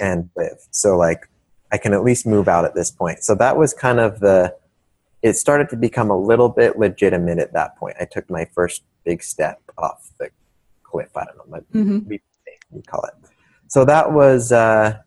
and 0.00 0.28
live. 0.36 0.58
So 0.70 0.98
like, 0.98 1.26
I 1.72 1.78
can 1.78 1.94
at 1.94 2.04
least 2.04 2.26
move 2.26 2.48
out 2.48 2.64
at 2.64 2.74
this 2.74 2.90
point. 2.90 3.24
So 3.24 3.34
that 3.36 3.56
was 3.56 3.74
kind 3.74 3.98
of 3.98 4.20
the. 4.20 4.54
It 5.22 5.36
started 5.36 5.68
to 5.70 5.76
become 5.76 6.10
a 6.10 6.18
little 6.18 6.48
bit 6.48 6.78
legitimate 6.78 7.38
at 7.38 7.52
that 7.52 7.76
point. 7.76 7.96
I 8.00 8.06
took 8.06 8.28
my 8.28 8.44
first 8.44 8.82
big 9.04 9.22
step 9.22 9.60
off 9.78 10.10
the 10.18 10.30
cliff. 10.82 11.16
I 11.16 11.24
don't 11.24 11.36
know, 11.38 11.44
my 11.48 11.58
hmm 11.72 11.98
we 12.72 12.82
call 12.82 13.04
it. 13.04 13.14
So 13.68 13.84
that 13.84 14.12
was, 14.12 14.50
uh, 14.50 14.98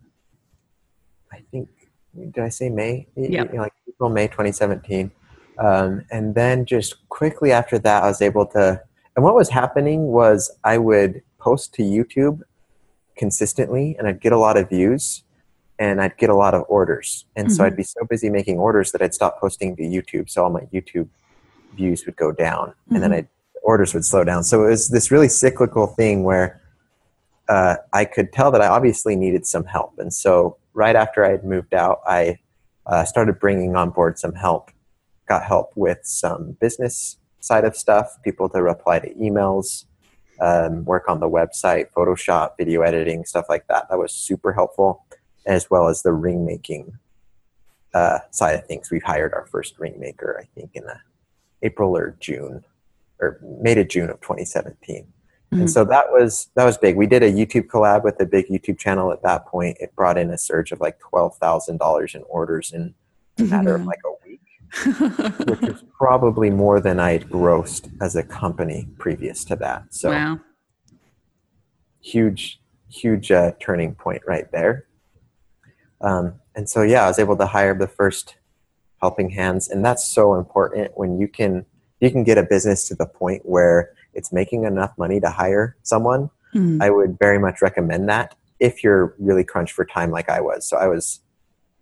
I 1.32 1.40
think, 1.52 1.70
did 2.16 2.40
I 2.40 2.50
say 2.50 2.70
May? 2.70 3.08
Yep. 3.16 3.52
You 3.52 3.58
know, 3.58 3.64
like 3.64 3.74
April, 3.88 4.10
May 4.10 4.28
2017. 4.28 5.12
Um, 5.58 6.06
and 6.12 6.36
then 6.36 6.66
just 6.66 7.08
quickly 7.10 7.52
after 7.52 7.80
that, 7.80 8.04
I 8.04 8.08
was 8.08 8.22
able 8.22 8.46
to. 8.48 8.82
And 9.16 9.24
what 9.24 9.36
was 9.36 9.50
happening 9.50 10.08
was 10.08 10.52
I 10.64 10.78
would 10.78 11.22
post 11.40 11.74
to 11.76 11.84
YouTube 11.84 12.42
consistently, 13.16 13.96
and 13.98 14.08
I'd 14.08 14.20
get 14.20 14.34
a 14.34 14.38
lot 14.38 14.58
of 14.58 14.70
views, 14.70 15.24
and 15.78 16.02
I'd 16.02 16.18
get 16.18 16.30
a 16.30 16.36
lot 16.36 16.54
of 16.54 16.64
orders. 16.70 17.26
And 17.36 17.52
so 17.52 17.64
Mhm. 17.64 17.68
I'd 17.68 17.76
be 17.78 17.84
so 17.84 18.06
busy 18.10 18.30
making 18.30 18.60
orders 18.60 18.92
that 18.92 19.02
I'd 19.02 19.14
stop 19.14 19.40
posting 19.40 19.76
to 19.76 19.84
YouTube, 19.84 20.30
so 20.30 20.44
all 20.44 20.50
my 20.50 20.62
YouTube 20.74 21.10
views 21.74 22.06
would 22.06 22.16
go 22.16 22.32
down, 22.32 22.74
and 22.90 23.04
then 23.04 23.12
Mhm. 23.12 23.16
I'd, 23.18 23.28
orders 23.64 23.94
would 23.94 24.06
slow 24.06 24.24
down. 24.24 24.44
So 24.44 24.64
it 24.64 24.70
was 24.70 24.90
this 24.90 25.12
really 25.12 25.28
cyclical 25.28 25.88
thing 25.88 26.24
where 26.24 26.62
uh, 27.48 27.76
I 27.94 28.06
could 28.06 28.34
tell 28.34 28.50
that 28.50 28.62
I 28.62 28.68
obviously 28.68 29.16
needed 29.16 29.46
some 29.46 29.66
help. 29.66 30.00
And 30.00 30.12
so 30.12 30.58
right 30.74 30.96
after 30.96 31.24
I 31.24 31.30
had 31.30 31.44
moved 31.44 31.76
out, 31.76 32.00
I 32.08 32.40
uh, 32.88 33.06
started 33.06 33.40
bringing 33.40 33.76
on 33.76 33.92
board 33.92 34.18
some 34.18 34.34
help. 34.34 34.72
Got 35.28 35.44
help 35.44 35.72
with 35.76 36.00
some 36.02 36.58
business 36.60 37.18
side 37.42 37.64
of 37.64 37.76
stuff, 37.76 38.18
people 38.24 38.50
to 38.50 38.64
reply 38.64 38.98
to 38.98 39.14
emails, 39.14 39.86
um, 40.42 40.86
work 40.86 41.08
on 41.08 41.20
the 41.20 41.30
website, 41.30 41.92
Photoshop, 41.96 42.58
video 42.58 42.82
editing, 42.82 43.26
stuff 43.26 43.46
like 43.48 43.68
that. 43.68 43.90
That 43.90 44.00
was 44.00 44.12
super 44.12 44.52
helpful, 44.54 45.05
as 45.46 45.70
well 45.70 45.88
as 45.88 46.02
the 46.02 46.14
ring 46.14 46.46
making 46.46 46.98
uh, 47.94 48.20
side 48.32 48.56
of 48.56 48.66
things. 48.66 48.92
We've 48.92 49.04
hired 49.04 49.34
our 49.34 49.46
first 49.46 49.80
ring 49.80 50.00
maker, 50.00 50.40
I 50.42 50.46
think, 50.60 50.72
in 50.74 50.84
uh, 50.86 50.98
April 51.62 51.96
or 51.96 52.18
June, 52.20 52.64
or 53.20 53.40
May 53.62 53.76
to 53.76 53.86
June 53.86 54.10
of 54.10 54.20
2017 54.22 55.08
Mhm. 55.54 55.60
and 55.60 55.70
so 55.72 55.86
that 55.86 56.12
was 56.12 56.50
that 56.56 56.66
was 56.66 56.76
big. 56.76 56.96
We 56.96 57.06
did 57.06 57.22
a 57.22 57.32
YouTube 57.32 57.68
collab 57.68 58.04
with 58.04 58.20
a 58.20 58.26
big 58.26 58.48
YouTube 58.48 58.80
channel 58.80 59.12
at 59.12 59.22
that 59.22 59.46
point. 59.46 59.78
It 59.80 59.96
brought 59.96 60.18
in 60.18 60.32
a 60.32 60.40
surge 60.40 60.72
of 60.72 60.82
like 60.82 60.98
twelve 60.98 61.38
thousand 61.38 61.78
dollars 61.78 62.16
in 62.16 62.24
orders 62.24 62.74
in 62.74 62.96
a 63.38 63.44
matter 63.44 63.76
of 63.76 63.82
Mhm. 63.82 63.86
like 63.86 64.00
a 64.06 64.28
week, 64.28 65.48
which 65.48 65.70
is 65.70 65.84
probably 65.96 66.50
more 66.50 66.80
than 66.80 67.00
I 67.00 67.12
had 67.12 67.30
grossed 67.30 67.92
as 68.02 68.16
a 68.16 68.24
company 68.24 68.88
previous 68.98 69.46
to 69.46 69.56
that. 69.58 69.94
So 69.94 70.10
wow. 70.10 70.40
huge, 72.02 72.60
huge 72.90 73.32
uh, 73.32 73.52
turning 73.60 73.94
point 73.94 74.24
right 74.28 74.52
there. 74.52 74.86
Um, 76.02 76.36
and 76.56 76.70
so 76.70 76.82
yeah, 76.82 77.04
I 77.04 77.08
was 77.08 77.20
able 77.20 77.38
to 77.38 77.46
hire 77.46 77.78
the 77.78 77.88
first 77.88 78.36
helping 79.02 79.30
hands, 79.30 79.70
and 79.70 79.84
that's 79.84 80.08
so 80.08 80.36
important 80.36 80.92
when 80.96 81.20
you 81.20 81.28
can 81.28 81.66
you 82.00 82.12
can 82.12 82.24
get 82.24 82.38
a 82.38 82.44
business 82.44 82.88
to 82.90 82.96
the 82.96 83.06
point 83.06 83.44
where 83.46 83.94
it's 84.14 84.32
making 84.32 84.64
enough 84.64 84.98
money 84.98 85.20
to 85.20 85.30
hire 85.30 85.76
someone. 85.84 86.30
Mm. 86.54 86.82
I 86.82 86.90
would 86.90 87.18
very 87.20 87.40
much 87.40 87.62
recommend 87.62 88.10
that 88.10 88.36
if 88.60 88.84
you're 88.84 89.16
really 89.20 89.44
crunched 89.44 89.74
for 89.74 89.86
time 89.86 90.12
like 90.12 90.30
I 90.30 90.40
was. 90.42 90.68
So 90.68 90.78
I 90.78 90.88
was, 90.88 91.22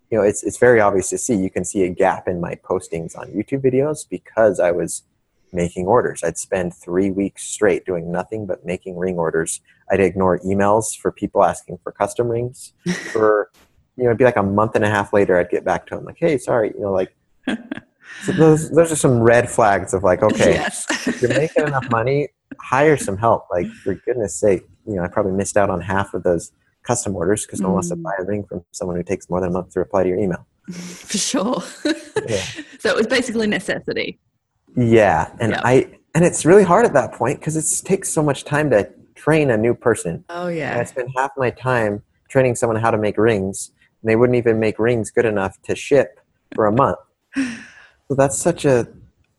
you 0.10 0.17
know, 0.17 0.23
it's 0.23 0.43
it's 0.43 0.58
very 0.58 0.80
obvious 0.80 1.10
to 1.10 1.17
see. 1.17 1.36
You 1.36 1.49
can 1.49 1.65
see 1.65 1.84
a 1.84 1.89
gap 1.89 2.28
in 2.28 2.41
my 2.41 2.56
postings 2.56 3.17
on 3.17 3.28
YouTube 3.32 3.63
videos 3.63 4.08
because 4.10 4.60
I 4.60 4.71
was 4.71 5.04
making 5.52 5.86
orders. 5.86 6.23
I'd 6.23 6.38
spend 6.38 6.73
three 6.73 7.12
weeks 7.12 7.43
straight 7.43 7.86
doing 7.86 8.12
nothing 8.12 8.47
but 8.47 8.65
making 8.65 8.97
ring 8.97 9.17
orders. 9.17 9.62
I'd 9.91 9.99
ignore 9.99 10.39
emails 10.39 10.97
for 10.97 11.12
people 11.12 11.43
asking 11.43 11.78
for 11.84 11.91
custom 11.91 12.28
rings. 12.28 12.73
For 13.12 13.52
you 13.95 14.03
know, 14.03 14.10
it'd 14.10 14.17
be 14.17 14.23
like 14.25 14.38
a 14.38 14.43
month 14.43 14.75
and 14.75 14.84
a 14.86 14.89
half 14.89 15.13
later, 15.13 15.38
I'd 15.38 15.49
get 15.49 15.63
back 15.63 15.86
to 15.88 15.97
him 15.97 16.06
like, 16.06 16.17
"Hey, 16.19 16.38
sorry," 16.38 16.71
you 16.75 16.82
know, 16.82 16.91
like. 16.91 17.15
So 18.25 18.32
those 18.34 18.69
those 18.71 18.91
are 18.91 18.95
some 18.95 19.19
red 19.21 19.49
flags 19.49 19.93
of 19.93 20.03
like, 20.03 20.21
okay, 20.23 20.53
Yes. 20.53 20.86
you're 21.21 21.34
making 21.34 21.67
enough 21.67 21.89
money, 21.89 22.29
hire 22.60 22.95
some 22.97 23.17
help. 23.17 23.47
Like 23.51 23.67
for 23.67 23.95
goodness 23.95 24.36
sake, 24.39 24.63
you 24.86 24.95
know, 24.95 25.03
I 25.03 25.08
probably 25.08 25.32
missed 25.32 25.58
out 25.58 25.69
on 25.69 25.82
half 25.82 26.13
of 26.13 26.23
those 26.23 26.51
custom 26.84 27.15
orders 27.15 27.45
because 27.45 27.60
no 27.60 27.67
one 27.69 27.75
wants 27.75 27.89
to 27.89 27.95
Mm. 27.95 28.03
buy 28.03 28.12
a 28.19 28.23
ring 28.23 28.43
from 28.47 28.63
someone 28.71 28.97
who 28.97 29.03
takes 29.03 29.29
more 29.29 29.39
than 29.41 29.49
a 29.49 29.53
month 29.53 29.71
to 29.73 29.79
reply 29.79 30.03
to 30.03 30.10
your 30.10 30.17
email. 30.19 30.45
For 30.71 31.17
sure. 31.17 31.63
Yeah. 32.27 32.41
So 32.79 32.89
it 32.89 32.95
was 32.95 33.08
basically 33.08 33.47
necessity. 33.47 34.19
Yeah, 34.75 35.32
and 35.39 35.51
Yeah. 35.53 35.62
I 35.63 35.88
and 36.15 36.23
it's 36.23 36.45
really 36.45 36.63
hard 36.63 36.86
at 36.86 36.93
that 36.93 37.13
point 37.13 37.39
because 37.39 37.56
it 37.58 37.86
takes 37.86 38.10
so 38.10 38.21
much 38.21 38.43
time 38.45 38.69
to 38.69 38.88
train 39.15 39.49
a 39.49 39.58
new 39.58 39.73
person. 39.73 40.23
Oh 40.29 40.47
yeah. 40.49 40.71
And 40.71 40.82
I 40.82 40.84
spend 40.84 41.10
half 41.17 41.32
my 41.36 41.49
time 41.49 42.03
training 42.29 42.56
someone 42.56 42.77
how 42.79 42.91
to 42.91 42.97
make 42.97 43.17
rings, 43.17 43.71
and 44.03 44.09
they 44.09 44.15
wouldn't 44.15 44.35
even 44.37 44.59
make 44.59 44.77
rings 44.77 45.09
good 45.09 45.25
enough 45.25 45.59
to 45.63 45.75
ship 45.75 46.19
for 46.53 46.67
a 46.67 46.71
month. 46.71 46.99
So 48.09 48.15
that's 48.15 48.37
such 48.37 48.65
a, 48.65 48.85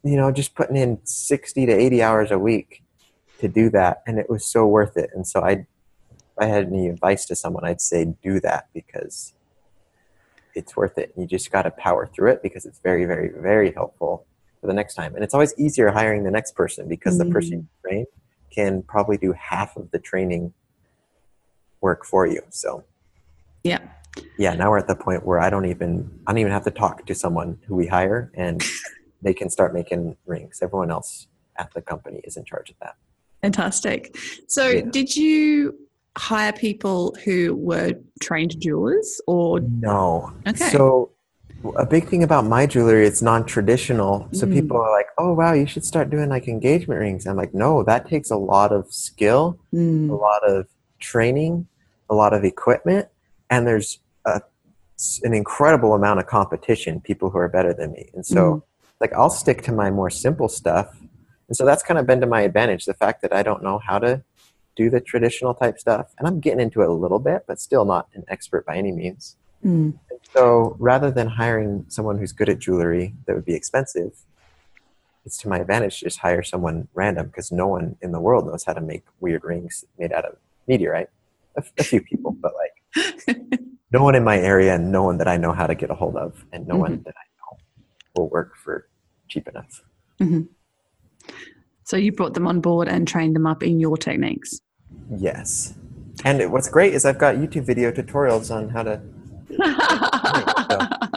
you 0.03 0.16
know, 0.16 0.33
just 0.33 0.55
putting 0.55 0.77
in 0.77 0.98
60 1.05 1.66
to 1.66 1.72
80 1.72 2.03
hours 2.03 2.31
a 2.31 2.38
week 2.38 2.83
to 3.38 3.46
do 3.46 3.68
that. 3.70 4.03
And 4.07 4.18
it 4.18 4.31
was 4.31 4.44
so 4.46 4.66
worth 4.66 4.96
it. 4.96 5.11
And 5.14 5.27
so 5.27 5.42
I, 5.42 5.50
if 5.50 6.38
I 6.38 6.46
had 6.46 6.66
any 6.68 6.88
advice 6.88 7.27
to 7.27 7.37
someone, 7.37 7.62
I'd 7.62 7.83
say 7.83 8.14
do 8.22 8.40
that 8.40 8.68
because 8.72 9.35
it's 10.55 10.74
worth 10.74 10.96
it. 10.96 11.12
You 11.14 11.27
just 11.27 11.53
got 11.53 11.62
to 11.62 11.70
power 11.70 12.07
through 12.07 12.33
it 12.33 12.42
because 12.42 12.64
it's 12.64 12.79
very, 12.79 13.05
very, 13.05 13.29
very 13.29 13.70
helpful 13.72 14.24
for 14.62 14.66
the 14.66 14.74
next 14.74 14.94
time. 14.94 15.14
And 15.14 15.22
it's 15.22 15.35
always 15.35 15.53
easier 15.59 15.90
hiring 15.90 16.24
the 16.24 16.31
next 16.31 16.57
person 16.57 16.88
because 16.88 17.18
the 17.18 17.27
person 17.27 17.59
mm-hmm. 17.59 17.87
you 17.87 17.90
train 17.90 18.07
can 18.50 18.83
probably 18.83 19.18
do 19.18 19.33
half 19.33 19.77
of 19.77 19.90
the 19.90 19.98
training 19.98 20.55
work 21.83 22.07
for 22.07 22.27
you. 22.27 22.40
So 22.48 22.83
Yeah. 23.64 23.81
Yeah, 24.38 24.55
now 24.55 24.70
we're 24.70 24.79
at 24.79 24.87
the 24.88 24.96
point 24.96 25.24
where 25.27 25.40
I 25.40 25.50
don't 25.50 25.64
even 25.66 26.11
I 26.27 26.33
don't 26.33 26.38
even 26.38 26.53
have 26.53 26.64
to 26.64 26.70
talk 26.70 27.07
to 27.07 27.14
someone 27.14 27.59
who 27.66 27.74
we 27.77 27.87
hire 27.87 28.31
and 28.35 28.62
they 29.22 29.35
can 29.35 29.50
start 29.50 29.72
making 29.74 30.16
rings. 30.27 30.61
Everyone 30.62 30.90
else 30.90 31.27
at 31.57 31.72
the 31.74 31.81
company 31.83 32.20
is 32.24 32.37
in 32.37 32.44
charge 32.44 32.70
of 32.70 32.77
that. 32.81 32.96
Fantastic. 33.42 34.16
So 34.48 34.68
Yeah. 34.68 34.83
did 34.90 35.16
you 35.16 35.77
hire 36.16 36.53
people 36.53 37.14
who 37.24 37.55
were 37.57 37.92
trained 38.20 38.55
jewelers 38.61 39.20
or 39.27 39.61
No. 39.61 40.33
Okay. 40.46 40.57
So 40.57 41.11
a 41.77 41.87
big 41.87 42.09
thing 42.09 42.22
about 42.22 42.44
my 42.44 42.66
jewelry, 42.66 43.07
it's 43.07 43.22
non-traditional. 43.22 44.29
So 44.33 44.46
Mm. 44.46 44.53
people 44.53 44.77
are 44.77 44.90
like, 44.90 45.07
"Oh 45.18 45.33
wow, 45.33 45.55
you 45.55 45.66
should 45.66 45.85
start 45.85 46.11
doing 46.11 46.29
like 46.29 46.46
engagement 46.46 47.00
rings." 47.00 47.27
I'm 47.27 47.37
like, 47.37 47.55
"No, 47.55 47.83
that 47.85 48.07
takes 48.07 48.31
a 48.31 48.37
lot 48.37 48.70
of 48.72 48.92
skill, 48.92 49.59
a 49.72 49.77
Mm. 49.77 50.20
lot 50.20 50.42
of 50.48 50.66
training, 51.00 51.66
a 52.11 52.14
lot 52.14 52.33
of 52.35 52.44
equipment, 52.44 53.09
and 53.50 53.66
there's 53.66 53.98
a, 54.27 54.41
an 55.23 55.35
incredible 55.35 55.95
amount 55.95 56.21
of 56.21 56.27
competition. 56.27 57.01
People 57.01 57.31
who 57.31 57.39
are 57.39 57.49
better 57.49 57.73
than 57.75 57.93
me, 57.93 58.11
and 58.15 58.25
so 58.25 58.41
Mm. 58.57 58.63
like 59.01 59.13
I'll 59.13 59.31
stick 59.31 59.63
to 59.63 59.73
my 59.73 59.91
more 59.91 60.11
simple 60.11 60.49
stuff. 60.49 60.97
And 61.49 61.57
so 61.57 61.65
that's 61.67 61.83
kind 61.83 61.99
of 61.99 62.07
been 62.07 62.21
to 62.21 62.27
my 62.27 62.41
advantage. 62.41 62.87
The 62.87 62.95
fact 62.95 63.21
that 63.23 63.33
I 63.33 63.43
don't 63.43 63.63
know 63.63 63.79
how 63.79 63.99
to 63.99 64.23
do 64.77 64.89
the 64.91 65.01
traditional 65.01 65.55
type 65.55 65.79
stuff, 65.79 66.15
and 66.19 66.27
I'm 66.27 66.41
getting 66.41 66.61
into 66.61 66.81
it 66.83 66.89
a 66.89 66.93
little 66.93 67.19
bit, 67.19 67.45
but 67.47 67.61
still 67.61 67.85
not 67.85 68.09
an 68.15 68.25
expert 68.29 68.65
by 68.67 68.77
any 68.77 68.93
means. 68.93 69.37
Mm. 69.65 69.99
So 70.33 70.77
rather 70.79 71.11
than 71.11 71.29
hiring 71.29 71.85
someone 71.89 72.19
who's 72.19 72.33
good 72.33 72.49
at 72.49 72.59
jewelry 72.59 73.15
that 73.27 73.35
would 73.37 73.45
be 73.45 73.55
expensive, 73.55 74.13
it's 75.25 75.39
to 75.39 75.49
my 75.49 75.59
advantage 75.59 75.99
to 76.01 76.07
just 76.07 76.19
hire 76.19 76.43
someone 76.43 76.89
random 76.95 77.27
because 77.29 77.53
no 77.53 77.67
one 77.67 77.97
in 78.03 78.13
the 78.13 78.21
world 78.21 78.47
knows 78.47 78.65
how 78.65 78.73
to 78.75 78.81
make 78.81 79.05
weird 79.21 79.45
rings 79.45 79.85
made 79.99 80.13
out 80.13 80.25
of 80.25 80.37
meteorite. 80.67 81.09
A, 81.57 81.63
a 81.79 81.85
few 81.85 82.01
people, 82.01 82.33
but 82.33 82.53
like 82.63 83.39
no 83.94 84.02
one 84.02 84.16
in 84.16 84.24
my 84.24 84.38
area 84.38 84.74
and 84.74 84.90
no 84.90 85.04
one 85.04 85.18
that 85.18 85.28
I 85.28 85.37
know 85.37 85.52
how 85.52 85.68
to 85.68 85.74
get 85.76 85.88
a 85.88 85.94
hold 85.94 86.16
of, 86.16 86.44
and 86.52 86.66
no 86.66 86.76
one 86.76 86.94
mm-hmm. 86.94 87.02
that 87.04 87.14
I 87.16 87.26
know 87.38 87.59
will 88.16 88.28
work 88.28 88.57
for 88.57 88.88
cheap 89.28 89.46
enough. 89.46 89.85
Mm-hmm. 90.20 90.42
So 91.85 91.96
you 91.96 92.11
brought 92.11 92.35
them 92.35 92.48
on 92.48 92.61
board 92.61 92.88
and 92.88 93.07
trained 93.07 93.37
them 93.37 93.46
up 93.46 93.62
in 93.62 93.78
your 93.78 93.96
techniques. 93.96 94.61
Yes. 95.16 95.74
And 96.24 96.40
it- 96.40 96.50
what's 96.50 96.68
great 96.68 96.92
is 96.92 97.04
I've 97.04 97.18
got 97.18 97.37
YouTube 97.37 97.66
video 97.66 97.92
tutorials 97.92 98.50
on 98.50 98.68
how 98.68 98.83
to. 98.83 99.00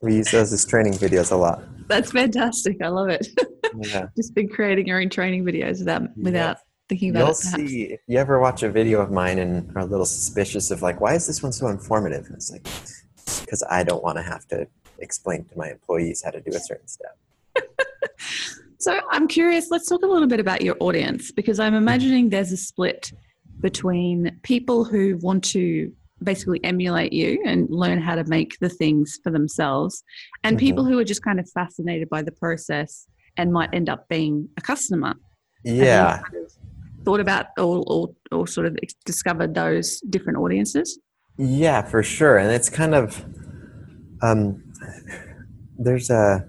We 0.00 0.16
use 0.16 0.30
those 0.30 0.52
as 0.52 0.66
training 0.66 0.92
videos 0.94 1.32
a 1.32 1.36
lot. 1.36 1.62
That's 1.88 2.12
fantastic. 2.12 2.76
I 2.82 2.88
love 2.88 3.08
it. 3.08 3.26
Yeah. 3.74 4.08
Just 4.16 4.34
been 4.34 4.50
creating 4.50 4.86
your 4.86 5.00
own 5.00 5.08
training 5.08 5.44
videos 5.44 5.78
without 5.78 6.14
without 6.14 6.58
thinking 6.88 7.10
about 7.10 7.18
You'll 7.20 7.28
it. 7.30 7.38
perhaps. 7.42 7.70
see 7.70 7.82
if 7.84 8.00
you 8.06 8.18
ever 8.18 8.38
watch 8.40 8.62
a 8.62 8.70
video 8.70 9.00
of 9.00 9.10
mine 9.10 9.38
and 9.38 9.70
are 9.76 9.80
a 9.82 9.84
little 9.84 10.06
suspicious 10.06 10.70
of 10.70 10.82
like, 10.82 11.00
why 11.00 11.14
is 11.14 11.26
this 11.26 11.42
one 11.42 11.52
so 11.52 11.68
informative? 11.68 12.26
And 12.26 12.34
it's 12.36 12.50
like, 12.50 12.66
because 13.44 13.62
I 13.70 13.82
don't 13.84 14.02
want 14.02 14.16
to 14.18 14.22
have 14.22 14.46
to 14.48 14.66
explain 14.98 15.44
to 15.46 15.58
my 15.58 15.70
employees 15.70 16.22
how 16.24 16.30
to 16.30 16.40
do 16.40 16.50
a 16.54 16.60
certain 16.60 16.88
step. 16.88 17.18
So 18.78 19.00
I'm 19.10 19.28
curious, 19.28 19.70
let's 19.70 19.88
talk 19.88 20.02
a 20.02 20.06
little 20.06 20.28
bit 20.28 20.40
about 20.40 20.60
your 20.60 20.76
audience 20.78 21.32
because 21.32 21.58
I'm 21.58 21.72
imagining 21.72 22.28
there's 22.28 22.52
a 22.52 22.56
split 22.58 23.12
between 23.60 24.38
people 24.42 24.84
who 24.84 25.16
want 25.22 25.42
to 25.44 25.90
basically 26.22 26.62
emulate 26.64 27.10
you 27.14 27.42
and 27.46 27.66
learn 27.70 27.98
how 27.98 28.14
to 28.14 28.24
make 28.24 28.58
the 28.60 28.68
things 28.68 29.18
for 29.24 29.30
themselves 29.30 30.04
and 30.42 30.56
Mhm. 30.58 30.60
people 30.60 30.84
who 30.84 30.98
are 30.98 31.04
just 31.04 31.22
kind 31.22 31.40
of 31.40 31.48
fascinated 31.52 32.10
by 32.10 32.20
the 32.20 32.32
process 32.32 33.06
and 33.38 33.54
might 33.54 33.70
end 33.72 33.88
up 33.88 34.06
being 34.08 34.50
a 34.58 34.60
customer. 34.60 35.14
Yeah. 35.64 36.20
kind 36.22 36.44
of 36.44 36.52
thought 37.04 37.20
about 37.20 37.46
or, 37.58 37.84
or, 37.86 38.10
or 38.32 38.46
sort 38.46 38.66
of 38.66 38.76
discovered 39.04 39.54
those 39.54 40.00
different 40.00 40.38
audiences? 40.38 40.98
Yeah, 41.38 41.82
for 41.82 42.02
sure. 42.02 42.38
And 42.38 42.50
it's 42.50 42.70
kind 42.70 42.94
of 42.94 43.24
um, 44.22 44.62
there's 45.78 46.10
a 46.10 46.48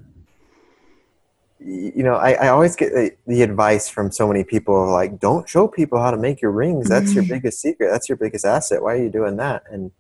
you 1.60 2.04
know 2.04 2.16
I, 2.16 2.34
I 2.34 2.48
always 2.50 2.76
get 2.76 2.94
the, 2.94 3.12
the 3.26 3.42
advice 3.42 3.90
from 3.90 4.12
so 4.12 4.28
many 4.28 4.44
people 4.44 4.92
like 4.92 5.20
don't 5.20 5.48
show 5.50 5.68
people 5.68 6.00
how 6.00 6.12
to 6.12 6.18
make 6.18 6.42
your 6.42 6.52
rings 6.52 6.88
that's 6.90 7.16
your 7.16 7.24
Mhm. 7.24 7.30
biggest 7.30 7.62
secret 7.62 7.90
that's 7.90 8.10
your 8.10 8.18
biggest 8.18 8.46
asset 8.46 8.84
why 8.84 8.94
are 8.94 9.02
you 9.02 9.10
doing 9.10 9.38
that 9.38 9.64
and 9.72 9.92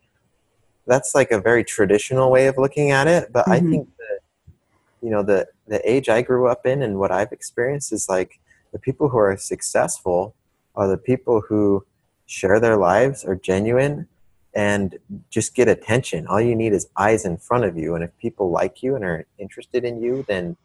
that's 0.88 1.16
like 1.16 1.32
a 1.32 1.42
very 1.42 1.64
traditional 1.64 2.30
way 2.32 2.48
of 2.48 2.58
looking 2.58 2.92
at 2.92 3.08
it. 3.08 3.32
But 3.32 3.48
I 3.50 3.60
Mhm. 3.60 3.70
think 3.70 3.90
that 3.98 4.20
you 5.02 5.10
know 5.10 5.24
the 5.24 5.48
the 5.68 5.88
age 5.90 6.10
I 6.10 6.22
grew 6.22 6.48
up 6.48 6.66
in 6.66 6.82
and 6.82 7.00
what 7.00 7.12
I've 7.12 7.32
experienced 7.32 7.92
is 7.92 8.08
like 8.10 8.40
the 8.72 8.80
people 8.80 9.10
who 9.10 9.18
are 9.18 9.36
successful 9.38 10.36
are 10.76 10.88
the 10.88 10.98
people 10.98 11.42
who 11.42 11.86
share 12.26 12.60
their 12.60 12.78
lives, 12.78 13.24
are 13.24 13.36
genuine, 13.36 14.08
and 14.54 14.98
just 15.30 15.54
get 15.54 15.68
attention. 15.68 16.28
All 16.28 16.42
you 16.42 16.56
need 16.56 16.74
is 16.74 16.88
eyes 16.98 17.26
in 17.26 17.38
front 17.38 17.66
of 17.66 17.78
you, 17.78 17.96
and 17.96 18.04
if 18.04 18.18
people 18.18 18.50
like 18.50 18.82
you 18.82 18.96
and 18.96 19.04
are 19.04 19.26
interested 19.38 19.84
in 19.84 20.02
you, 20.02 20.26
then 20.28 20.56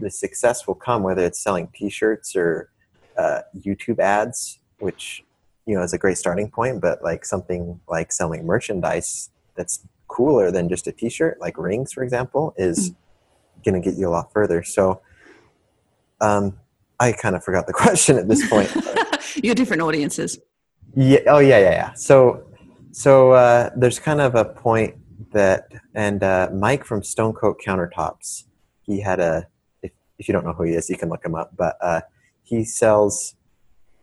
the 0.00 0.10
success 0.10 0.66
will 0.66 0.74
come. 0.74 1.02
Whether 1.02 1.24
it's 1.24 1.38
selling 1.38 1.68
T-shirts 1.74 2.34
or 2.34 2.70
uh, 3.16 3.40
YouTube 3.58 3.98
ads, 3.98 4.60
which 4.78 5.24
you 5.66 5.74
know 5.74 5.82
is 5.82 5.92
a 5.92 5.98
great 5.98 6.16
starting 6.16 6.50
point, 6.50 6.80
but 6.80 7.02
like 7.02 7.24
something 7.24 7.80
like 7.88 8.12
selling 8.12 8.46
merchandise 8.46 9.30
that's 9.54 9.86
cooler 10.08 10.50
than 10.50 10.68
just 10.68 10.86
a 10.86 10.92
T-shirt, 10.92 11.38
like 11.40 11.58
rings, 11.58 11.92
for 11.92 12.02
example, 12.02 12.54
is 12.56 12.92
going 13.64 13.80
to 13.80 13.90
get 13.90 13.98
you 13.98 14.08
a 14.08 14.10
lot 14.10 14.32
further. 14.32 14.62
So, 14.62 15.02
um, 16.20 16.58
I 17.00 17.12
kind 17.12 17.36
of 17.36 17.44
forgot 17.44 17.66
the 17.66 17.72
question 17.84 18.18
at 18.18 18.28
this 18.28 18.48
point. 18.48 18.70
Your 19.44 19.54
different 19.54 19.82
audiences. 19.82 20.38
Yeah. 20.94 21.20
Oh, 21.28 21.38
yeah, 21.38 21.58
yeah, 21.58 21.70
yeah. 21.70 21.92
So, 21.94 22.44
so 22.92 23.32
uh, 23.32 23.70
there's 23.76 23.98
kind 23.98 24.20
of 24.20 24.34
a 24.34 24.44
point 24.44 24.96
that, 25.32 25.68
and 25.94 26.22
uh, 26.22 26.48
Mike 26.52 26.84
from 26.84 27.02
Stone 27.02 27.34
Coat 27.34 27.60
Countertops, 27.64 28.44
he 28.82 29.00
had 29.00 29.20
a. 29.20 29.46
If, 29.82 29.92
if 30.18 30.28
you 30.28 30.32
don't 30.32 30.44
know 30.44 30.52
who 30.54 30.64
he 30.64 30.72
is, 30.74 30.88
you 30.90 30.96
can 30.96 31.08
look 31.08 31.24
him 31.24 31.34
up. 31.34 31.52
But 31.56 31.76
uh, 31.80 32.00
he 32.42 32.64
sells 32.64 33.34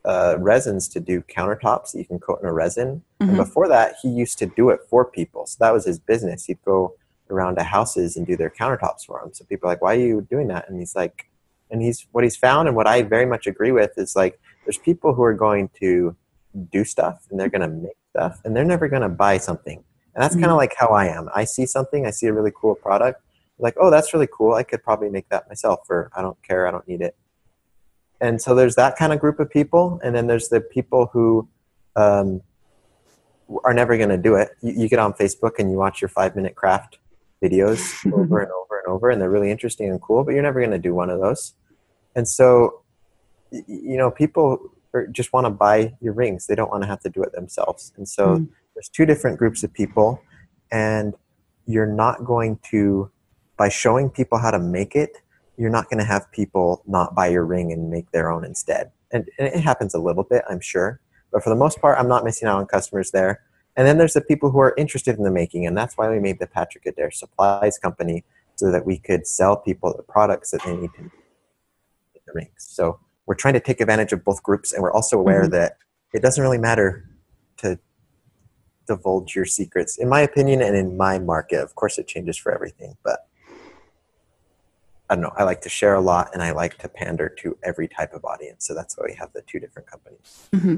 uh, 0.05 0.35
resins 0.39 0.87
to 0.89 0.99
do 0.99 1.21
countertops 1.23 1.91
that 1.91 1.97
you 1.97 2.05
can 2.05 2.19
coat 2.19 2.39
in 2.41 2.47
a 2.47 2.53
resin. 2.53 3.01
And 3.19 3.31
Mhm. 3.31 3.37
before 3.37 3.67
that, 3.67 3.95
he 4.03 4.07
used 4.09 4.37
to 4.37 4.45
do 4.45 4.69
it 4.69 4.81
for 4.87 5.03
people. 5.03 5.47
So 5.47 5.57
that 5.61 5.73
was 5.73 5.85
his 5.85 5.97
business. 5.99 6.45
He'd 6.45 6.63
go 6.63 6.93
around 7.31 7.55
to 7.55 7.63
houses 7.63 8.15
and 8.15 8.27
do 8.27 8.37
their 8.37 8.51
countertops 8.51 9.03
for 9.07 9.19
them. 9.19 9.33
So 9.33 9.43
people 9.45 9.67
are 9.67 9.71
like, 9.73 9.81
"Why 9.81 9.95
are 9.95 9.99
you 9.99 10.21
doing 10.29 10.47
that?" 10.49 10.69
And 10.69 10.77
he's 10.79 10.95
like, 10.95 11.27
and 11.71 11.81
he's 11.81 12.07
what 12.11 12.23
he's 12.23 12.37
found, 12.37 12.67
and 12.67 12.75
what 12.75 12.87
I 12.87 13.01
very 13.01 13.25
much 13.25 13.47
agree 13.47 13.71
with 13.71 13.91
is 13.97 14.15
like, 14.15 14.39
there's 14.65 14.77
people 14.77 15.13
who 15.13 15.23
are 15.23 15.33
going 15.33 15.69
to 15.79 16.15
do 16.71 16.83
stuff 16.83 17.25
and 17.29 17.39
they're 17.39 17.49
going 17.49 17.61
to 17.61 17.67
make 17.67 17.97
stuff, 18.11 18.39
and 18.43 18.55
they're 18.55 18.63
never 18.63 18.87
going 18.87 19.01
to 19.01 19.09
buy 19.09 19.37
something. 19.37 19.83
And 20.13 20.23
that's 20.23 20.35
kind 20.35 20.45
Mhm. 20.45 20.51
of 20.51 20.57
like 20.57 20.73
how 20.77 20.87
I 20.89 21.07
am. 21.07 21.29
I 21.35 21.43
see 21.43 21.65
something, 21.65 22.05
I 22.05 22.11
see 22.11 22.27
a 22.27 22.33
really 22.33 22.51
cool 22.55 22.75
product, 22.75 23.21
like, 23.59 23.75
oh, 23.79 23.89
that's 23.89 24.13
really 24.13 24.27
cool. 24.31 24.53
I 24.53 24.63
could 24.63 24.83
probably 24.83 25.09
make 25.09 25.27
that 25.29 25.47
myself, 25.49 25.89
or 25.89 26.09
I 26.15 26.21
don't 26.21 26.41
care, 26.43 26.67
I 26.67 26.71
don't 26.71 26.87
need 26.87 27.01
it. 27.01 27.15
And 28.21 28.41
so 28.41 28.55
there's 28.55 28.75
that 28.75 28.95
kind 28.95 29.11
of 29.11 29.19
group 29.19 29.39
of 29.39 29.49
people, 29.49 29.99
and 30.03 30.15
then 30.15 30.27
there's 30.27 30.47
the 30.49 30.61
people 30.61 31.07
who 31.11 31.47
um, 31.97 32.41
are 33.63 33.73
never 33.73 33.97
going 33.97 34.09
to 34.09 34.17
do 34.17 34.35
it. 34.35 34.49
You, 34.61 34.73
you 34.73 34.89
get 34.89 34.99
on 34.99 35.13
Facebook 35.13 35.59
and 35.59 35.69
you 35.71 35.77
watch 35.77 36.01
your 36.01 36.09
five 36.09 36.35
minute 36.35 36.55
craft 36.55 36.97
videos 37.45 37.79
over 38.19 38.37
and 38.43 38.51
over 38.59 38.73
and 38.79 38.87
over, 38.93 39.09
and 39.09 39.17
they're 39.19 39.35
really 39.37 39.51
interesting 39.55 39.87
and 39.89 40.01
cool, 40.01 40.23
but 40.23 40.33
you're 40.33 40.43
never 40.49 40.59
going 40.59 40.71
to 40.79 40.85
do 40.89 40.93
one 41.01 41.09
of 41.09 41.19
those. 41.25 41.41
And 42.17 42.27
so, 42.27 42.81
you 43.91 43.97
know, 43.97 44.09
people 44.11 44.45
are, 44.93 45.07
just 45.07 45.33
want 45.33 45.45
to 45.45 45.53
buy 45.67 45.77
your 46.01 46.13
rings. 46.13 46.47
They 46.47 46.55
don't 46.59 46.71
want 46.71 46.83
to 46.83 46.87
have 46.87 47.01
to 47.01 47.09
do 47.09 47.21
it 47.23 47.31
themselves. 47.33 47.93
And 47.97 48.07
so 48.07 48.23
Mm. 48.37 48.47
there's 48.73 48.89
two 48.89 49.05
different 49.05 49.37
groups 49.41 49.63
of 49.63 49.69
people, 49.81 50.07
and 50.71 51.13
you're 51.65 51.93
not 52.05 52.25
going 52.25 52.59
to, 52.71 53.09
by 53.57 53.69
showing 53.69 54.09
people 54.09 54.37
how 54.37 54.51
to 54.51 54.59
make 54.59 54.95
it, 54.95 55.11
you're 55.57 55.75
not 55.77 55.85
going 55.89 55.99
to 55.99 56.05
have 56.05 56.29
people 56.31 56.67
not 56.85 57.15
buy 57.15 57.27
your 57.27 57.45
ring 57.45 57.71
and 57.71 57.89
make 57.89 58.07
their 58.11 58.27
own 58.33 58.43
instead. 58.43 58.91
And, 59.11 59.21
and 59.39 59.47
it 59.47 59.61
happens 59.61 59.93
a 59.93 59.99
little 59.99 60.23
bit, 60.23 60.43
I'm 60.49 60.59
sure. 60.59 60.99
But 61.31 61.43
for 61.43 61.49
the 61.49 61.55
most 61.55 61.79
part, 61.81 61.97
I'm 61.99 62.09
not 62.09 62.23
missing 62.23 62.47
out 62.47 62.57
on 62.59 62.65
customers 62.65 63.11
there. 63.11 63.41
And 63.77 63.85
then 63.87 63.97
there's 63.97 64.13
the 64.13 64.21
people 64.21 64.51
who 64.51 64.59
are 64.59 64.73
interested 64.77 65.17
in 65.17 65.23
the 65.23 65.31
making, 65.31 65.65
and 65.65 65.77
that's 65.77 65.97
why 65.97 66.09
we 66.09 66.19
made 66.19 66.39
the 66.39 66.47
Patrick 66.47 66.85
Adair 66.85 67.11
Supplies 67.11 67.77
Company 67.77 68.23
so 68.55 68.71
that 68.71 68.85
we 68.85 68.97
could 68.97 69.27
sell 69.27 69.57
people 69.57 69.93
the 69.95 70.03
products 70.03 70.51
that 70.51 70.63
they 70.63 70.75
need 70.75 70.93
to 70.93 71.01
make 71.03 72.25
the 72.25 72.31
rings. 72.33 72.51
So 72.57 72.99
we're 73.25 73.35
trying 73.35 73.55
to 73.55 73.59
take 73.59 73.81
advantage 73.81 74.13
of 74.13 74.23
both 74.23 74.41
groups, 74.43 74.71
and 74.71 74.81
we're 74.81 74.93
also 74.93 75.19
aware 75.19 75.43
Mhm. 75.43 75.51
that 75.51 75.77
it 76.13 76.21
doesn't 76.21 76.41
really 76.41 76.57
matter 76.57 77.03
to 77.57 77.77
divulge 78.87 79.35
your 79.35 79.45
secrets, 79.45 79.97
in 79.97 80.07
my 80.07 80.21
opinion, 80.21 80.61
and 80.61 80.75
in 80.75 80.95
my 80.95 81.19
market. 81.19 81.61
Of 81.61 81.75
course, 81.75 81.97
it 81.97 82.07
changes 82.07 82.37
for 82.37 82.53
everything, 82.53 82.95
but 83.03 83.27
I 85.09 85.15
don't 85.15 85.21
know. 85.21 85.33
I 85.37 85.43
like 85.43 85.61
to 85.61 85.69
share 85.69 85.93
a 85.93 86.01
lot, 86.01 86.31
and 86.33 86.41
I 86.41 86.51
like 86.51 86.77
to 86.79 86.89
pander 86.89 87.29
to 87.39 87.57
every 87.63 87.87
type 87.87 88.13
of 88.13 88.25
audience. 88.25 88.65
So 88.65 88.73
that's 88.73 88.97
why 88.97 89.05
we 89.07 89.13
have 89.15 89.31
the 89.33 89.41
two 89.43 89.59
different 89.59 89.87
companies. 89.87 90.47
hmm 90.53 90.77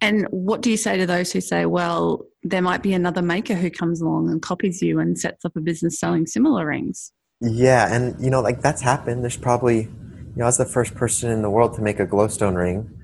And 0.00 0.26
what 0.30 0.60
do 0.60 0.70
you 0.70 0.76
say 0.76 0.96
to 0.96 1.06
those 1.06 1.32
who 1.32 1.40
say, 1.40 1.66
well, 1.66 2.24
there 2.42 2.62
might 2.62 2.82
be 2.82 2.94
another 2.94 3.22
maker 3.22 3.54
who 3.54 3.70
comes 3.70 4.00
along 4.00 4.30
and 4.30 4.40
copies 4.40 4.80
you 4.80 5.00
and 5.00 5.18
sets 5.18 5.44
up 5.44 5.56
a 5.56 5.60
business 5.60 5.98
selling 5.98 6.26
similar 6.26 6.66
rings? 6.66 7.12
Yeah, 7.40 7.92
and 7.92 8.20
you 8.22 8.30
know, 8.30 8.40
like 8.40 8.62
that's 8.62 8.82
happened. 8.82 9.22
There's 9.22 9.36
probably, 9.36 9.82
you 9.82 10.32
know, 10.36 10.44
I 10.44 10.48
was 10.48 10.58
the 10.58 10.64
first 10.64 10.94
person 10.94 11.30
in 11.30 11.42
the 11.42 11.50
world 11.50 11.74
to 11.74 11.82
make 11.82 12.00
a 12.00 12.06
glowstone 12.06 12.56
ring, 12.56 12.94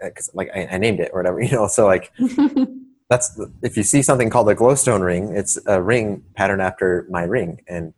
because 0.00 0.30
like 0.34 0.50
I, 0.54 0.66
I 0.72 0.78
named 0.78 1.00
it 1.00 1.10
or 1.12 1.20
whatever, 1.20 1.40
you 1.42 1.52
know. 1.52 1.68
So 1.68 1.86
like 1.86 2.12
that's 3.10 3.30
the, 3.30 3.52
if 3.62 3.76
you 3.76 3.82
see 3.82 4.02
something 4.02 4.30
called 4.30 4.48
a 4.50 4.54
glowstone 4.54 5.04
ring, 5.04 5.34
it's 5.34 5.58
a 5.66 5.80
ring 5.80 6.24
patterned 6.34 6.62
after 6.62 7.06
my 7.10 7.22
ring, 7.22 7.60
and 7.66 7.94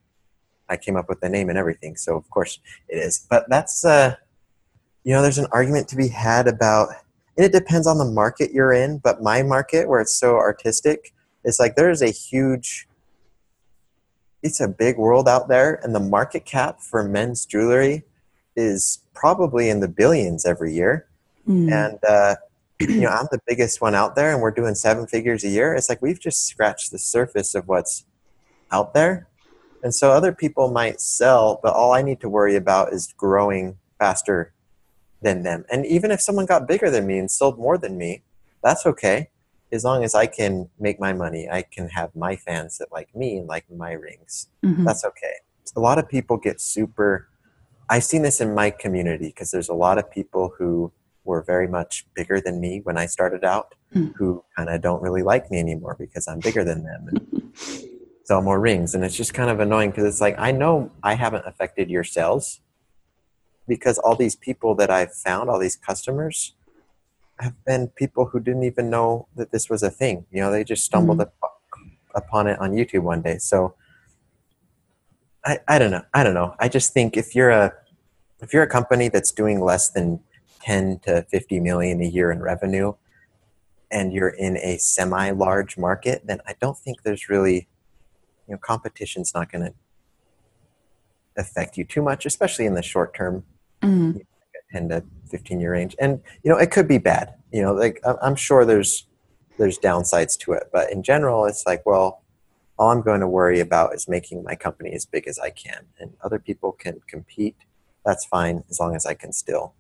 I 0.69 0.77
came 0.77 0.97
up 0.97 1.09
with 1.09 1.21
the 1.21 1.29
name 1.29 1.49
and 1.49 1.59
everything. 1.59 1.97
So 1.97 2.17
of 2.17 2.29
course 2.31 2.59
it 2.89 2.97
is. 2.97 3.27
But 3.31 3.49
that's, 3.49 3.85
uh, 3.85 4.17
you 5.05 5.13
know, 5.13 5.23
there's 5.23 5.39
an 5.39 5.47
argument 5.53 5.89
to 5.89 5.97
be 5.97 6.09
had 6.09 6.49
about, 6.49 6.89
and 7.37 7.47
it 7.47 7.53
depends 7.53 7.87
on 7.87 7.99
the 7.99 8.05
market 8.05 8.53
you're 8.53 8.73
in. 8.73 8.99
But 8.99 9.23
my 9.23 9.43
market, 9.43 9.89
where 9.89 10.01
it's 10.01 10.15
so 10.15 10.37
artistic, 10.37 11.13
it's 11.45 11.61
like 11.61 11.77
there 11.77 11.91
is 11.91 12.03
a 12.03 12.11
huge 12.11 12.87
it's 14.43 14.61
a 14.61 14.69
big 14.69 14.99
world 14.99 15.29
out 15.29 15.49
there 15.49 15.81
and 15.83 15.95
the 15.95 16.01
market 16.01 16.45
cap 16.45 16.81
for 16.81 17.03
men's 17.03 17.45
jewelry 17.45 18.05
is 18.57 19.03
probably 19.15 19.69
in 19.69 19.81
the 19.81 19.89
billions 19.89 20.45
every 20.47 20.73
year 20.75 21.07
Mm. 21.49 21.73
and 21.73 21.99
uh, 22.07 22.35
you 22.81 23.01
know 23.01 23.09
i'm 23.09 23.27
the 23.31 23.41
biggest 23.47 23.81
one 23.81 23.95
out 23.95 24.15
there 24.15 24.33
and 24.35 24.43
we're 24.43 24.51
doing 24.51 24.75
seven 24.75 25.07
figures 25.07 25.45
a 25.45 25.49
year 25.49 25.75
it's 25.75 25.89
like 25.89 26.03
we've 26.03 26.21
just 26.21 26.45
scratched 26.45 26.91
the 26.91 26.99
surface 26.99 27.55
of 27.55 27.67
what's 27.69 28.05
out 28.71 28.93
there 28.93 29.28
and 29.83 29.95
so 29.95 30.11
other 30.11 30.33
people 30.33 30.71
might 30.71 31.01
sell 31.01 31.61
but 31.63 31.73
all 31.75 31.93
i 31.93 32.03
need 32.03 32.21
to 32.21 32.29
worry 32.29 32.57
about 32.57 32.93
is 32.93 33.13
growing 33.17 33.79
faster 33.99 34.53
than 35.23 35.43
them 35.43 35.65
and 35.71 35.85
even 35.87 36.11
if 36.11 36.21
someone 36.21 36.47
got 36.47 36.67
bigger 36.69 36.91
than 36.91 37.07
me 37.07 37.19
and 37.19 37.31
sold 37.31 37.59
more 37.59 37.77
than 37.79 37.97
me 37.97 38.23
that's 38.63 38.85
okay 38.87 39.29
as 39.73 39.85
long 39.85 40.03
as 40.05 40.15
i 40.15 40.27
can 40.27 40.69
make 40.79 40.99
my 41.01 41.13
money 41.13 41.49
i 41.51 41.63
can 41.63 41.89
have 41.89 42.15
my 42.17 42.35
fans 42.37 42.79
that 42.79 42.91
like 42.93 43.15
me 43.15 43.37
and 43.39 43.47
like 43.49 43.65
my 43.71 43.93
rings 43.93 44.49
Mhm. 44.65 44.85
that's 44.85 45.05
okay. 45.05 45.35
A 45.77 45.81
lot 45.81 45.99
of 45.99 46.09
people 46.09 46.37
get 46.39 46.61
super. 46.61 47.29
I've 47.91 48.03
seen 48.05 48.23
this 48.23 48.41
in 48.41 48.55
my 48.55 48.71
community 48.71 49.29
because 49.29 49.51
there's 49.51 49.69
a 49.69 49.75
lot 49.75 49.99
of 49.99 50.11
people 50.11 50.55
who 50.59 50.91
were 51.25 51.43
very 51.43 51.69
much 51.69 52.07
bigger 52.15 52.41
than 52.41 52.59
me 52.61 52.81
when 52.83 52.97
I 52.99 53.07
started 53.07 53.45
out, 53.45 53.75
Mm. 53.95 54.15
who 54.17 54.43
kind 54.57 54.69
of 54.71 54.81
don't 54.83 55.01
really 55.03 55.23
like 55.23 55.51
me 55.51 55.59
anymore 55.59 55.95
because 55.99 56.27
I'm 56.27 56.41
bigger 56.41 56.65
than 56.65 56.85
them 56.85 57.03
sell 58.29 58.43
more 58.43 58.61
rings. 58.61 58.95
And 58.95 59.03
it's 59.03 59.17
just 59.17 59.33
kind 59.33 59.49
of 59.49 59.59
annoying 59.59 59.89
because 59.89 60.05
it's 60.05 60.21
like 60.21 60.39
I 60.39 60.53
know 60.53 60.91
I 61.03 61.15
haven't 61.15 61.47
affected 61.47 61.89
your 61.89 62.05
sales 62.05 62.61
because 63.67 63.97
all 63.97 64.17
these 64.17 64.37
people 64.37 64.75
that 64.75 64.91
I've 64.91 65.15
found, 65.15 65.49
all 65.49 65.59
these 65.59 65.77
customers, 65.77 66.55
have 67.41 67.55
been 67.65 67.89
people 67.89 68.27
who 68.27 68.39
didn't 68.39 68.65
even 68.65 68.91
know 68.91 69.29
that 69.37 69.51
this 69.51 69.71
was 69.71 69.83
a 69.83 69.91
thing. 69.91 70.27
You 70.31 70.43
know, 70.43 70.51
they 70.51 70.63
just 70.63 70.85
stumbled 70.85 71.21
mm-hmm. 71.21 71.43
up, 71.43 71.63
upon 72.15 72.49
it 72.49 72.59
on 72.61 72.73
YouTube 72.73 73.01
one 73.01 73.23
day. 73.23 73.39
So 73.39 73.75
I, 75.47 75.61
I 75.67 75.79
don't 75.79 75.91
know. 75.91 76.05
I 76.13 76.23
don't 76.23 76.35
know. 76.35 76.55
I 76.59 76.69
just 76.69 76.93
think 76.93 77.17
if 77.17 77.35
you're 77.35 77.51
a 77.51 77.73
if 78.43 78.53
you're 78.53 78.63
a 78.63 78.69
company 78.69 79.09
that's 79.09 79.33
doing 79.33 79.59
less 79.59 79.89
than 79.89 80.21
10 80.61 80.99
to 81.05 81.23
50 81.23 81.61
million 81.61 82.03
a 82.03 82.07
year 82.07 82.31
in 82.31 82.41
revenue 82.41 82.93
and 83.91 84.13
you're 84.13 84.29
in 84.29 84.59
a 84.59 84.77
semi 84.77 85.31
large 85.31 85.79
market, 85.79 86.27
then 86.27 86.41
I 86.47 86.55
don't 86.61 86.77
think 86.77 87.05
there's 87.05 87.31
really 87.31 87.69
you 88.49 88.55
know 88.55 88.59
competition's 88.59 89.35
not 89.35 89.53
going 89.53 89.65
to 89.65 89.75
affect 91.37 91.77
you 91.77 91.85
too 91.85 92.03
much, 92.03 92.27
especially 92.27 92.67
in 92.67 92.75
the 92.75 92.83
short 92.83 93.15
term. 93.15 93.45
Mm. 93.83 94.25
10 94.73 94.89
to 94.91 95.05
15 95.31 95.61
year 95.61 95.73
range. 95.73 95.97
And 95.99 96.21
you 96.43 96.51
know 96.51 96.59
it 96.59 96.71
could 96.71 96.89
be 96.89 96.99
bad. 96.99 97.35
You 97.53 97.63
know 97.63 97.73
like 97.73 98.01
i'm 98.23 98.37
sure 98.37 98.65
there's 98.65 99.07
there's 99.57 99.79
downsides 99.79 100.39
to 100.41 100.53
it. 100.53 100.65
But 100.73 100.93
in 100.93 101.03
general 101.03 101.47
it's 101.47 101.67
like 101.67 101.85
well 101.87 102.23
all 102.79 102.91
i'm 102.91 103.03
going 103.03 103.21
to 103.21 103.29
worry 103.29 103.61
about 103.61 103.95
is 103.95 104.09
making 104.09 104.43
my 104.45 104.55
company 104.55 104.93
as 104.93 105.07
big 105.07 105.27
as 105.27 105.39
i 105.39 105.51
can. 105.51 105.87
And 105.99 106.13
other 106.23 106.39
people 106.39 106.73
can 106.73 107.01
compete. 107.07 107.57
That's 108.05 108.25
fine 108.25 108.65
as 108.71 108.79
long 108.79 108.95
as 108.95 109.07
i 109.07 109.15
can 109.15 109.33
still 109.33 109.75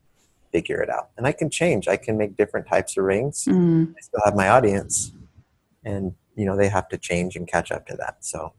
figure 0.52 0.80
it 0.80 0.88
out. 0.88 1.10
And 1.16 1.26
i 1.26 1.32
can 1.32 1.50
change. 1.50 1.88
I 1.88 1.96
can 1.96 2.16
make 2.16 2.36
different 2.36 2.66
types 2.66 2.96
of 2.96 3.04
rings. 3.04 3.44
Mm. 3.44 3.94
i 3.96 4.00
still 4.00 4.20
have 4.24 4.34
my 4.34 4.48
audience. 4.48 5.12
And 5.84 6.14
you 6.38 6.46
know 6.46 6.56
they 6.56 6.68
have 6.68 6.88
to 6.88 6.96
change 6.96 7.36
and 7.36 7.46
catch 7.48 7.70
up 7.72 7.86
to 7.88 7.96
that. 7.96 8.24
So 8.24 8.54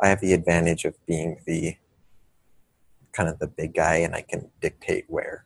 i 0.00 0.08
have 0.08 0.20
the 0.20 0.32
advantage 0.32 0.84
of 0.84 0.94
being 1.06 1.40
the 1.44 1.76
kind 3.12 3.28
of 3.28 3.38
the 3.40 3.48
big 3.48 3.74
guy 3.74 3.96
and 3.96 4.14
i 4.14 4.22
can 4.22 4.48
dictate 4.60 5.04
where 5.08 5.44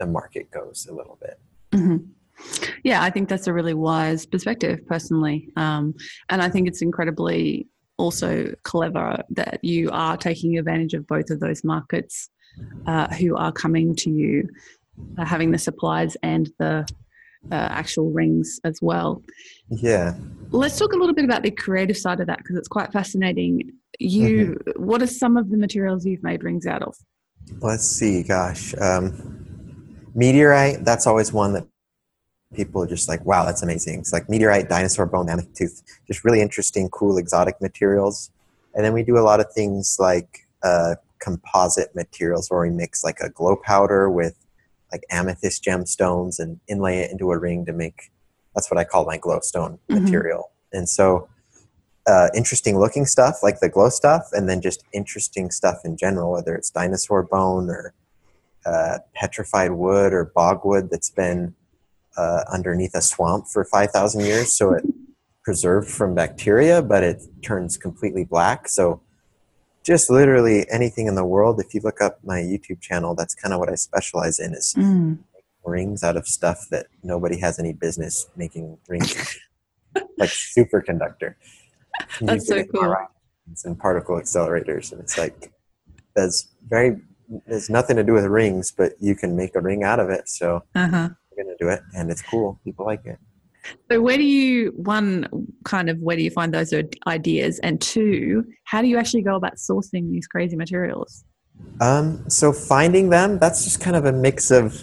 the 0.00 0.06
market 0.06 0.50
goes 0.50 0.86
a 0.90 0.94
little 0.94 1.18
bit. 1.20 1.38
Mhm. 1.72 2.08
Yeah, 2.84 3.02
I 3.02 3.10
think 3.10 3.28
that's 3.28 3.48
a 3.48 3.52
really 3.52 3.74
wise 3.74 4.24
perspective, 4.24 4.78
personally, 4.86 5.50
um, 5.56 5.94
and 6.30 6.40
I 6.40 6.48
think 6.48 6.68
it's 6.68 6.82
incredibly 6.82 7.66
also 7.96 8.54
clever 8.62 9.24
that 9.30 9.58
you 9.62 9.90
are 9.90 10.16
taking 10.16 10.56
advantage 10.56 10.94
of 10.94 11.04
both 11.08 11.30
of 11.30 11.40
those 11.40 11.64
markets 11.64 12.30
uh, 12.86 13.08
who 13.14 13.36
are 13.36 13.50
coming 13.50 13.94
to 13.96 14.10
you, 14.10 14.48
uh, 15.18 15.24
having 15.24 15.50
the 15.50 15.58
supplies 15.58 16.16
and 16.22 16.48
the 16.60 16.86
uh, 17.50 17.54
actual 17.54 18.10
rings 18.10 18.60
as 18.64 18.80
well. 18.82 19.22
Yeah. 19.68 20.14
Let's 20.50 20.78
talk 20.78 20.92
a 20.92 20.96
little 20.96 21.14
bit 21.14 21.24
about 21.24 21.42
the 21.42 21.50
creative 21.50 21.96
side 21.96 22.20
of 22.20 22.26
that 22.26 22.38
because 22.38 22.56
it's 22.56 22.68
quite 22.68 22.92
fascinating. 22.92 23.72
You, 23.98 24.58
mm-hmm. 24.66 24.82
what 24.82 25.02
are 25.02 25.06
some 25.06 25.36
of 25.36 25.50
the 25.50 25.56
materials 25.56 26.06
you've 26.06 26.22
made 26.22 26.42
rings 26.42 26.66
out 26.66 26.82
of? 26.82 26.96
Let's 27.60 27.86
see. 27.86 28.22
Gosh, 28.22 28.74
um, 28.80 30.06
meteorite. 30.14 30.84
That's 30.84 31.06
always 31.06 31.32
one 31.32 31.52
that 31.54 31.66
people 32.54 32.82
are 32.82 32.86
just 32.86 33.08
like, 33.08 33.24
wow, 33.24 33.44
that's 33.44 33.62
amazing. 33.62 34.00
It's 34.00 34.12
like 34.12 34.28
meteorite, 34.28 34.68
dinosaur 34.68 35.06
bone, 35.06 35.26
mammoth 35.26 35.52
tooth, 35.54 35.82
just 36.06 36.24
really 36.24 36.40
interesting, 36.40 36.88
cool, 36.90 37.18
exotic 37.18 37.60
materials. 37.60 38.30
And 38.74 38.84
then 38.84 38.92
we 38.92 39.02
do 39.02 39.18
a 39.18 39.20
lot 39.20 39.40
of 39.40 39.52
things 39.52 39.96
like 39.98 40.46
uh, 40.62 40.96
composite 41.20 41.94
materials 41.94 42.50
where 42.50 42.60
we 42.60 42.70
mix 42.70 43.04
like 43.04 43.18
a 43.20 43.30
glow 43.30 43.56
powder 43.56 44.08
with 44.10 44.34
like 44.92 45.02
amethyst 45.10 45.64
gemstones 45.64 46.38
and 46.38 46.60
inlay 46.68 47.00
it 47.00 47.10
into 47.10 47.30
a 47.30 47.38
ring 47.38 47.64
to 47.66 47.72
make 47.72 48.10
that's 48.54 48.70
what 48.70 48.78
I 48.78 48.84
call 48.84 49.04
my 49.04 49.18
glowstone 49.18 49.78
mm-hmm. 49.88 50.02
material. 50.02 50.50
And 50.72 50.88
so 50.88 51.28
uh, 52.08 52.28
interesting 52.34 52.78
looking 52.78 53.06
stuff 53.06 53.36
like 53.42 53.60
the 53.60 53.68
glow 53.68 53.88
stuff, 53.88 54.30
and 54.32 54.48
then 54.48 54.60
just 54.60 54.82
interesting 54.92 55.50
stuff 55.50 55.78
in 55.84 55.96
general, 55.96 56.32
whether 56.32 56.54
it's 56.54 56.70
dinosaur 56.70 57.22
bone 57.22 57.68
or 57.68 57.94
uh, 58.66 58.98
petrified 59.14 59.72
wood 59.72 60.12
or 60.12 60.24
bogwood 60.24 60.90
that's 60.90 61.10
been 61.10 61.54
uh, 62.16 62.44
underneath 62.52 62.94
a 62.94 63.02
swamp 63.02 63.46
for 63.46 63.64
5,000 63.64 64.24
years. 64.24 64.52
So 64.52 64.72
it 64.72 64.84
preserved 65.44 65.88
from 65.88 66.14
bacteria, 66.14 66.82
but 66.82 67.04
it 67.04 67.22
turns 67.42 67.76
completely 67.76 68.24
black. 68.24 68.68
So 68.68 69.00
just 69.88 70.10
literally 70.10 70.66
anything 70.70 71.06
in 71.06 71.14
the 71.14 71.24
world. 71.24 71.58
If 71.58 71.72
you 71.72 71.80
look 71.82 72.02
up 72.02 72.18
my 72.22 72.40
YouTube 72.40 72.82
channel, 72.82 73.14
that's 73.14 73.34
kind 73.34 73.54
of 73.54 73.58
what 73.58 73.70
I 73.70 73.74
specialize 73.74 74.38
in 74.38 74.52
is 74.52 74.74
mm. 74.76 75.18
rings 75.64 76.02
out 76.04 76.14
of 76.14 76.28
stuff 76.28 76.66
that 76.70 76.88
nobody 77.02 77.40
has 77.40 77.58
any 77.58 77.72
business 77.72 78.28
making 78.36 78.76
rings, 78.86 79.38
like 80.18 80.28
superconductor. 80.28 81.36
That's 82.20 82.46
so 82.46 82.62
cool. 82.64 82.94
And 83.64 83.78
particle 83.78 84.16
accelerators, 84.16 84.92
and 84.92 85.00
it's 85.00 85.16
like 85.16 85.50
there's 86.14 86.48
very 86.68 87.00
there's 87.46 87.70
nothing 87.70 87.96
to 87.96 88.04
do 88.04 88.12
with 88.12 88.26
rings, 88.26 88.70
but 88.70 88.92
you 89.00 89.16
can 89.16 89.34
make 89.36 89.54
a 89.54 89.60
ring 89.60 89.84
out 89.84 90.00
of 90.00 90.10
it. 90.10 90.28
So 90.28 90.62
uh-huh. 90.74 91.08
we're 91.30 91.44
gonna 91.44 91.56
do 91.58 91.68
it, 91.70 91.80
and 91.94 92.10
it's 92.10 92.20
cool. 92.20 92.60
People 92.62 92.84
like 92.84 93.06
it. 93.06 93.18
So, 93.90 94.00
where 94.00 94.16
do 94.16 94.24
you, 94.24 94.72
one, 94.76 95.28
kind 95.64 95.88
of, 95.88 95.98
where 96.00 96.16
do 96.16 96.22
you 96.22 96.30
find 96.30 96.52
those 96.52 96.72
ideas? 97.06 97.58
And 97.60 97.80
two, 97.80 98.44
how 98.64 98.82
do 98.82 98.88
you 98.88 98.98
actually 98.98 99.22
go 99.22 99.36
about 99.36 99.56
sourcing 99.56 100.10
these 100.10 100.26
crazy 100.26 100.56
materials? 100.56 101.24
Um, 101.80 102.28
so, 102.28 102.52
finding 102.52 103.10
them, 103.10 103.38
that's 103.38 103.64
just 103.64 103.80
kind 103.80 103.96
of 103.96 104.04
a 104.04 104.12
mix 104.12 104.50
of 104.50 104.82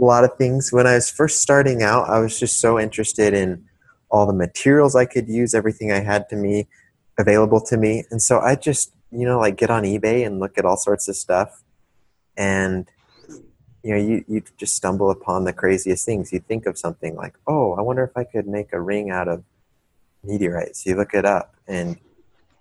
a 0.00 0.04
lot 0.04 0.24
of 0.24 0.36
things. 0.36 0.72
When 0.72 0.86
I 0.86 0.94
was 0.94 1.10
first 1.10 1.40
starting 1.40 1.82
out, 1.82 2.08
I 2.08 2.18
was 2.18 2.38
just 2.38 2.60
so 2.60 2.78
interested 2.78 3.34
in 3.34 3.64
all 4.10 4.26
the 4.26 4.32
materials 4.32 4.94
I 4.94 5.06
could 5.06 5.28
use, 5.28 5.54
everything 5.54 5.92
I 5.92 6.00
had 6.00 6.28
to 6.28 6.36
me 6.36 6.68
available 7.18 7.60
to 7.60 7.76
me. 7.76 8.04
And 8.10 8.20
so 8.20 8.40
I 8.40 8.56
just, 8.56 8.92
you 9.10 9.26
know, 9.26 9.38
like 9.38 9.56
get 9.56 9.70
on 9.70 9.84
eBay 9.84 10.26
and 10.26 10.40
look 10.40 10.58
at 10.58 10.64
all 10.64 10.76
sorts 10.76 11.08
of 11.08 11.16
stuff. 11.16 11.62
And 12.36 12.88
you 13.84 13.90
know, 13.90 14.00
you, 14.00 14.24
you 14.26 14.42
just 14.56 14.74
stumble 14.74 15.10
upon 15.10 15.44
the 15.44 15.52
craziest 15.52 16.06
things. 16.06 16.32
You 16.32 16.40
think 16.40 16.64
of 16.64 16.78
something 16.78 17.14
like, 17.14 17.34
oh, 17.46 17.74
I 17.74 17.82
wonder 17.82 18.02
if 18.02 18.16
I 18.16 18.24
could 18.24 18.48
make 18.48 18.72
a 18.72 18.80
ring 18.80 19.10
out 19.10 19.28
of 19.28 19.44
meteorites. 20.24 20.86
You 20.86 20.96
look 20.96 21.12
it 21.12 21.26
up, 21.26 21.54
and 21.68 21.98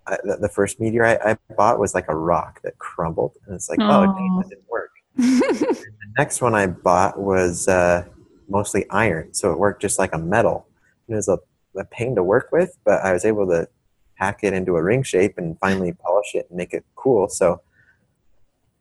I, 0.06 0.18
the, 0.22 0.36
the, 0.36 0.50
first 0.50 0.82
meteorite 0.82 1.20
I 1.26 1.38
bought 1.56 1.80
was 1.80 1.96
like 1.96 2.10
a 2.10 2.16
rock 2.16 2.62
that 2.64 2.78
crumbled, 2.78 3.38
and 3.46 3.56
it's 3.56 3.70
like, 3.70 3.80
Aww. 3.80 4.14
oh, 4.14 4.40
it 4.42 4.50
didn't 4.50 4.70
work. 4.70 4.92
the 5.16 5.86
next 6.18 6.42
one 6.42 6.56
I 6.56 6.68
bought 6.68 7.18
was 7.18 7.70
uh, 7.70 8.04
mostly 8.50 8.86
iron, 8.90 9.34
so 9.34 9.54
it 9.54 9.58
worked 9.58 9.82
just 9.82 9.98
like 9.98 10.14
a 10.14 10.18
metal. 10.18 10.68
And 11.08 11.14
It 11.14 11.18
was 11.18 11.30
a, 11.30 11.40
a 11.78 11.86
pain 11.86 12.16
to 12.16 12.24
work 12.24 12.50
with, 12.52 12.78
but 12.84 13.00
I 13.02 13.14
was 13.14 13.24
able 13.24 13.48
to 13.48 13.70
hack 14.16 14.40
it 14.44 14.54
into 14.54 14.76
a 14.76 14.84
ring 14.84 15.04
shape 15.04 15.38
and 15.38 15.58
finally 15.60 15.94
polish 15.94 16.36
it 16.36 16.48
and 16.50 16.58
make 16.58 16.74
it 16.74 16.84
cool. 16.96 17.30
So 17.30 17.62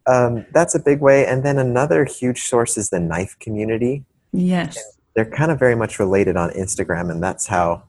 um, 0.07 0.47
that's 0.53 0.75
a 0.75 0.81
big 0.81 1.01
way. 1.01 1.27
And 1.27 1.45
then 1.45 1.59
another 1.59 2.05
huge 2.05 2.43
source 2.43 2.77
is 2.77 2.91
the 2.91 3.01
knife 3.01 3.37
community. 3.39 4.05
Yes. 4.33 4.77
And 4.77 4.85
they're 5.15 5.31
kind 5.31 5.51
of 5.51 5.59
very 5.59 5.75
much 5.75 5.99
related 5.99 6.37
on 6.37 6.51
Instagram, 6.51 7.11
and 7.11 7.23
that's 7.23 7.47
how, 7.47 7.85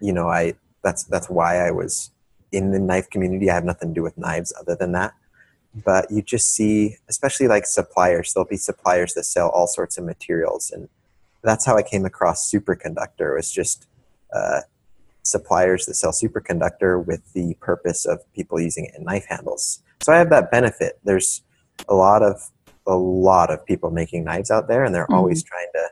you 0.00 0.12
know, 0.12 0.28
I 0.28 0.54
that's 0.82 1.04
that's 1.04 1.30
why 1.30 1.66
I 1.66 1.70
was 1.70 2.10
in 2.50 2.72
the 2.72 2.80
knife 2.80 3.08
community. 3.08 3.50
I 3.50 3.54
have 3.54 3.64
nothing 3.64 3.90
to 3.90 3.94
do 3.94 4.02
with 4.02 4.18
knives 4.18 4.52
other 4.58 4.74
than 4.74 4.92
that. 4.92 5.14
But 5.74 6.10
you 6.10 6.20
just 6.20 6.52
see, 6.52 6.96
especially 7.08 7.48
like 7.48 7.64
suppliers, 7.66 8.34
there'll 8.34 8.48
be 8.48 8.56
suppliers 8.56 9.14
that 9.14 9.24
sell 9.24 9.48
all 9.48 9.66
sorts 9.66 9.96
of 9.96 10.04
materials, 10.04 10.70
and 10.70 10.88
that's 11.42 11.64
how 11.64 11.76
I 11.76 11.82
came 11.82 12.04
across 12.04 12.50
superconductor. 12.50 13.32
It 13.32 13.36
was 13.36 13.50
just 13.50 13.86
uh, 14.34 14.60
suppliers 15.22 15.86
that 15.86 15.94
sell 15.94 16.12
superconductor 16.12 17.02
with 17.02 17.32
the 17.32 17.54
purpose 17.60 18.04
of 18.04 18.20
people 18.34 18.60
using 18.60 18.86
it 18.86 18.94
in 18.96 19.04
knife 19.04 19.26
handles. 19.28 19.82
So 20.02 20.12
I 20.12 20.18
have 20.18 20.30
that 20.30 20.50
benefit. 20.50 20.98
There's 21.04 21.42
a 21.88 21.94
lot 21.94 22.22
of 22.22 22.50
a 22.86 22.96
lot 22.96 23.50
of 23.50 23.64
people 23.64 23.90
making 23.92 24.24
knives 24.24 24.50
out 24.50 24.66
there, 24.66 24.84
and 24.84 24.92
they're 24.94 25.04
mm-hmm. 25.04 25.14
always 25.14 25.42
trying 25.44 25.68
to 25.74 25.88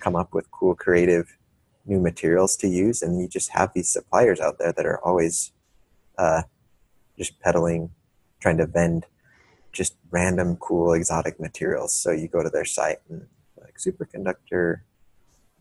come 0.00 0.14
up 0.14 0.34
with 0.34 0.50
cool, 0.50 0.74
creative 0.74 1.38
new 1.86 1.98
materials 1.98 2.56
to 2.56 2.68
use. 2.68 3.00
And 3.00 3.18
you 3.18 3.26
just 3.26 3.50
have 3.50 3.72
these 3.74 3.88
suppliers 3.88 4.40
out 4.40 4.58
there 4.58 4.72
that 4.72 4.84
are 4.84 5.02
always 5.02 5.52
uh, 6.18 6.42
just 7.16 7.40
peddling, 7.40 7.90
trying 8.40 8.58
to 8.58 8.66
vend 8.66 9.06
just 9.72 9.96
random, 10.10 10.56
cool, 10.56 10.92
exotic 10.92 11.40
materials. 11.40 11.94
So 11.94 12.10
you 12.10 12.28
go 12.28 12.42
to 12.42 12.50
their 12.50 12.66
site 12.66 12.98
and 13.08 13.26
like 13.58 13.78
superconductor, 13.78 14.80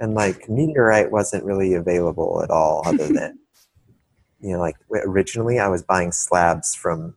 and 0.02 0.13
like 0.13 0.50
meteorite 0.50 1.10
wasn't 1.10 1.46
really 1.46 1.74
available 1.74 2.42
at 2.44 2.50
all, 2.50 2.82
other 2.86 3.08
than 3.13 3.39
you 4.42 4.52
know, 4.52 4.60
like 4.60 4.76
originally 4.92 5.58
I 5.58 5.70
was 5.70 5.84
buying 5.84 6.12
slabs 6.12 6.76
from 6.76 7.16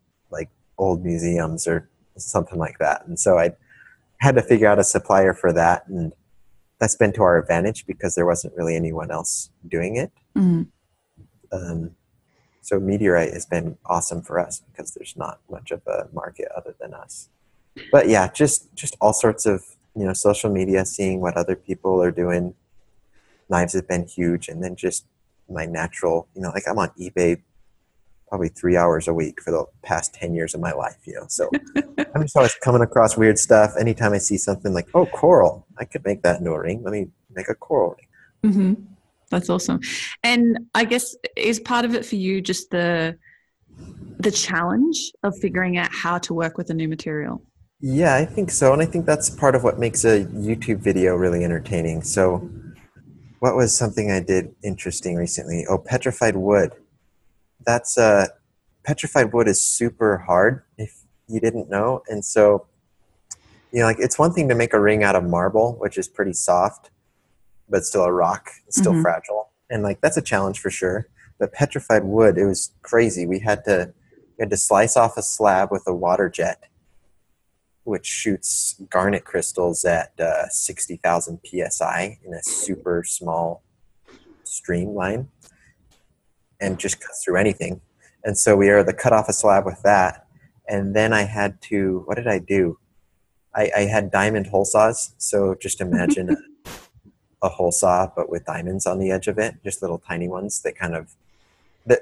old 0.78 1.04
museums 1.04 1.66
or 1.66 1.88
something 2.16 2.58
like 2.58 2.78
that. 2.78 3.06
And 3.06 3.18
so 3.18 3.38
I 3.38 3.52
had 4.18 4.34
to 4.36 4.42
figure 4.42 4.68
out 4.68 4.78
a 4.78 4.84
supplier 4.84 5.34
for 5.34 5.52
that, 5.52 5.86
and 5.88 6.12
that's 6.78 6.94
been 6.94 7.12
to 7.14 7.22
our 7.22 7.38
advantage 7.38 7.86
because 7.86 8.14
there 8.14 8.26
wasn't 8.26 8.54
really 8.56 8.76
anyone 8.76 9.10
else 9.10 9.50
doing 9.66 9.96
it. 9.96 10.12
Mm-hmm. 10.36 10.62
Um, 11.52 11.90
so 12.62 12.80
meteorite 12.80 13.32
has 13.32 13.46
been 13.46 13.78
awesome 13.86 14.22
for 14.22 14.40
us 14.40 14.60
because 14.60 14.92
there's 14.92 15.16
not 15.16 15.40
much 15.50 15.70
of 15.70 15.86
a 15.86 16.08
market 16.12 16.48
other 16.56 16.74
than 16.80 16.94
us. 16.94 17.28
But 17.92 18.08
yeah, 18.08 18.28
just 18.32 18.74
just 18.74 18.96
all 19.00 19.12
sorts 19.12 19.46
of 19.46 19.62
you 19.94 20.04
know 20.04 20.14
social 20.14 20.50
media, 20.50 20.84
seeing 20.84 21.20
what 21.20 21.36
other 21.36 21.54
people 21.54 22.02
are 22.02 22.10
doing. 22.10 22.54
Knives 23.48 23.74
have 23.74 23.86
been 23.86 24.06
huge, 24.06 24.48
and 24.48 24.64
then 24.64 24.74
just 24.74 25.06
my 25.48 25.66
natural, 25.66 26.26
you 26.34 26.42
know, 26.42 26.50
like 26.50 26.64
I'm 26.68 26.78
on 26.78 26.90
eBay 26.98 27.42
probably 28.28 28.48
three 28.48 28.76
hours 28.76 29.08
a 29.08 29.14
week 29.14 29.40
for 29.42 29.50
the 29.50 29.64
past 29.82 30.14
10 30.14 30.34
years 30.34 30.54
of 30.54 30.60
my 30.60 30.72
life, 30.72 30.96
you 31.04 31.14
know. 31.14 31.26
So 31.28 31.50
I'm 32.14 32.22
just 32.22 32.36
always 32.36 32.54
coming 32.56 32.82
across 32.82 33.16
weird 33.16 33.38
stuff. 33.38 33.74
Anytime 33.78 34.12
I 34.12 34.18
see 34.18 34.36
something 34.36 34.72
like, 34.72 34.88
oh, 34.94 35.06
coral, 35.06 35.66
I 35.78 35.84
could 35.84 36.04
make 36.04 36.22
that 36.22 36.40
into 36.40 36.52
a 36.52 36.60
ring. 36.60 36.82
Let 36.82 36.92
me 36.92 37.08
make 37.30 37.48
a 37.48 37.54
coral 37.54 37.96
ring. 37.96 38.52
Mm-hmm. 38.52 38.82
That's 39.30 39.50
awesome. 39.50 39.80
And 40.22 40.58
I 40.74 40.84
guess 40.84 41.16
is 41.36 41.60
part 41.60 41.84
of 41.84 41.94
it 41.94 42.04
for 42.06 42.16
you 42.16 42.40
just 42.40 42.70
the 42.70 43.18
the 44.18 44.30
challenge 44.30 45.12
of 45.22 45.36
figuring 45.38 45.76
out 45.76 45.92
how 45.92 46.18
to 46.18 46.32
work 46.32 46.56
with 46.56 46.70
a 46.70 46.74
new 46.74 46.88
material? 46.88 47.42
Yeah, 47.80 48.14
I 48.14 48.24
think 48.24 48.50
so. 48.50 48.72
And 48.72 48.80
I 48.80 48.86
think 48.86 49.04
that's 49.04 49.28
part 49.28 49.54
of 49.54 49.62
what 49.62 49.78
makes 49.78 50.04
a 50.04 50.24
YouTube 50.24 50.78
video 50.78 51.14
really 51.14 51.44
entertaining. 51.44 52.02
So 52.02 52.48
what 53.40 53.54
was 53.54 53.76
something 53.76 54.10
I 54.10 54.20
did 54.20 54.54
interesting 54.64 55.16
recently? 55.16 55.66
Oh, 55.68 55.78
petrified 55.78 56.36
wood 56.36 56.72
that's 57.66 57.98
uh, 57.98 58.26
petrified 58.85 59.33
wood 59.33 59.48
is 59.48 59.61
super 59.61 60.18
hard 60.18 60.62
if 60.79 61.00
you 61.29 61.40
didn't 61.40 61.68
know, 61.68 62.02
and 62.09 62.24
so 62.24 62.66
you 63.72 63.81
know, 63.81 63.87
like 63.87 63.98
it's 63.98 64.18
one 64.18 64.33
thing 64.33 64.48
to 64.48 64.55
make 64.55 64.72
a 64.72 64.81
ring 64.81 65.02
out 65.02 65.16
of 65.16 65.24
marble, 65.24 65.74
which 65.79 65.99
is 65.99 66.09
pretty 66.09 66.32
soft, 66.32 66.90
but 67.68 67.84
still 67.84 68.05
a 68.05 68.12
rock, 68.12 68.51
it's 68.66 68.78
still 68.78 68.93
mm-hmm. 68.93 69.03
fragile, 69.03 69.51
and 69.68 69.82
like 69.82 70.01
that's 70.01 70.16
a 70.16 70.22
challenge 70.22 70.61
for 70.61 70.70
sure. 70.70 71.09
But 71.38 71.53
petrified 71.53 72.05
wood, 72.05 72.38
it 72.38 72.47
was 72.47 72.72
crazy. 72.82 73.26
We 73.26 73.40
had 73.40 73.64
to 73.64 73.93
we 74.38 74.43
had 74.43 74.51
to 74.51 74.57
slice 74.57 74.97
off 74.97 75.16
a 75.16 75.22
slab 75.22 75.70
with 75.70 75.84
a 75.86 75.95
water 75.95 76.30
jet, 76.30 76.64
which 77.84 78.07
shoots 78.07 78.80
garnet 78.88 79.24
crystals 79.24 79.84
at 79.84 80.12
uh, 80.18 80.49
sixty 80.49 80.97
thousand 80.97 81.40
psi 81.45 82.18
in 82.24 82.32
a 82.32 82.43
super 82.43 83.03
small 83.05 83.62
streamline 84.45 85.28
and 86.61 86.78
just 86.78 87.00
cut 87.00 87.11
through 87.24 87.36
anything. 87.36 87.80
And 88.24 88.36
so 88.36 88.57
we 88.57 88.68
are 88.70 88.82
the 88.82 88.92
cut 88.92 89.12
off 89.12 89.28
a 89.28 89.32
slab 89.32 89.64
with 89.66 89.80
that. 89.82 90.26
And 90.68 90.94
then 90.96 91.12
I 91.12 91.22
had 91.22 91.61
to, 91.62 92.02
what 92.07 92.16
did 92.16 92.26
I 92.26 92.38
do? 92.38 92.78
I, 93.54 93.70
I 93.76 93.80
had 93.82 94.11
diamond 94.11 94.48
hole 94.48 94.64
saws. 94.64 95.14
So 95.18 95.54
just 95.54 95.80
imagine 95.80 96.30
a 96.30 96.36
a 97.42 97.48
hole 97.50 97.70
saw, 97.70 98.09
but 98.16 98.30
with 98.30 98.46
diamonds 98.46 98.86
on 98.86 98.98
the 98.98 99.11
edge 99.11 99.28
of 99.28 99.38
it, 99.38 99.54
just 99.62 99.82
little 99.82 99.98
tiny 99.98 100.26
ones 100.26 100.62
that 100.62 100.74
kind 100.76 100.94
of 100.96 101.14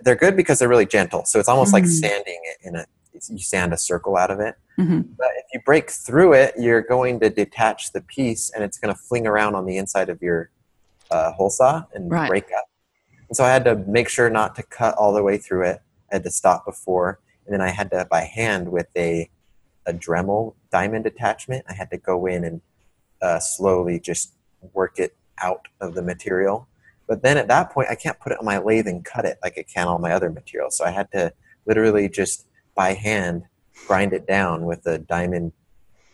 they're 0.02 0.14
good 0.14 0.36
because 0.36 0.58
they're 0.60 0.68
really 0.68 0.86
gentle. 0.86 1.24
So 1.24 1.38
it's 1.40 1.48
almost 1.48 1.72
like 1.74 1.84
Mhm. 1.84 1.88
sanding 2.00 2.40
it 2.44 2.58
in 2.62 2.76
a 2.76 2.86
you 3.28 3.38
sand 3.40 3.72
a 3.74 3.76
circle 3.76 4.16
out 4.16 4.30
of 4.30 4.38
it. 4.40 4.54
hmm 4.76 5.00
But 5.18 5.28
if 5.36 5.44
you 5.52 5.60
break 5.66 5.90
through 5.90 6.34
it, 6.34 6.54
you're 6.56 6.80
going 6.82 7.18
to 7.20 7.30
detach 7.30 7.92
the 7.92 8.00
piece, 8.00 8.50
and 8.50 8.62
it's 8.64 8.78
going 8.78 8.94
to 8.94 9.00
fling 9.00 9.26
around 9.26 9.54
on 9.56 9.66
the 9.66 9.76
inside 9.76 10.08
of 10.08 10.22
your 10.22 10.50
uh, 11.10 11.32
hole 11.32 11.50
saw 11.50 11.84
and 11.92 12.10
Right. 12.10 12.28
break 12.28 12.46
up. 12.56 12.64
And 13.28 13.36
so 13.36 13.44
I 13.44 13.50
had 13.50 13.64
to 13.64 13.76
make 13.76 14.08
sure 14.08 14.30
not 14.30 14.54
to 14.56 14.62
cut 14.62 14.94
all 14.96 15.12
the 15.12 15.22
way 15.22 15.38
through 15.38 15.64
it. 15.66 15.80
I 16.10 16.16
had 16.16 16.24
to 16.24 16.30
stop 16.30 16.64
before, 16.64 17.20
and 17.46 17.54
then 17.54 17.60
I 17.60 17.70
had 17.70 17.90
to 17.90 18.06
by 18.10 18.20
hand 18.20 18.70
with 18.70 18.88
a 18.96 19.30
a 19.86 19.92
Dremel 19.92 20.54
diamond 20.70 21.06
attachment. 21.06 21.64
I 21.68 21.74
had 21.74 21.90
to 21.90 21.98
go 21.98 22.26
in 22.26 22.44
and 22.44 22.60
uh, 23.20 23.38
slowly 23.38 24.00
just 24.00 24.32
work 24.72 24.98
it 24.98 25.16
out 25.42 25.66
of 25.80 25.94
the 25.94 26.02
material. 26.02 26.68
But 27.06 27.22
then 27.22 27.36
at 27.36 27.48
that 27.48 27.70
point, 27.70 27.90
I 27.90 27.94
can't 27.94 28.18
put 28.18 28.32
it 28.32 28.38
on 28.38 28.46
my 28.46 28.58
lathe 28.58 28.86
and 28.86 29.04
cut 29.04 29.24
it 29.24 29.38
like 29.42 29.58
I 29.58 29.62
can 29.62 29.88
all 29.88 29.98
my 29.98 30.12
other 30.12 30.30
materials. 30.30 30.78
So 30.78 30.84
I 30.84 30.90
had 30.90 31.10
to 31.12 31.32
literally 31.66 32.08
just 32.08 32.46
by 32.74 32.94
hand 32.94 33.44
grind 33.86 34.12
it 34.12 34.26
down 34.26 34.64
with 34.64 34.86
a 34.86 34.98
diamond 34.98 35.52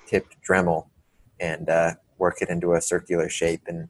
tipped 0.06 0.36
Dremel 0.42 0.86
and 1.38 1.68
uh, 1.68 1.94
work 2.18 2.42
it 2.42 2.48
into 2.48 2.74
a 2.74 2.80
circular 2.80 3.28
shape. 3.28 3.62
And 3.66 3.88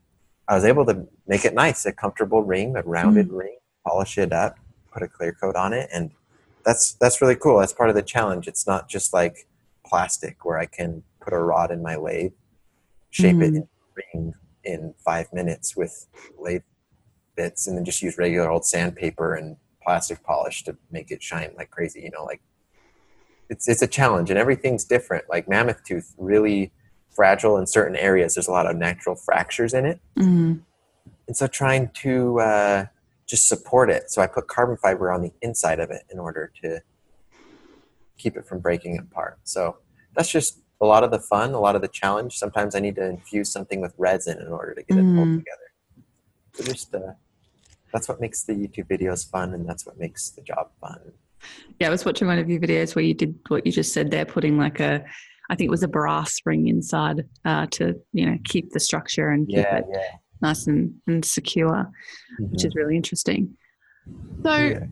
I 0.50 0.54
was 0.54 0.64
able 0.64 0.84
to 0.86 1.06
make 1.28 1.44
it 1.44 1.54
nice, 1.54 1.86
a 1.86 1.92
comfortable 1.92 2.42
ring, 2.42 2.74
a 2.76 2.82
rounded 2.82 3.30
ring, 3.30 3.56
polish 3.86 4.18
it 4.18 4.32
up, 4.32 4.58
put 4.92 5.00
a 5.00 5.06
clear 5.06 5.32
coat 5.32 5.54
on 5.54 5.72
it, 5.72 5.88
and 5.94 6.10
that's 6.64 6.94
that's 6.94 7.22
really 7.22 7.36
cool. 7.36 7.60
That's 7.60 7.72
part 7.72 7.88
of 7.88 7.94
the 7.94 8.02
challenge. 8.02 8.48
It's 8.48 8.66
not 8.66 8.88
just 8.88 9.14
like 9.14 9.46
plastic 9.86 10.44
where 10.44 10.58
I 10.58 10.66
can 10.66 11.04
put 11.20 11.32
a 11.32 11.38
rod 11.38 11.70
in 11.70 11.82
my 11.82 11.94
lathe, 11.94 12.32
shape 13.10 13.36
it 13.36 13.52
Mhm. 13.52 13.56
in 13.56 13.68
ring 13.94 14.34
in 14.64 14.94
five 14.98 15.32
minutes 15.32 15.76
with 15.76 16.08
lathe 16.36 16.64
bits, 17.36 17.68
and 17.68 17.76
then 17.78 17.84
just 17.84 18.02
use 18.02 18.18
regular 18.18 18.50
old 18.50 18.66
sandpaper 18.66 19.36
and 19.36 19.56
plastic 19.84 20.20
polish 20.24 20.64
to 20.64 20.76
make 20.90 21.12
it 21.12 21.22
shine 21.22 21.52
like 21.56 21.70
crazy. 21.70 22.00
You 22.00 22.10
know, 22.10 22.24
like 22.24 22.42
it's 23.48 23.68
it's 23.68 23.82
a 23.82 23.86
challenge, 23.86 24.30
and 24.30 24.38
everything's 24.38 24.84
different. 24.84 25.26
Like 25.28 25.48
mammoth 25.48 25.84
tooth, 25.84 26.12
really 26.18 26.72
fragile 27.14 27.56
in 27.56 27.66
certain 27.66 27.96
areas. 27.96 28.34
There's 28.34 28.48
a 28.48 28.52
lot 28.52 28.70
of 28.70 28.76
natural 28.76 29.16
fractures 29.16 29.74
in 29.74 29.84
it, 29.86 30.00
hmm 30.16 30.54
and 31.26 31.36
so 31.36 31.46
trying 31.46 31.90
to 32.02 32.40
uh, 32.40 32.86
just 33.26 33.48
support 33.48 33.90
it. 33.90 34.10
So 34.10 34.20
I 34.20 34.26
put 34.26 34.48
carbon 34.48 34.76
fiber 34.76 35.12
on 35.12 35.22
the 35.22 35.32
inside 35.42 35.78
of 35.78 35.90
it 35.90 36.02
in 36.12 36.18
order 36.18 36.52
to 36.62 36.80
keep 38.18 38.36
it 38.36 38.46
from 38.46 38.58
breaking 38.58 38.98
apart. 38.98 39.38
So 39.44 39.76
that's 40.14 40.30
just 40.30 40.60
a 40.80 40.86
lot 40.86 41.04
of 41.04 41.10
the 41.10 41.20
fun, 41.20 41.52
a 41.52 41.60
lot 41.60 41.76
of 41.76 41.82
the 41.82 41.88
challenge. 41.88 42.36
Sometimes 42.36 42.74
I 42.74 42.80
need 42.80 42.96
to 42.96 43.06
infuse 43.06 43.50
something 43.50 43.80
with 43.80 43.94
resin 43.96 44.40
in 44.40 44.48
order 44.48 44.74
to 44.74 44.82
get 44.82 44.98
it 44.98 45.04
pulled 45.14 45.28
Mm. 45.28 45.38
together. 45.38 45.70
So 46.54 46.64
just 46.64 46.94
uh, 46.94 47.12
that's 47.92 48.08
what 48.08 48.20
makes 48.20 48.42
the 48.42 48.52
YouTube 48.54 48.88
videos 48.88 49.28
fun, 49.28 49.54
and 49.54 49.68
that's 49.68 49.86
what 49.86 49.98
makes 49.98 50.30
the 50.30 50.42
job 50.42 50.70
fun. 50.80 51.12
Yeah, 51.78 51.86
I 51.86 51.90
was 51.90 52.04
watching 52.04 52.26
one 52.28 52.38
of 52.38 52.50
your 52.50 52.60
videos 52.60 52.94
where 52.94 53.04
you 53.04 53.14
did 53.14 53.38
what 53.48 53.64
you 53.64 53.72
just 53.72 53.92
said 53.92 54.10
there, 54.10 54.24
putting 54.26 54.58
like 54.58 54.80
a, 54.80 55.04
I 55.50 55.56
think 55.56 55.66
it 55.66 55.70
was 55.70 55.82
a 55.82 55.88
brass 55.88 56.38
ring 56.46 56.68
inside 56.68 57.24
uh, 57.44 57.66
to 57.72 58.00
you 58.12 58.24
know 58.24 58.38
keep 58.44 58.70
the 58.70 58.80
structure 58.80 59.28
and 59.28 59.46
keep 59.48 59.56
Yeah, 59.58 59.78
it 59.78 59.84
yeah. 59.92 60.16
nice 60.40 60.66
and, 60.66 60.94
and 61.06 61.24
secure, 61.24 61.90
which 62.38 62.64
is 62.64 62.74
really 62.74 62.96
interesting. 62.96 63.56
So, 64.46 64.56
Yeah. 64.56 64.86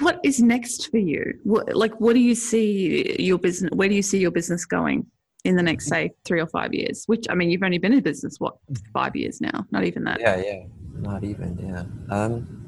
what 0.00 0.18
is 0.24 0.40
next 0.40 0.90
for 0.90 0.98
you? 0.98 1.34
What, 1.44 1.74
like, 1.76 2.00
what 2.00 2.14
do 2.14 2.20
you 2.20 2.34
see 2.34 3.16
your 3.22 3.38
business? 3.38 3.70
Where 3.74 3.88
do 3.88 3.94
you 3.94 4.02
see 4.02 4.18
your 4.18 4.30
business 4.30 4.64
going 4.64 5.06
in 5.44 5.56
the 5.56 5.62
next, 5.62 5.86
say, 5.88 6.10
three 6.24 6.40
or 6.40 6.46
five 6.48 6.74
years? 6.74 7.04
Which 7.06 7.26
I 7.30 7.34
mean, 7.34 7.50
you've 7.50 7.62
only 7.62 7.78
been 7.78 7.92
in 7.92 8.00
business 8.02 8.36
what 8.38 8.54
five 8.92 9.14
years 9.14 9.40
now? 9.40 9.66
Not 9.70 9.84
even 9.84 10.04
that. 10.04 10.20
Yeah, 10.20 10.36
yeah. 10.42 10.64
Not 10.94 11.22
even, 11.24 11.56
yeah. 11.58 11.84
Um, 12.14 12.66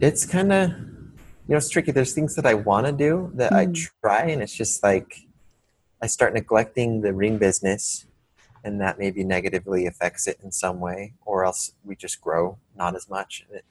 it's 0.00 0.26
kind 0.26 0.52
of, 0.52 0.70
you 0.70 1.50
know, 1.50 1.56
it's 1.56 1.68
tricky. 1.70 1.92
There's 1.92 2.12
things 2.12 2.34
that 2.34 2.44
I 2.46 2.54
want 2.54 2.86
to 2.86 2.92
do 2.92 3.30
that 3.36 3.52
I 3.52 3.66
Mm. 3.66 3.88
try, 4.02 4.22
and 4.32 4.42
it's 4.42 4.54
just 4.54 4.82
like 4.82 5.14
I 6.02 6.06
start 6.06 6.34
neglecting 6.34 7.00
the 7.00 7.12
ring 7.12 7.38
business, 7.38 8.06
and 8.62 8.80
that 8.80 8.98
maybe 8.98 9.24
negatively 9.24 9.86
affects 9.86 10.26
it 10.26 10.38
in 10.42 10.50
some 10.52 10.80
way, 10.80 11.14
or 11.24 11.44
else 11.44 11.72
we 11.84 11.96
just 11.96 12.20
grow 12.20 12.58
not 12.76 12.96
as 12.96 13.08
much. 13.08 13.44
And, 13.48 13.58
it, 13.58 13.64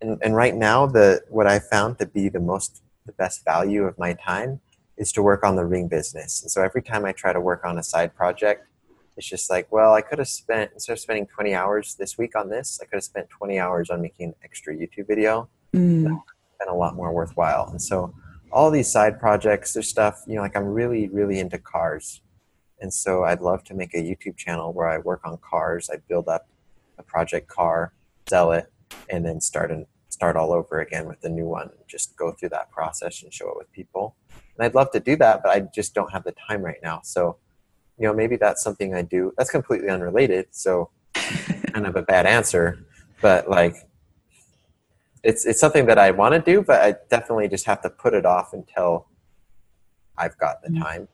and, 0.00 0.18
and 0.22 0.36
right 0.36 0.54
now, 0.54 0.86
the 0.86 1.22
what 1.28 1.46
I 1.46 1.58
found 1.58 1.98
to 1.98 2.06
be 2.06 2.28
the 2.28 2.40
most, 2.40 2.82
the 3.06 3.12
best 3.12 3.44
value 3.44 3.84
of 3.84 3.98
my 3.98 4.14
time 4.14 4.60
is 4.96 5.12
to 5.12 5.22
work 5.22 5.44
on 5.44 5.56
the 5.56 5.64
ring 5.64 5.88
business. 5.88 6.42
And 6.42 6.50
so 6.50 6.62
every 6.62 6.82
time 6.82 7.04
I 7.04 7.12
try 7.12 7.32
to 7.32 7.40
work 7.40 7.64
on 7.64 7.78
a 7.78 7.82
side 7.82 8.14
project, 8.14 8.66
it's 9.16 9.26
just 9.26 9.48
like, 9.48 9.70
well, 9.70 9.94
I 9.94 10.02
could 10.02 10.18
have 10.18 10.28
spent 10.28 10.72
instead 10.74 10.92
of 10.92 11.00
spending 11.00 11.26
20 11.26 11.54
hours 11.54 11.94
this 11.94 12.18
week 12.18 12.36
on 12.36 12.50
this, 12.50 12.78
I 12.82 12.86
could 12.86 12.96
have 12.96 13.04
spent 13.04 13.30
20 13.30 13.58
hours 13.58 13.90
on 13.90 14.02
making 14.02 14.28
an 14.28 14.34
extra 14.44 14.74
YouTube 14.74 15.06
video. 15.06 15.48
Mm. 15.74 16.04
Been 16.04 16.68
a 16.68 16.74
lot 16.74 16.94
more 16.94 17.12
worthwhile. 17.12 17.68
And 17.70 17.80
so 17.80 18.14
all 18.56 18.70
these 18.70 18.90
side 18.90 19.20
projects, 19.20 19.74
there's 19.74 19.86
stuff, 19.86 20.22
you 20.26 20.34
know, 20.34 20.40
like 20.40 20.56
I'm 20.56 20.64
really, 20.64 21.08
really 21.08 21.40
into 21.40 21.58
cars. 21.58 22.22
And 22.80 22.90
so 22.90 23.22
I'd 23.22 23.42
love 23.42 23.62
to 23.64 23.74
make 23.74 23.92
a 23.92 23.98
YouTube 23.98 24.38
channel 24.38 24.72
where 24.72 24.88
I 24.88 24.96
work 24.96 25.20
on 25.26 25.36
cars. 25.42 25.90
I 25.92 25.98
build 26.08 26.26
up 26.26 26.48
a 26.96 27.02
project 27.02 27.48
car, 27.48 27.92
sell 28.30 28.52
it, 28.52 28.72
and 29.10 29.26
then 29.26 29.42
start 29.42 29.70
and 29.70 29.84
start 30.08 30.36
all 30.36 30.54
over 30.54 30.80
again 30.80 31.06
with 31.06 31.20
the 31.20 31.28
new 31.28 31.44
one. 31.44 31.68
Just 31.86 32.16
go 32.16 32.32
through 32.32 32.48
that 32.48 32.70
process 32.70 33.22
and 33.22 33.30
show 33.30 33.46
it 33.50 33.58
with 33.58 33.70
people. 33.72 34.16
And 34.56 34.64
I'd 34.64 34.74
love 34.74 34.90
to 34.92 35.00
do 35.00 35.16
that, 35.16 35.42
but 35.42 35.50
I 35.50 35.60
just 35.74 35.92
don't 35.92 36.10
have 36.10 36.24
the 36.24 36.34
time 36.48 36.62
right 36.62 36.80
now. 36.82 37.02
So, 37.04 37.36
you 37.98 38.06
know, 38.06 38.14
maybe 38.14 38.36
that's 38.36 38.62
something 38.62 38.94
I 38.94 39.02
do. 39.02 39.34
That's 39.36 39.50
completely 39.50 39.90
unrelated. 39.90 40.46
So, 40.52 40.88
kind 41.74 41.86
of 41.86 41.94
a 41.94 42.02
bad 42.02 42.24
answer, 42.24 42.86
but 43.20 43.50
like, 43.50 43.76
it's 45.22 45.44
it's 45.46 45.60
something 45.60 45.86
that 45.86 45.98
I 45.98 46.10
want 46.10 46.34
to 46.34 46.40
do, 46.40 46.62
but 46.62 46.80
I 46.82 46.94
definitely 47.10 47.48
just 47.48 47.66
have 47.66 47.80
to 47.82 47.90
put 47.90 48.14
it 48.14 48.24
off 48.26 48.52
until 48.52 49.06
I've 50.16 50.36
got 50.38 50.62
the 50.62 50.70
Mm. 50.70 50.82
time. 50.82 51.08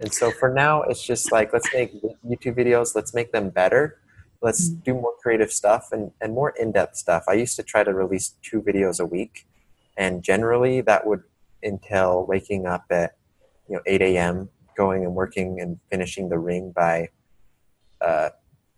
And 0.00 0.12
so 0.12 0.30
for 0.30 0.52
now, 0.52 0.82
it's 0.82 1.02
just 1.02 1.32
like 1.32 1.52
let's 1.52 1.72
make 1.72 1.92
YouTube 2.24 2.56
videos. 2.56 2.94
Let's 2.94 3.14
make 3.14 3.32
them 3.32 3.50
better. 3.50 3.98
Let's 4.40 4.70
Mm. 4.70 4.84
do 4.84 4.94
more 4.94 5.14
creative 5.22 5.52
stuff 5.52 5.90
and, 5.92 6.12
and 6.20 6.34
more 6.34 6.50
in-depth 6.50 6.96
stuff. 6.96 7.24
I 7.28 7.34
used 7.34 7.56
to 7.56 7.62
try 7.62 7.82
to 7.84 7.94
release 7.94 8.34
two 8.42 8.60
videos 8.60 9.00
a 9.00 9.06
week, 9.06 9.46
and 9.96 10.22
generally 10.22 10.80
that 10.82 11.06
would 11.06 11.22
entail 11.62 12.26
waking 12.26 12.66
up 12.66 12.84
at 12.90 13.16
you 13.68 13.76
know 13.76 13.82
8 13.86 14.02
a.m., 14.02 14.50
going 14.76 15.04
and 15.04 15.14
working 15.14 15.60
and 15.60 15.80
finishing 15.90 16.28
the 16.28 16.38
ring 16.38 16.72
by 16.72 17.08
uh, 18.00 18.30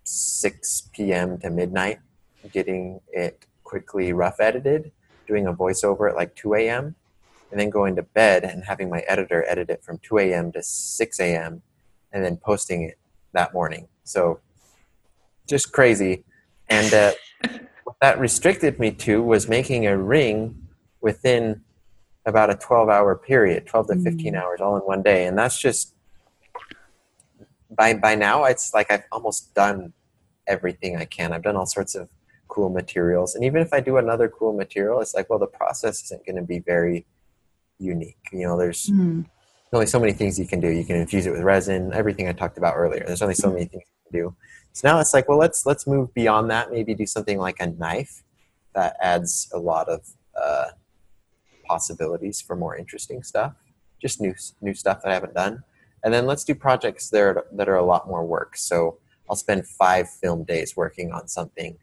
6 0.05 0.91
p.m. 0.93 1.39
to 1.39 1.51
midnight, 1.51 1.99
getting 2.53 3.01
it 3.09 3.47
quickly 3.67 4.13
rough 4.13 4.39
edited, 4.41 4.93
doing 5.27 5.47
a 5.47 5.53
voiceover 5.53 6.09
at 6.09 6.17
like 6.17 6.35
2 6.37 6.55
a.m., 6.55 6.95
and 7.51 7.61
then 7.61 7.71
going 7.71 7.95
to 7.97 8.03
bed 8.03 8.45
and 8.45 8.65
having 8.65 8.89
my 8.89 9.01
editor 9.01 9.45
edit 9.49 9.71
it 9.71 9.83
from 9.85 9.99
2 9.99 10.19
a.m. 10.19 10.51
to 10.53 10.63
6 10.63 11.21
a.m. 11.21 11.63
and 12.13 12.25
then 12.25 12.37
posting 12.37 12.83
it 12.83 12.99
that 13.33 13.53
morning. 13.53 13.89
So 14.05 14.41
just 15.49 15.73
crazy. 15.73 16.25
And 16.69 16.93
uh, 16.93 17.13
what 17.85 17.97
that 18.01 18.19
restricted 18.19 18.79
me 18.79 18.91
to 18.93 19.23
was 19.23 19.49
making 19.49 19.87
a 19.87 19.97
ring 19.97 20.69
within 21.01 21.63
about 22.25 22.51
a 22.51 22.57
12 22.57 22.89
hour 22.89 23.15
period, 23.15 23.67
12 23.67 23.87
to 23.89 23.97
15 24.03 24.35
Mm. 24.35 24.43
hours 24.43 24.61
all 24.61 24.77
in 24.77 24.83
one 24.83 25.03
day. 25.03 25.27
And 25.27 25.39
that's 25.39 25.59
just 25.61 25.95
by 27.71 27.95
by 27.95 28.15
now 28.15 28.45
it's 28.45 28.73
like 28.75 28.91
I've 28.91 29.05
almost 29.13 29.55
done 29.55 29.93
everything 30.47 30.97
I 30.97 31.05
can. 31.05 31.33
I've 31.33 31.43
done 31.43 31.57
all 31.57 31.67
sorts 31.67 31.95
of 31.95 32.09
cool 32.57 32.71
materials. 32.71 33.35
And 33.35 33.45
even 33.45 33.61
if 33.61 33.71
I 33.75 33.81
do 33.81 33.99
another 33.99 34.29
cool 34.29 34.55
material, 34.55 35.01
it's 35.03 35.15
like, 35.15 35.29
well, 35.29 35.39
the 35.39 35.47
process 35.61 36.03
isn't 36.05 36.25
going 36.25 36.37
to 36.37 36.43
be 36.55 36.59
very 36.61 37.05
unique. 37.79 38.25
You 38.33 38.45
know, 38.47 38.57
there's 38.57 38.87
Mm. 38.87 39.27
only 39.75 39.87
so 39.95 40.01
many 40.01 40.15
things 40.15 40.39
you 40.39 40.47
can 40.47 40.61
do. 40.61 40.71
You 40.71 40.85
can 40.91 40.97
infuse 40.97 41.27
it 41.27 41.33
with 41.33 41.43
resin, 41.43 41.93
everything 41.93 42.27
I 42.29 42.33
talked 42.33 42.57
about 42.57 42.75
earlier. 42.83 43.05
There's 43.07 43.21
only 43.21 43.35
so 43.35 43.51
many 43.51 43.67
things 43.67 43.85
you 43.93 44.01
can 44.11 44.21
do. 44.21 44.37
So 44.73 44.89
now 44.89 44.99
it's 45.01 45.13
like, 45.13 45.29
well, 45.29 45.37
let's 45.47 45.67
let's 45.71 45.87
move 45.87 46.15
beyond 46.15 46.51
that. 46.51 46.73
Maybe 46.73 46.95
do 46.95 47.05
something 47.17 47.39
like 47.47 47.59
a 47.61 47.67
knife 47.67 48.23
that 48.75 48.97
adds 49.13 49.51
a 49.53 49.59
lot 49.59 49.87
of 49.95 50.01
uh, 50.43 50.69
possibilities 51.65 52.41
for 52.41 52.57
more 52.57 52.75
interesting 52.83 53.23
stuff. 53.23 53.53
Just 54.01 54.21
new 54.25 54.35
new 54.67 54.75
stuff 54.83 55.03
that 55.03 55.11
I 55.11 55.15
haven't 55.15 55.35
done. 55.35 55.55
And 56.05 56.13
then 56.15 56.25
let's 56.31 56.45
do 56.45 56.55
projects 56.55 57.11
that 57.11 57.21
are, 57.21 57.47
that 57.59 57.69
are 57.69 57.77
a 57.85 57.85
lot 57.93 58.03
more 58.13 58.25
work. 58.25 58.57
So 58.57 58.99
I'll 59.29 59.37
spend 59.47 59.67
five 59.67 60.07
film 60.23 60.45
days 60.45 60.77
working 60.77 61.09
on 61.13 61.27
something, 61.29 61.77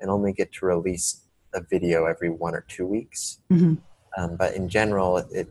and 0.00 0.10
only 0.10 0.32
get 0.32 0.52
to 0.52 0.66
release 0.66 1.22
a 1.54 1.60
video 1.60 2.06
every 2.06 2.30
one 2.30 2.54
or 2.54 2.64
two 2.68 2.86
weeks. 2.86 3.40
Mhm. 3.50 3.78
Um, 4.16 4.36
but 4.36 4.54
in 4.54 4.68
general, 4.68 5.18
it, 5.18 5.48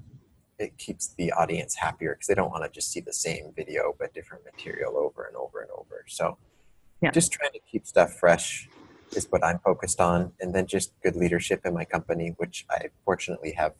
it 0.57 0.77
keeps 0.77 1.13
the 1.17 1.31
audience 1.31 1.75
happier 1.75 2.13
because 2.15 2.27
they 2.27 2.35
don't 2.35 2.51
want 2.51 2.63
to 2.63 2.69
just 2.69 2.91
see 2.91 2.99
the 2.99 3.13
same 3.13 3.53
video 3.55 3.95
but 3.97 4.13
different 4.13 4.43
material 4.45 4.97
over 4.97 5.23
and 5.25 5.35
over 5.35 5.61
and 5.61 5.71
over. 5.71 6.03
So, 6.07 6.37
Yeah. 7.01 7.11
just 7.11 7.31
trying 7.31 7.51
to 7.53 7.59
keep 7.71 7.87
stuff 7.87 8.13
fresh 8.19 8.69
is 9.15 9.25
what 9.29 9.43
I'm 9.43 9.59
focused 9.59 10.01
on, 10.01 10.33
and 10.41 10.53
then 10.53 10.67
just 10.67 10.91
good 11.01 11.15
leadership 11.15 11.65
in 11.65 11.73
my 11.73 11.85
company, 11.85 12.33
which 12.37 12.65
I 12.69 12.89
fortunately 13.05 13.53
have 13.53 13.73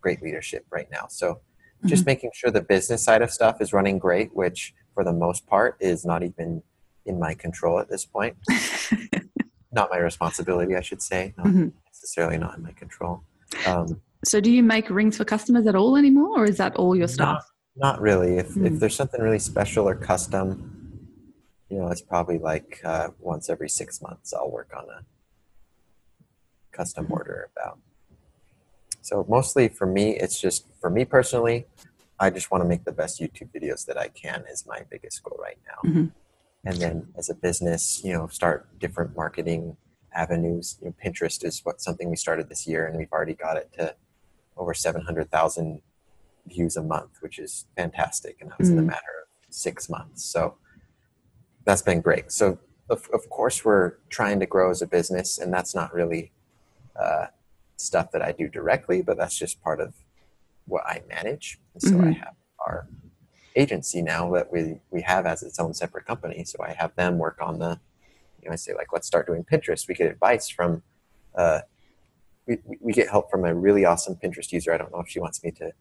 great 0.00 0.22
leadership 0.22 0.64
right 0.70 0.90
now. 0.90 1.06
So, 1.08 1.40
just 1.84 2.06
making 2.06 2.30
sure 2.32 2.50
the 2.50 2.62
business 2.62 3.02
side 3.02 3.22
of 3.22 3.30
stuff 3.32 3.60
is 3.60 3.72
running 3.72 3.98
great, 3.98 4.34
which 4.36 4.72
for 4.94 5.02
the 5.04 5.12
most 5.12 5.46
part 5.48 5.76
is 5.80 6.04
not 6.04 6.22
even 6.22 6.62
in 7.04 7.18
my 7.18 7.34
control 7.34 7.78
at 7.80 7.88
this 7.90 8.04
point. 8.04 8.36
not 9.72 9.90
my 9.90 9.98
responsibility, 9.98 10.76
I 10.76 10.80
should 10.80 11.02
say. 11.02 11.34
Not 11.36 11.46
Mhm. 11.46 11.72
necessarily 11.86 12.38
not 12.38 12.56
in 12.56 12.62
my 12.62 12.72
control. 12.72 13.24
Um, 13.66 14.00
So, 14.24 14.40
do 14.40 14.52
you 14.52 14.62
make 14.62 14.88
rings 14.88 15.16
for 15.16 15.24
customers 15.24 15.66
at 15.66 15.74
all 15.74 15.96
anymore, 15.96 16.38
or 16.40 16.44
is 16.44 16.56
that 16.58 16.76
all 16.76 16.94
your 16.94 17.08
stuff? 17.08 17.50
Not 17.74 18.00
really. 18.00 18.36
If 18.36 18.54
Hmm. 18.54 18.66
if 18.66 18.78
there's 18.78 18.94
something 18.94 19.20
really 19.20 19.40
special 19.40 19.88
or 19.88 19.94
custom, 19.96 20.46
you 21.68 21.78
know, 21.78 21.88
it's 21.88 22.02
probably 22.02 22.38
like 22.38 22.80
uh, 22.84 23.08
once 23.18 23.48
every 23.50 23.68
six 23.68 24.00
months 24.00 24.32
I'll 24.32 24.50
work 24.50 24.70
on 24.76 24.84
a 24.90 25.04
custom 26.70 27.06
order 27.10 27.50
about. 27.56 27.78
So 29.00 29.24
mostly 29.28 29.68
for 29.68 29.86
me, 29.86 30.16
it's 30.16 30.40
just 30.40 30.66
for 30.80 30.88
me 30.90 31.04
personally, 31.04 31.66
I 32.20 32.30
just 32.30 32.50
want 32.50 32.62
to 32.62 32.68
make 32.68 32.84
the 32.84 32.92
best 32.92 33.20
YouTube 33.20 33.50
videos 33.52 33.84
that 33.86 33.98
I 33.98 34.08
can 34.08 34.44
is 34.48 34.64
my 34.66 34.82
biggest 34.88 35.22
goal 35.24 35.38
right 35.42 35.58
now. 35.66 35.90
Mhm. 35.90 36.12
And 36.64 36.76
then 36.76 37.08
as 37.16 37.28
a 37.28 37.34
business, 37.34 38.02
you 38.04 38.12
know, 38.12 38.28
start 38.28 38.78
different 38.78 39.16
marketing 39.16 39.76
avenues. 40.14 40.78
You 40.80 40.88
know, 40.88 40.94
Pinterest 41.04 41.44
is 41.44 41.60
what 41.64 41.80
something 41.80 42.08
we 42.08 42.16
started 42.16 42.48
this 42.48 42.66
year, 42.66 42.86
and 42.86 42.96
we've 42.96 43.12
already 43.12 43.34
got 43.34 43.56
it 43.56 43.72
to 43.74 43.96
over 44.56 44.74
seven 44.74 45.02
hundred 45.02 45.30
thousand 45.30 45.82
views 46.46 46.76
a 46.76 46.82
month, 46.82 47.18
which 47.20 47.38
is 47.38 47.66
fantastic. 47.76 48.36
And 48.40 48.50
that 48.50 48.58
was 48.58 48.70
in 48.70 48.78
a 48.78 48.82
Mm. 48.82 48.86
matter 48.86 49.14
of 49.22 49.54
six 49.54 49.88
months. 49.88 50.24
So 50.24 50.56
that's 51.64 51.82
been 51.82 52.00
great. 52.00 52.30
So 52.30 52.58
of, 52.88 53.08
of 53.12 53.28
course 53.30 53.64
we're 53.64 53.94
trying 54.08 54.38
to 54.40 54.46
grow 54.46 54.70
as 54.70 54.82
a 54.82 54.86
business, 54.86 55.38
and 55.38 55.52
that's 55.52 55.74
not 55.74 55.92
really 55.92 56.32
uh, 56.94 57.26
stuff 57.76 58.10
that 58.12 58.22
I 58.22 58.32
do 58.32 58.48
directly, 58.48 59.02
but 59.02 59.16
that's 59.16 59.36
just 59.36 59.62
part 59.62 59.80
of 59.80 59.94
what 60.66 60.84
I 60.86 61.02
manage. 61.08 61.58
And 61.72 61.82
so 61.82 61.96
I 62.00 62.10
Mhm. 62.10 62.18
have 62.18 62.34
our 62.58 62.86
agency 63.56 64.02
now 64.02 64.30
that 64.32 64.50
we 64.52 64.80
we 64.90 65.02
have 65.02 65.26
as 65.26 65.42
its 65.42 65.58
own 65.58 65.74
separate 65.74 66.06
company. 66.06 66.44
So 66.44 66.58
I 66.62 66.72
have 66.72 66.94
them 66.96 67.18
work 67.18 67.38
on 67.40 67.58
the, 67.58 67.78
you 68.42 68.48
know, 68.48 68.52
I 68.52 68.56
say 68.56 68.74
like 68.74 68.92
let's 68.92 69.06
start 69.06 69.26
doing 69.26 69.44
Pinterest. 69.44 69.86
We 69.88 69.94
get 69.94 70.10
advice 70.10 70.48
from. 70.48 70.82
Uh, 71.34 71.60
we, 72.46 72.58
we- 72.80 72.92
get 72.92 73.08
help 73.08 73.30
from 73.30 73.44
a 73.44 73.54
really 73.54 73.84
awesome 73.84 74.16
Pinterest 74.16 74.50
user. 74.52 74.72
I 74.74 74.76
don't 74.78 74.92
know 74.92 75.00
if 75.00 75.08
she 75.08 75.20
wants 75.20 75.42
me 75.44 75.52
to 75.52 75.72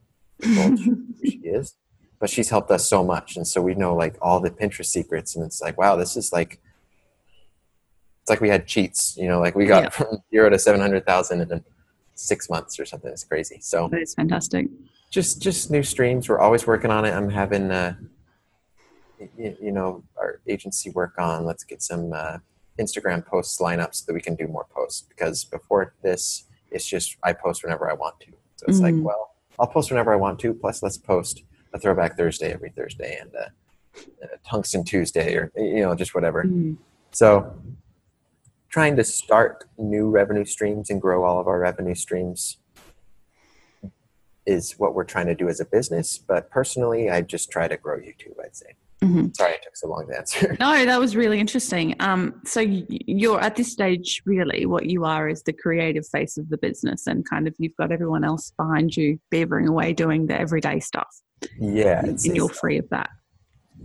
who 0.43 0.78
she 1.26 1.38
is, 1.39 1.76
but 2.19 2.30
she's 2.30 2.49
helped 2.49 2.69
us 2.72 2.88
so 2.88 3.03
much, 3.03 3.36
and 3.36 3.47
so 3.47 3.61
we 3.61 3.74
know 3.74 3.95
like 3.95 4.15
all 4.22 4.39
the 4.39 4.51
Pinterest 4.51 4.86
secrets, 4.86 5.36
and 5.36 5.43
it's 5.43 5.59
like, 5.59 5.78
wow, 5.78 5.95
this 5.95 6.15
is 6.15 6.32
like, 6.32 6.59
it's 8.22 8.30
like 8.30 8.41
we 8.41 8.49
had 8.49 8.67
cheats, 8.67 9.17
you 9.17 9.28
know, 9.28 9.39
like 9.39 9.55
we 9.55 9.65
got 9.65 9.84
Yeah. 9.84 9.89
from 9.89 10.17
zero 10.30 10.49
to 10.51 10.59
seven 10.59 10.80
hundred 10.80 11.05
thousand 11.05 11.41
in 11.41 11.63
six 12.13 12.49
months 12.49 12.80
or 12.80 12.86
something. 12.86 13.11
It's 13.11 13.24
crazy. 13.24 13.57
So 13.59 13.88
that 13.91 14.01
is 14.01 14.13
fantastic. 14.13 14.67
Just 15.12 15.41
just 15.41 15.70
new 15.70 15.84
streams. 15.84 16.28
We're 16.28 16.39
always 16.39 16.66
working 16.66 16.89
on 16.89 17.05
it. 17.05 17.12
I'm 17.12 17.30
having, 17.30 17.70
uh, 17.70 17.95
you, 19.38 19.55
you 19.62 19.72
know, 19.72 20.03
our 20.18 20.39
agency 20.47 20.89
work 20.89 21.14
on. 21.20 21.45
Let's 21.45 21.64
get 21.64 21.84
some 21.84 22.14
uh, 22.14 22.38
Instagram 22.80 23.24
posts 23.26 23.59
line 23.59 23.80
up 23.80 23.93
so 23.93 24.05
that 24.07 24.14
we 24.14 24.22
can 24.22 24.36
do 24.36 24.47
more 24.47 24.66
posts. 24.74 25.01
Because 25.07 25.43
before 25.43 25.93
this, 26.01 26.45
it's 26.72 26.88
just 26.88 27.18
I 27.24 27.34
post 27.34 27.64
whenever 27.64 27.91
I 27.91 27.93
want 27.93 28.20
to. 28.22 28.32
So 28.55 28.66
it's 28.70 28.80
like, 28.80 28.95
Mm. 28.95 29.03
well, 29.03 29.32
I'll 29.59 29.68
post 29.68 29.91
whenever 29.91 30.14
I 30.14 30.16
want 30.16 30.39
to. 30.39 30.53
Plus, 30.53 30.82
let's 30.82 30.97
post 30.97 31.43
a 31.74 31.80
Throwback 31.80 32.18
Thursday 32.18 32.53
every 32.53 32.70
Thursday 32.70 33.18
and 33.20 33.32
a, 33.36 33.51
a 34.24 34.38
Tungsten 34.47 34.84
Tuesday 34.86 35.36
or 35.36 35.51
you 35.57 35.82
know 35.82 35.93
just 35.93 36.16
whatever. 36.16 36.45
Mm. 36.45 36.78
So, 37.12 37.53
trying 38.70 38.95
to 38.95 39.03
start 39.03 39.66
new 39.78 40.09
revenue 40.09 40.45
streams 40.45 40.89
and 40.89 41.01
grow 41.01 41.26
all 41.26 41.38
of 41.39 41.47
our 41.47 41.59
revenue 41.59 41.95
streams 41.95 42.57
is 44.45 44.73
what 44.79 44.93
we're 44.95 45.03
trying 45.05 45.27
to 45.27 45.35
do 45.35 45.47
as 45.49 45.59
a 45.59 45.65
business. 45.65 46.17
But 46.17 46.49
personally, 46.49 47.09
I 47.09 47.21
just 47.21 47.51
try 47.51 47.67
to 47.67 47.77
grow 47.77 47.97
YouTube, 47.97 48.33
I'd 48.43 48.55
say. 48.55 48.75
Mhm. 49.03 49.35
Sorry, 49.35 49.53
it 49.53 49.61
took 49.63 49.75
so 49.75 49.87
long 49.87 50.05
to 50.07 50.17
answer. 50.17 50.55
No, 50.59 50.85
that 50.85 50.99
was 50.99 51.15
really 51.15 51.39
interesting. 51.39 51.95
Um, 51.99 52.39
so 52.45 52.59
you're 52.61 53.39
at 53.41 53.55
this 53.55 53.71
stage, 53.71 54.21
really, 54.27 54.67
what 54.67 54.85
you 54.85 55.05
are 55.05 55.27
is 55.27 55.41
the 55.41 55.53
creative 55.53 56.05
face 56.07 56.37
of 56.37 56.49
the 56.49 56.57
business, 56.57 57.07
and 57.07 57.27
kind 57.27 57.47
of 57.47 57.55
you've 57.57 57.75
got 57.77 57.91
everyone 57.91 58.23
else 58.23 58.51
behind 58.57 58.95
you, 58.95 59.19
beavering 59.33 59.67
away 59.67 59.93
doing 59.93 60.27
the 60.27 60.39
everyday 60.39 60.79
stuff, 60.79 61.09
yeah, 61.59 61.99
and 62.01 62.09
and 62.09 62.35
you're 62.35 62.47
free 62.49 62.77
of 62.77 62.87
that, 62.89 63.09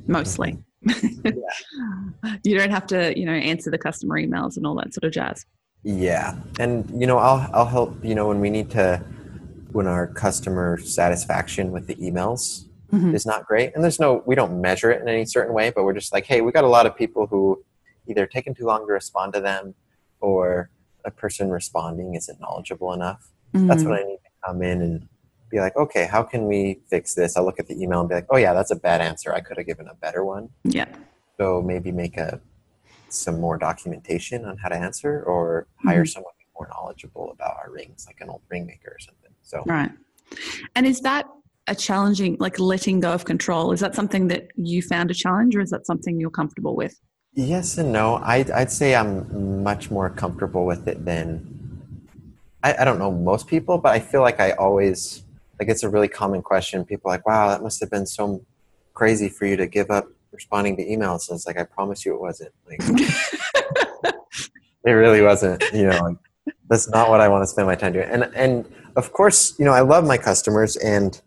mostly. 0.06 0.58
yeah. 0.82 1.32
you 2.44 2.58
don't 2.58 2.70
have 2.70 2.86
to, 2.86 3.18
you 3.18 3.24
know, 3.24 3.32
answer 3.32 3.70
the 3.70 3.78
customer 3.78 4.20
emails 4.20 4.58
and 4.58 4.66
all 4.66 4.74
that 4.76 4.92
sort 4.92 5.04
of 5.04 5.12
jazz. 5.12 5.46
yeah, 5.82 6.36
and 6.60 6.88
you 7.00 7.06
know, 7.06 7.16
I'll 7.16 7.48
I'll 7.54 7.64
help. 7.66 8.04
You 8.04 8.14
know, 8.14 8.28
when 8.28 8.40
we 8.40 8.50
need 8.50 8.70
to, 8.72 9.02
when 9.76 9.86
our 9.86 10.06
customer 10.06 10.78
satisfaction 10.78 11.70
with 11.70 11.86
the 11.86 11.94
emails 11.96 12.64
Mhm. 12.94 13.14
is 13.14 13.26
not 13.26 13.44
great, 13.46 13.74
and 13.74 13.84
there's 13.84 14.00
no, 14.00 14.22
we 14.24 14.34
don't 14.34 14.58
measure 14.58 14.90
it 14.90 15.02
in 15.02 15.08
any 15.08 15.26
certain 15.26 15.52
way, 15.52 15.68
but 15.70 15.84
we're 15.84 15.92
just 15.92 16.14
like, 16.14 16.24
hey, 16.24 16.40
we 16.40 16.50
got 16.50 16.64
a 16.64 16.68
lot 16.78 16.86
of 16.86 16.96
people 16.96 17.26
who 17.26 17.62
either 18.08 18.26
taking 18.26 18.54
too 18.54 18.64
long 18.64 18.86
to 18.86 18.92
respond 18.92 19.34
to 19.34 19.40
them, 19.40 19.74
or 20.20 20.70
a 21.04 21.10
person 21.10 21.50
responding 21.50 22.14
isn't 22.14 22.40
knowledgeable 22.40 22.92
enough. 22.94 23.30
that's 23.52 23.84
Mm. 23.84 23.90
when 23.90 23.98
I 23.98 24.02
need 24.02 24.16
to 24.24 24.30
come 24.46 24.62
in 24.62 24.82
and 24.82 25.08
be 25.50 25.60
like, 25.60 25.74
okay, 25.76 26.04
how 26.06 26.22
can 26.22 26.46
we 26.46 26.80
fix 26.90 27.14
this? 27.14 27.36
I'll 27.36 27.44
look 27.44 27.58
at 27.58 27.68
the 27.68 27.80
email 27.82 28.00
and 28.00 28.08
be 28.08 28.14
like, 28.14 28.26
oh 28.30 28.36
yeah, 28.36 28.52
that's 28.52 28.70
a 28.70 28.76
bad 28.76 29.00
answer. 29.00 29.32
I 29.32 29.40
could 29.40 29.56
have 29.56 29.66
given 29.66 29.88
a 29.88 29.94
better 29.94 30.24
one. 30.24 30.50
yeah. 30.64 30.86
So 31.38 31.62
maybe 31.62 31.90
make 31.92 32.16
a 32.16 32.40
some 33.08 33.40
more 33.40 33.56
documentation 33.56 34.44
on 34.44 34.56
how 34.58 34.68
to 34.68 34.74
answer, 34.76 35.22
or 35.22 35.66
hire 35.84 36.04
Mhm. 36.04 36.12
someone 36.14 36.32
more 36.58 36.68
knowledgeable 36.68 37.30
about 37.30 37.56
our 37.62 37.70
rings, 37.70 38.04
like 38.06 38.18
an 38.20 38.28
old 38.30 38.42
ring 38.50 38.64
maker 38.66 38.90
or 38.90 38.98
something. 38.98 39.25
So 39.46 39.62
Right. 39.66 39.90
And 40.74 40.86
is 40.86 41.00
that 41.00 41.26
a 41.66 41.74
challenging, 41.74 42.36
like 42.38 42.58
letting 42.58 43.00
go 43.00 43.12
of 43.12 43.24
control? 43.24 43.72
Is 43.72 43.80
that 43.80 43.94
something 43.94 44.28
that 44.28 44.48
you 44.56 44.82
found 44.82 45.10
a 45.10 45.14
challenge, 45.14 45.56
or 45.56 45.60
is 45.60 45.70
that 45.70 45.86
something 45.86 46.20
you're 46.20 46.30
comfortable 46.30 46.76
with? 46.76 46.94
yes 47.36 47.76
and 47.76 47.92
no. 47.92 48.16
I'd, 48.24 48.50
I'd 48.50 48.72
say 48.72 48.94
I'm 48.94 49.62
much 49.62 49.90
more 49.90 50.08
comfortable 50.08 50.64
with 50.64 50.88
it 50.88 51.04
than 51.04 51.46
I, 52.62 52.74
I 52.80 52.84
don't 52.84 52.98
know 52.98 53.12
most 53.12 53.46
people, 53.46 53.78
but 53.78 53.92
I 53.92 54.00
feel 54.00 54.22
like 54.22 54.40
I 54.40 54.52
always 54.52 55.22
like 55.60 55.68
it's 55.68 55.82
a 55.82 55.88
really 55.88 56.08
common 56.08 56.42
question. 56.42 56.84
People 56.84 57.10
are 57.10 57.14
like, 57.14 57.26
wow, 57.26 57.48
that 57.48 57.62
must 57.62 57.78
have 57.80 57.90
been 57.90 58.06
so 58.06 58.44
crazy 58.94 59.28
for 59.28 59.46
you 59.46 59.56
to 59.56 59.66
give 59.66 59.90
up 59.90 60.06
responding 60.32 60.76
to 60.76 60.84
emails. 60.84 61.28
And 61.28 61.36
it's 61.36 61.46
like, 61.46 61.58
I 61.58 61.64
promise 61.64 62.04
you 62.04 62.14
it 62.14 62.20
wasn't. 62.20 62.52
Like, 62.68 62.80
it 64.84 64.90
really 64.90 65.22
wasn't. 65.22 65.62
You 65.72 65.88
know, 65.88 65.98
like, 66.02 66.16
that's 66.68 66.88
not 66.88 67.10
what 67.10 67.20
I 67.20 67.28
want 67.28 67.42
to 67.42 67.46
spend 67.46 67.66
my 67.68 67.74
time 67.74 67.92
doing. 67.92 68.08
And 68.08 68.24
and 68.34 68.66
of 68.96 69.12
course, 69.12 69.58
you 69.58 69.64
know, 69.64 69.72
I 69.72 69.80
love 69.82 70.04
my 70.06 70.18
customers, 70.18 70.76
and 70.76 71.20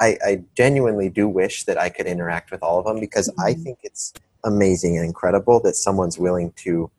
I, 0.00 0.18
I 0.24 0.44
genuinely 0.56 1.08
do 1.08 1.28
wish 1.28 1.64
that 1.64 1.78
I 1.78 1.88
could 1.88 2.06
interact 2.06 2.50
with 2.50 2.62
all 2.62 2.78
of 2.78 2.84
them 2.84 3.00
because 3.00 3.32
I 3.38 3.54
Mhm. 3.54 3.62
think 3.62 3.78
it's 3.82 4.12
amazing 4.44 4.96
and 4.96 5.06
incredible 5.06 5.60
that 5.60 5.74
someone's 5.76 6.18
willing 6.18 6.52
to 6.64 6.90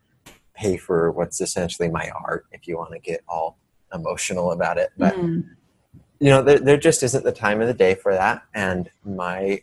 pay 0.55 0.77
for 0.77 1.11
what's 1.11 1.39
essentially 1.39 1.89
my 1.89 2.09
art. 2.25 2.45
If 2.51 2.67
you 2.67 2.77
want 2.77 2.93
to 2.93 2.99
get 2.99 3.21
all 3.27 3.57
emotional 3.93 4.51
about 4.51 4.77
it, 4.77 4.91
but 4.97 5.15
Mm. 5.15 5.43
you 6.19 6.29
know 6.31 6.41
there, 6.41 6.57
there 6.59 6.77
just 6.77 7.03
isn't 7.03 7.23
the 7.23 7.31
time 7.31 7.61
of 7.61 7.67
the 7.67 7.73
day 7.73 7.93
for 7.93 8.11
that 8.13 8.41
and 8.55 8.89
my 9.05 9.61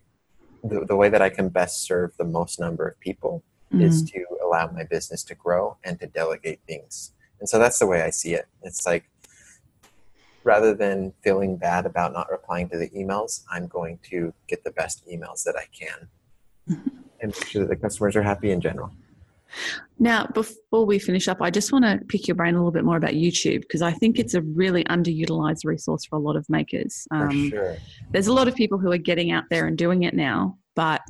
the, 0.62 0.84
the 0.86 0.94
way 0.96 1.08
that 1.08 1.20
i 1.20 1.28
can 1.28 1.48
best 1.48 1.82
serve 1.82 2.16
the 2.16 2.24
most 2.24 2.60
number 2.60 2.86
of 2.86 2.98
people 3.00 3.42
is 3.72 4.02
Mm. 4.04 4.12
to 4.12 4.24
allow 4.44 4.68
my 4.68 4.84
business 4.84 5.24
to 5.24 5.34
grow 5.34 5.76
and 5.84 5.98
to 6.00 6.06
delegate 6.06 6.60
things 6.66 7.10
and 7.40 7.48
so 7.48 7.58
that's 7.58 7.80
the 7.80 7.86
way 7.88 8.02
i 8.02 8.10
see 8.10 8.34
it 8.34 8.46
it's 8.62 8.86
like 8.86 9.04
rather 10.44 10.74
than 10.74 11.12
feeling 11.22 11.56
bad 11.56 11.86
about 11.86 12.12
not 12.12 12.30
replying 12.30 12.68
to 12.68 12.78
the 12.78 12.88
emails 12.90 13.44
i'm 13.50 13.66
going 13.66 13.98
to 14.02 14.32
get 14.46 14.62
the 14.64 14.70
best 14.72 15.06
emails 15.08 15.42
that 15.44 15.56
i 15.56 15.66
can 15.72 16.08
and 17.20 17.32
make 17.32 17.46
sure 17.46 17.62
that 17.62 17.68
the 17.68 17.76
customers 17.76 18.16
are 18.16 18.22
happy 18.22 18.50
in 18.50 18.60
general 18.60 18.90
Now, 19.98 20.26
before 20.34 20.84
we 20.84 20.98
finish 20.98 21.28
up, 21.28 21.40
I 21.40 21.50
just 21.50 21.72
want 21.72 21.84
to 21.84 22.00
pick 22.08 22.26
your 22.26 22.34
brain 22.34 22.54
a 22.54 22.58
little 22.58 22.72
bit 22.72 22.84
more 22.84 22.96
about 22.96 23.12
YouTube 23.12 23.60
because 23.60 23.82
I 23.82 23.92
think 23.92 24.18
it's 24.18 24.34
a 24.34 24.42
really 24.42 24.84
underutilized 24.84 25.64
resource 25.64 26.04
for 26.04 26.16
a 26.16 26.18
lot 26.18 26.34
of 26.34 26.44
makers. 26.48 27.06
Um, 27.10 27.50
sure 27.50 27.76
there's 28.10 28.26
a 28.26 28.32
lot 28.32 28.48
of 28.48 28.54
people 28.54 28.78
who 28.78 28.90
are 28.90 28.98
getting 28.98 29.30
out 29.30 29.44
there 29.50 29.66
and 29.66 29.78
doing 29.78 30.02
it 30.02 30.14
now, 30.14 30.58
but 30.74 31.02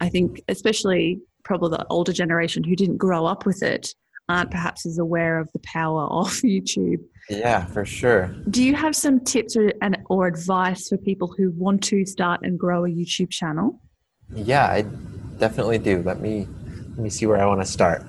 I 0.00 0.08
think 0.08 0.42
especially 0.48 1.20
probably 1.44 1.76
the 1.76 1.86
older 1.90 2.12
generation 2.12 2.64
who 2.64 2.76
didn't 2.76 2.98
grow 2.98 3.26
up 3.26 3.46
with 3.46 3.62
it 3.62 3.94
aren't 4.28 4.50
perhaps 4.50 4.86
as 4.86 4.98
aware 4.98 5.38
of 5.38 5.50
the 5.52 5.60
power 5.60 6.04
of 6.04 6.28
YouTube. 6.42 7.02
Yeah 7.28 7.64
for 7.66 7.84
sure 7.84 8.34
Do 8.50 8.62
you 8.62 8.74
have 8.74 8.94
some 8.96 9.20
tips 9.20 9.56
or, 9.56 9.72
and, 9.80 9.98
or 10.08 10.26
advice 10.26 10.88
for 10.88 10.96
people 10.96 11.32
who 11.36 11.52
want 11.52 11.82
to 11.84 12.04
start 12.04 12.40
and 12.42 12.58
grow 12.58 12.84
a 12.84 12.88
YouTube 12.88 13.30
channel? 13.30 13.80
Yeah, 14.34 14.66
I 14.66 14.82
definitely 15.38 15.78
do. 15.78 16.02
Let 16.02 16.20
me 16.20 16.48
let 16.90 16.98
me 16.98 17.10
see 17.10 17.26
where 17.26 17.40
I 17.40 17.46
want 17.46 17.60
to 17.60 17.66
start. 17.66 18.04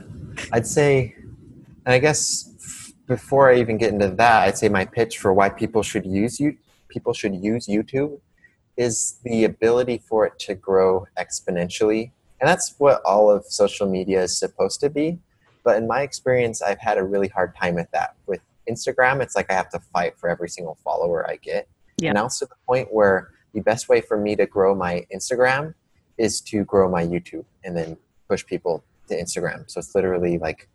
I'd 0.52 0.68
say, 0.68 1.16
and 1.86 1.94
I 1.94 2.00
guess 2.00 2.94
before 3.08 3.52
I 3.52 3.60
even 3.60 3.78
get 3.78 3.94
into 3.94 4.10
that, 4.10 4.48
I'd 4.48 4.58
say 4.58 4.70
my 4.70 4.86
pitch 4.86 5.20
for 5.20 5.34
why 5.34 5.50
people 5.50 5.84
should 5.84 6.06
use 6.06 6.40
you 6.40 6.58
people 6.94 7.14
should 7.14 7.36
use 7.36 7.66
YouTube 7.68 8.20
is 8.78 9.20
the 9.24 9.44
ability 9.44 9.98
for 10.08 10.26
it 10.26 10.38
to 10.40 10.54
grow 10.56 11.06
exponentially, 11.18 12.12
and 12.40 12.48
that's 12.48 12.76
what 12.78 13.02
all 13.04 13.30
of 13.30 13.46
social 13.46 13.88
media 13.90 14.24
is 14.24 14.38
supposed 14.38 14.80
to 14.82 14.90
be. 14.90 15.20
But 15.64 15.78
in 15.78 15.88
my 15.88 16.02
experience, 16.02 16.62
I've 16.62 16.80
had 16.80 16.98
a 16.98 17.04
really 17.04 17.30
hard 17.30 17.56
time 17.56 17.76
with 17.76 17.90
that. 17.92 18.16
With 18.28 18.42
Instagram, 18.70 19.22
it's 19.22 19.36
like 19.36 19.52
I 19.52 19.54
have 19.54 19.70
to 19.70 19.80
fight 19.80 20.18
for 20.18 20.30
every 20.30 20.50
single 20.50 20.78
follower 20.84 21.30
I 21.30 21.38
get. 21.38 21.68
Yeah. 21.98 22.10
And 22.10 22.16
now 22.16 22.26
it's 22.26 22.40
to 22.40 22.46
the 22.46 22.56
point 22.66 22.94
where 22.94 23.32
the 23.54 23.62
best 23.62 23.90
way 23.90 24.02
for 24.02 24.18
me 24.18 24.36
to 24.36 24.46
grow 24.46 24.76
my 24.76 25.06
Instagram 25.14 25.74
is 26.18 26.42
to 26.42 26.64
grow 26.66 26.90
my 26.90 27.06
YouTube 27.06 27.46
and 27.64 27.76
then 27.76 27.98
push 28.28 28.46
people 28.46 28.84
to 29.10 29.16
Instagram. 29.16 29.70
So 29.70 29.80
it's 29.80 29.94
literally 29.96 30.38
like 30.38 30.70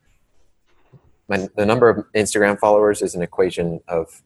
my, 1.29 1.49
the 1.57 1.67
number 1.67 1.89
of 1.89 2.05
Instagram 2.15 2.59
followers 2.59 3.03
is 3.03 3.15
an 3.15 3.23
equation 3.23 3.81
of 3.89 4.23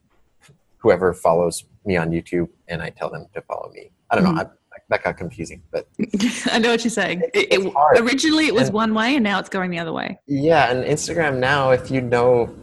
whoever 0.79 1.13
follows 1.13 1.65
me 1.85 1.97
on 1.97 2.11
YouTube 2.11 2.49
and 2.69 2.83
I 2.83 2.91
tell 2.91 3.11
them 3.11 3.27
to 3.35 3.43
follow 3.43 3.71
me. 3.73 3.91
I 4.11 4.17
don't 4.17 4.25
mm-hmm. 4.25 4.37
know. 4.37 4.43
I, 4.43 4.47
that 4.89 5.05
got 5.05 5.17
confusing, 5.17 5.63
but 5.71 5.89
I 6.47 6.59
know 6.59 6.71
what 6.71 6.85
you're 6.85 6.91
saying. 6.91 7.23
It, 7.35 7.53
it, 7.53 7.73
originally, 7.99 8.47
it 8.47 8.55
was 8.55 8.69
and, 8.69 8.75
one 8.75 8.95
way, 8.95 9.15
and 9.17 9.25
now 9.25 9.39
it's 9.39 9.49
going 9.49 9.71
the 9.71 9.79
other 9.79 9.93
way. 9.93 10.19
Yeah, 10.27 10.71
and 10.71 10.85
Instagram 10.85 11.39
now, 11.39 11.71
if 11.71 11.91
you 11.91 12.03
know 12.03 12.55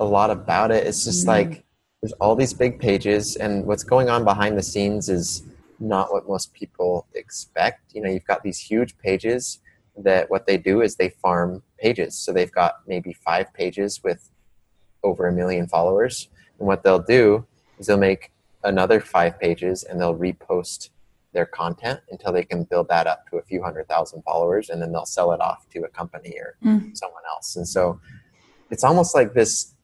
a 0.00 0.04
lot 0.04 0.30
about 0.30 0.70
it, 0.70 0.86
it's 0.86 1.04
just 1.04 1.24
mm. 1.24 1.28
like 1.28 1.64
there's 2.00 2.12
all 2.14 2.36
these 2.36 2.54
big 2.54 2.78
pages, 2.78 3.36
and 3.36 3.64
what's 3.66 3.82
going 3.82 4.08
on 4.08 4.24
behind 4.24 4.56
the 4.56 4.62
scenes 4.62 5.08
is 5.08 5.42
not 5.80 6.12
what 6.12 6.28
most 6.28 6.52
people 6.54 7.06
expect. 7.14 7.94
You 7.94 8.02
know, 8.02 8.10
you've 8.10 8.26
got 8.26 8.42
these 8.42 8.58
huge 8.58 8.96
pages 8.98 9.60
that 9.96 10.30
what 10.30 10.46
they 10.46 10.56
do 10.56 10.80
is 10.80 10.94
they 10.94 11.08
farm 11.08 11.62
pages. 11.78 12.16
So 12.16 12.32
they've 12.32 12.52
got 12.52 12.76
maybe 12.86 13.12
five 13.12 13.52
pages 13.52 14.02
with 14.04 14.30
over 15.02 15.26
a 15.26 15.32
million 15.32 15.66
followers, 15.66 16.28
and 16.58 16.66
what 16.66 16.82
they'll 16.82 16.98
do 16.98 17.46
is 17.78 17.86
they'll 17.86 17.98
make 17.98 18.32
another 18.64 19.00
five 19.00 19.38
pages 19.38 19.84
and 19.84 20.00
they'll 20.00 20.16
repost 20.16 20.90
their 21.32 21.46
content 21.46 22.00
until 22.10 22.32
they 22.32 22.42
can 22.42 22.64
build 22.64 22.88
that 22.88 23.06
up 23.06 23.28
to 23.30 23.36
a 23.36 23.42
few 23.42 23.62
hundred 23.62 23.86
thousand 23.86 24.22
followers 24.22 24.70
and 24.70 24.80
then 24.80 24.92
they'll 24.92 25.06
sell 25.06 25.32
it 25.32 25.40
off 25.40 25.68
to 25.70 25.84
a 25.84 25.88
company 25.88 26.34
or 26.38 26.56
mm. 26.64 26.96
someone 26.96 27.22
else 27.30 27.56
and 27.56 27.68
so 27.68 28.00
it's 28.70 28.82
almost 28.82 29.14
like 29.14 29.34
this 29.34 29.74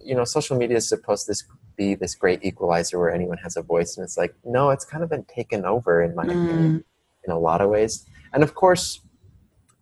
you 0.00 0.14
know 0.14 0.24
social 0.24 0.56
media 0.56 0.76
is 0.76 0.88
supposed 0.88 1.26
to 1.26 1.34
be 1.76 1.94
this 1.94 2.14
great 2.14 2.44
equalizer 2.44 2.98
where 2.98 3.12
anyone 3.12 3.38
has 3.38 3.56
a 3.56 3.62
voice 3.62 3.96
and 3.96 4.04
it's 4.04 4.16
like 4.16 4.34
no 4.44 4.70
it's 4.70 4.84
kind 4.84 5.02
of 5.02 5.10
been 5.10 5.24
taken 5.24 5.64
over 5.64 6.02
in 6.02 6.14
my 6.14 6.24
mm. 6.24 6.30
opinion 6.30 6.84
in 7.24 7.32
a 7.32 7.38
lot 7.38 7.60
of 7.60 7.68
ways 7.68 8.06
and 8.32 8.42
of 8.42 8.54
course 8.54 9.00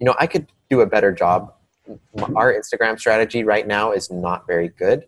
you 0.01 0.07
know 0.07 0.15
i 0.19 0.27
could 0.27 0.47
do 0.71 0.81
a 0.81 0.87
better 0.87 1.13
job 1.13 1.55
our 2.35 2.53
instagram 2.53 2.99
strategy 2.99 3.45
right 3.45 3.67
now 3.67 3.93
is 3.93 4.11
not 4.11 4.47
very 4.47 4.69
good 4.69 5.07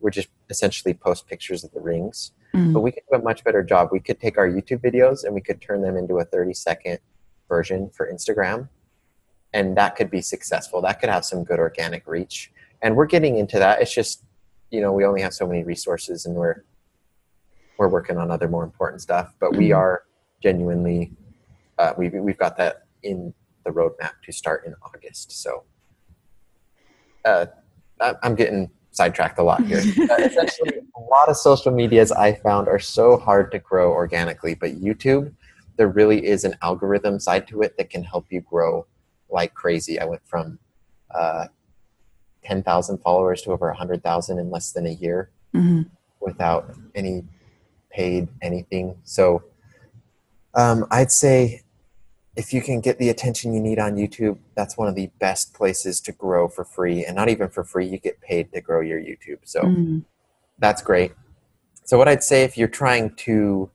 we're 0.00 0.10
just 0.10 0.28
essentially 0.50 0.92
post 0.92 1.26
pictures 1.26 1.64
of 1.64 1.72
the 1.72 1.80
rings 1.80 2.32
Mm. 2.56 2.72
But 2.72 2.80
we 2.80 2.92
could 2.92 3.02
do 3.10 3.18
a 3.18 3.22
much 3.22 3.44
better 3.44 3.62
job. 3.62 3.90
We 3.92 4.00
could 4.00 4.18
take 4.18 4.38
our 4.38 4.48
YouTube 4.48 4.80
videos 4.82 5.24
and 5.24 5.34
we 5.34 5.40
could 5.40 5.60
turn 5.60 5.82
them 5.82 5.96
into 5.96 6.18
a 6.18 6.24
30 6.24 6.54
second 6.54 6.98
version 7.48 7.90
for 7.90 8.10
Instagram. 8.10 8.68
And 9.52 9.76
that 9.76 9.96
could 9.96 10.10
be 10.10 10.20
successful. 10.20 10.80
That 10.82 11.00
could 11.00 11.10
have 11.10 11.24
some 11.24 11.44
good 11.44 11.58
organic 11.58 12.06
reach. 12.06 12.50
And 12.82 12.96
we're 12.96 13.06
getting 13.06 13.38
into 13.38 13.58
that. 13.58 13.80
It's 13.80 13.94
just, 13.94 14.22
you 14.76 14.82
know, 14.82 14.92
we 14.92 15.06
only 15.06 15.22
have 15.22 15.32
so 15.32 15.46
many 15.46 15.64
resources 15.64 16.26
and 16.26 16.34
we're 16.34 16.62
we're 17.78 17.88
working 17.88 18.18
on 18.18 18.30
other 18.30 18.46
more 18.46 18.62
important 18.62 19.00
stuff. 19.00 19.34
But 19.40 19.56
we 19.56 19.68
mm-hmm. 19.68 19.78
are 19.78 20.02
genuinely 20.42 21.12
uh, 21.78 21.94
we've 21.96 22.12
we've 22.12 22.36
got 22.36 22.58
that 22.58 22.82
in 23.02 23.32
the 23.64 23.70
roadmap 23.70 24.12
to 24.24 24.32
start 24.32 24.66
in 24.66 24.74
August. 24.82 25.32
So 25.32 25.64
uh, 27.24 27.46
I'm 28.22 28.34
getting 28.34 28.70
sidetracked 28.90 29.38
a 29.38 29.42
lot 29.42 29.64
here. 29.64 29.78
uh, 30.10 30.16
essentially, 30.18 30.72
a 30.94 31.00
lot 31.10 31.30
of 31.30 31.38
social 31.38 31.72
medias 31.72 32.12
I 32.12 32.34
found 32.34 32.68
are 32.68 32.78
so 32.78 33.16
hard 33.16 33.50
to 33.52 33.58
grow 33.58 33.92
organically, 33.92 34.54
but 34.54 34.78
YouTube, 34.78 35.32
there 35.76 35.88
really 35.88 36.26
is 36.26 36.44
an 36.44 36.54
algorithm 36.60 37.18
side 37.18 37.48
to 37.48 37.62
it 37.62 37.78
that 37.78 37.88
can 37.88 38.04
help 38.04 38.26
you 38.28 38.42
grow 38.42 38.86
like 39.30 39.54
crazy. 39.54 39.98
I 39.98 40.04
went 40.04 40.22
from 40.26 40.58
uh, 41.14 41.46
10,000 42.46 42.98
followers 42.98 43.42
to 43.42 43.50
over 43.50 43.66
100,000 43.66 44.38
in 44.38 44.50
less 44.50 44.72
than 44.72 44.86
a 44.86 44.90
year 44.90 45.30
mm-hmm. 45.54 45.82
without 46.20 46.72
any 46.94 47.24
paid 47.90 48.28
anything. 48.40 48.96
So 49.04 49.42
um, 50.54 50.86
I'd 50.90 51.10
say 51.10 51.62
if 52.36 52.52
you 52.52 52.60
can 52.60 52.80
get 52.80 52.98
the 52.98 53.08
attention 53.08 53.54
you 53.54 53.60
need 53.60 53.78
on 53.78 53.96
YouTube, 53.96 54.38
that's 54.54 54.76
one 54.76 54.88
of 54.88 54.94
the 54.94 55.10
best 55.18 55.54
places 55.54 56.00
to 56.02 56.12
grow 56.12 56.48
for 56.48 56.64
free. 56.64 57.04
And 57.04 57.16
not 57.16 57.28
even 57.28 57.48
for 57.48 57.64
free, 57.64 57.86
you 57.86 57.98
get 57.98 58.20
paid 58.20 58.52
to 58.52 58.60
grow 58.60 58.80
your 58.80 59.00
YouTube. 59.00 59.38
So 59.44 59.62
mm. 59.62 60.04
that's 60.58 60.82
great. 60.82 61.12
So, 61.84 61.96
what 61.96 62.08
I'd 62.08 62.24
say 62.24 62.42
if 62.42 62.58
you're 62.58 62.68
trying 62.68 63.14
to 63.26 63.70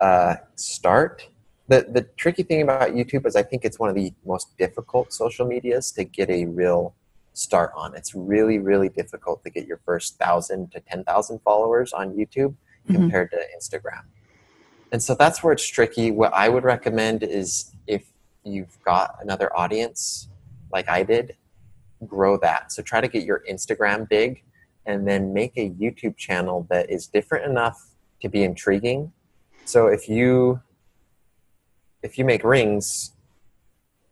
uh, 0.00 0.34
start, 0.56 1.28
the, 1.68 1.86
the 1.88 2.02
tricky 2.16 2.42
thing 2.42 2.60
about 2.60 2.90
YouTube 2.90 3.24
is 3.24 3.36
I 3.36 3.42
think 3.42 3.64
it's 3.64 3.78
one 3.78 3.88
of 3.88 3.94
the 3.94 4.12
most 4.26 4.58
difficult 4.58 5.12
social 5.12 5.46
medias 5.46 5.92
to 5.92 6.04
get 6.04 6.28
a 6.28 6.46
real 6.46 6.94
start 7.34 7.72
on. 7.76 7.94
It's 7.94 8.14
really, 8.14 8.58
really 8.58 8.88
difficult 8.88 9.42
to 9.44 9.50
get 9.50 9.66
your 9.66 9.80
first 9.84 10.18
thousand 10.18 10.72
to 10.72 10.80
10,000 10.80 11.40
followers 11.40 11.92
on 11.92 12.12
YouTube 12.12 12.54
mm-hmm. 12.88 12.94
compared 12.94 13.30
to 13.32 13.38
Instagram. 13.56 14.04
And 14.92 15.02
so 15.02 15.14
that's 15.14 15.42
where 15.42 15.52
it's 15.52 15.66
tricky. 15.66 16.10
What 16.10 16.32
I 16.32 16.48
would 16.48 16.64
recommend 16.64 17.24
is 17.24 17.72
if 17.86 18.04
you've 18.44 18.78
got 18.84 19.16
another 19.20 19.54
audience 19.56 20.28
like 20.72 20.88
I 20.88 21.02
did, 21.02 21.36
grow 22.06 22.36
that. 22.38 22.72
So 22.72 22.82
try 22.82 23.00
to 23.00 23.08
get 23.08 23.24
your 23.24 23.42
Instagram 23.50 24.08
big 24.08 24.42
and 24.86 25.06
then 25.06 25.32
make 25.32 25.56
a 25.56 25.70
YouTube 25.70 26.16
channel 26.16 26.66
that 26.70 26.90
is 26.90 27.06
different 27.06 27.50
enough 27.50 27.90
to 28.22 28.28
be 28.28 28.44
intriguing. 28.44 29.12
So 29.64 29.86
if 29.88 30.08
you 30.08 30.60
if 32.02 32.18
you 32.18 32.24
make 32.24 32.44
rings 32.44 33.13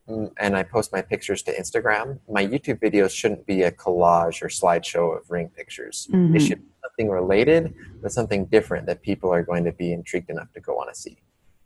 and 0.09 0.57
I 0.57 0.63
post 0.63 0.93
my 0.93 1.01
pictures 1.01 1.43
to 1.45 1.55
Instagram, 1.55 2.19
my 2.29 2.45
YouTube 2.45 2.81
videos 2.81 3.11
shouldn't 3.11 3.47
be 3.47 3.63
a 3.63 3.71
collage 3.71 4.43
or 4.43 4.49
slideshow 4.49 5.17
of 5.17 5.31
ring 5.31 5.49
pictures. 5.49 6.09
Mm-hmm. 6.11 6.33
They 6.33 6.39
should 6.41 6.61
be 6.61 6.73
something 6.83 7.09
related, 7.09 7.75
but 8.03 8.13
something 8.13 8.47
different 8.47 8.87
that 8.87 9.03
people 9.03 9.33
are 9.33 9.43
going 9.43 9.65
to 9.65 9.73
be 9.73 9.93
intrigued 9.93 10.31
enough 10.31 10.53
to 10.53 10.61
go 10.61 10.75
want 10.75 10.93
to 10.93 11.01
see. 11.01 11.19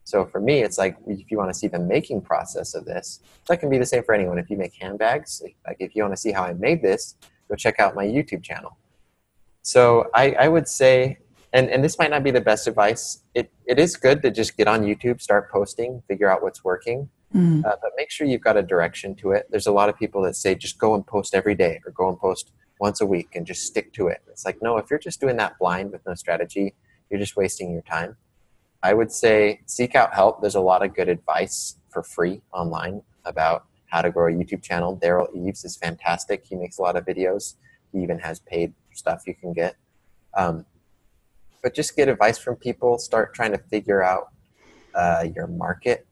So 0.04 0.24
for 0.24 0.40
me, 0.40 0.62
it's 0.62 0.78
like 0.78 0.96
if 1.06 1.30
you 1.30 1.38
want 1.38 1.50
to 1.50 1.58
see 1.58 1.66
the 1.66 1.80
making 1.80 2.20
process 2.20 2.74
of 2.74 2.84
this, 2.84 3.20
that 3.48 3.58
can 3.58 3.70
be 3.70 3.78
the 3.78 3.86
same 3.86 4.04
for 4.04 4.14
anyone. 4.14 4.38
If 4.38 4.50
you 4.50 4.56
make 4.56 4.74
handbags, 4.80 5.42
like 5.66 5.78
if 5.80 5.96
you 5.96 6.02
want 6.02 6.14
to 6.14 6.20
see 6.20 6.30
how 6.30 6.44
I 6.44 6.52
made 6.52 6.80
this, 6.82 7.16
go 7.48 7.56
check 7.56 7.80
out 7.80 7.96
my 7.96 8.04
YouTube 8.04 8.42
channel. 8.42 8.76
So 9.62 10.06
I, 10.14 10.32
I 10.32 10.48
would 10.48 10.68
say, 10.68 11.18
and, 11.52 11.68
and 11.70 11.82
this 11.82 11.98
might 11.98 12.10
not 12.10 12.22
be 12.22 12.30
the 12.30 12.40
best 12.40 12.68
advice. 12.68 13.22
It, 13.34 13.50
it 13.66 13.80
is 13.80 13.96
good 13.96 14.22
to 14.22 14.30
just 14.30 14.56
get 14.56 14.68
on 14.68 14.82
YouTube, 14.82 15.20
start 15.20 15.50
posting, 15.50 16.02
figure 16.06 16.30
out 16.30 16.40
what's 16.40 16.62
working, 16.62 17.08
mm. 17.34 17.64
uh, 17.64 17.76
but 17.80 17.92
make 17.96 18.10
sure 18.10 18.26
you've 18.26 18.40
got 18.40 18.56
a 18.56 18.62
direction 18.62 19.14
to 19.16 19.32
it. 19.32 19.46
There's 19.50 19.66
a 19.66 19.72
lot 19.72 19.88
of 19.88 19.98
people 19.98 20.22
that 20.22 20.36
say 20.36 20.54
just 20.54 20.78
go 20.78 20.94
and 20.94 21.06
post 21.06 21.34
every 21.34 21.54
day 21.54 21.80
or 21.84 21.92
go 21.92 22.08
and 22.08 22.18
post 22.18 22.52
once 22.80 23.00
a 23.00 23.06
week 23.06 23.30
and 23.34 23.46
just 23.46 23.62
stick 23.66 23.92
to 23.94 24.08
it. 24.08 24.22
It's 24.28 24.44
like, 24.44 24.60
no, 24.60 24.76
if 24.76 24.90
you're 24.90 24.98
just 24.98 25.20
doing 25.20 25.36
that 25.36 25.58
blind 25.58 25.92
with 25.92 26.04
no 26.06 26.14
strategy, 26.14 26.74
you're 27.10 27.20
just 27.20 27.36
wasting 27.36 27.72
your 27.72 27.82
time. 27.82 28.16
I 28.82 28.92
would 28.94 29.10
say 29.10 29.60
seek 29.66 29.94
out 29.94 30.14
help. 30.14 30.40
There's 30.40 30.54
a 30.54 30.60
lot 30.60 30.84
of 30.84 30.94
good 30.94 31.08
advice 31.08 31.76
for 31.88 32.02
free 32.02 32.42
online 32.52 33.02
about 33.24 33.64
how 33.86 34.02
to 34.02 34.10
grow 34.10 34.28
a 34.28 34.36
YouTube 34.36 34.62
channel. 34.62 34.96
Derral 34.96 35.34
Eves 35.34 35.64
is 35.64 35.76
fantastic. 35.76 36.44
He 36.44 36.54
makes 36.54 36.78
a 36.78 36.82
lot 36.82 36.96
of 36.96 37.04
videos. 37.04 37.54
He 37.92 38.00
even 38.00 38.18
has 38.18 38.40
paid 38.40 38.74
stuff 38.92 39.22
you 39.26 39.34
can 39.34 39.52
get. 39.52 39.76
Um, 40.34 40.66
but 41.62 41.74
just 41.74 41.96
get 41.96 42.08
advice 42.08 42.38
from 42.38 42.56
people. 42.56 42.98
Start 42.98 43.34
trying 43.34 43.52
to 43.52 43.58
figure 43.58 44.02
out 44.02 44.28
uh, 44.94 45.26
your 45.34 45.46
market, 45.46 46.05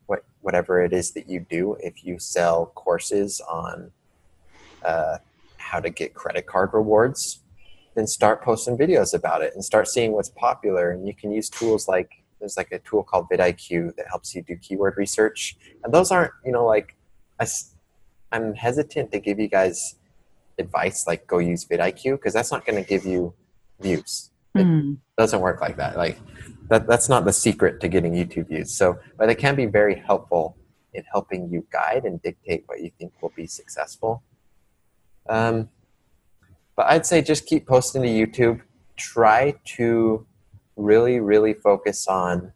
whatever 0.45 0.85
it 0.85 0.93
is 0.93 1.13
that 1.13 1.29
you 1.29 1.41
do. 1.41 1.77
If 1.81 2.05
you 2.05 2.19
sell 2.19 2.67
courses 2.75 3.41
on 3.41 3.91
uh, 4.85 5.17
how 5.57 5.81
to 5.81 5.89
get 5.89 6.13
credit 6.13 6.47
card 6.47 6.71
rewards, 6.75 7.41
then 7.95 8.07
start 8.07 8.43
posting 8.43 8.77
videos 8.77 9.15
about 9.15 9.41
it 9.41 9.55
and 9.55 9.65
start 9.65 9.89
seeing 9.89 10.13
what's 10.13 10.29
popular. 10.29 10.91
And 10.91 11.09
you 11.09 11.15
can 11.15 11.33
use 11.33 11.49
tools 11.49 11.89
like 11.89 12.11
there's 12.41 12.59
like 12.59 12.73
a 12.73 12.79
tool 12.81 13.03
called 13.03 13.27
vidIQ 13.31 13.97
that 13.97 14.07
helps 14.09 14.35
you 14.35 14.43
do 14.43 14.55
keyword 14.57 14.99
research. 14.99 15.57
And 15.83 15.95
those 15.95 16.11
aren't, 16.11 16.33
you 16.45 16.53
know, 16.53 16.67
like 16.67 16.95
I, 17.41 17.47
I'm 18.31 18.55
hesitant 18.55 19.13
to 19.13 19.21
give 19.21 19.41
you 19.41 19.49
guys 19.49 19.97
advice 20.59 21.07
like 21.07 21.27
go 21.27 21.39
use 21.39 21.65
vidIQ 21.65 22.13
because 22.13 22.35
that's 22.35 22.53
not 22.53 22.67
going 22.67 22.81
to 22.81 22.87
give 22.87 23.07
you 23.07 23.33
views. 23.81 24.31
It 24.55 24.65
mm. 24.65 24.99
doesn't 25.19 25.41
work 25.41 25.61
like 25.61 25.77
that. 25.77 25.97
Like 25.97 26.19
that, 26.69 26.87
that's 26.87 27.09
not 27.09 27.25
the 27.25 27.33
secret 27.33 27.81
to 27.81 27.89
getting 27.89 28.13
YouTube 28.13 28.49
views. 28.49 28.73
So, 28.73 28.99
but 29.19 29.29
it 29.29 29.37
can 29.37 29.57
be 29.57 29.67
very 29.67 29.97
helpful 29.97 30.57
in 30.93 31.05
helping 31.11 31.51
you 31.51 31.67
guide 31.73 32.05
and 32.05 32.23
dictate 32.23 32.63
what 32.67 32.81
you 32.81 32.91
think 32.99 33.13
will 33.21 33.33
be 33.35 33.47
successful. 33.47 34.23
Um, 35.29 35.69
but 36.77 36.87
I'd 36.87 37.07
say 37.07 37.23
just 37.23 37.47
keep 37.47 37.67
posting 37.67 38.03
to 38.03 38.09
YouTube. 38.09 38.61
Try 38.97 39.55
to 39.77 40.27
really, 40.77 41.21
really 41.21 41.55
focus 41.55 42.07
on 42.07 42.53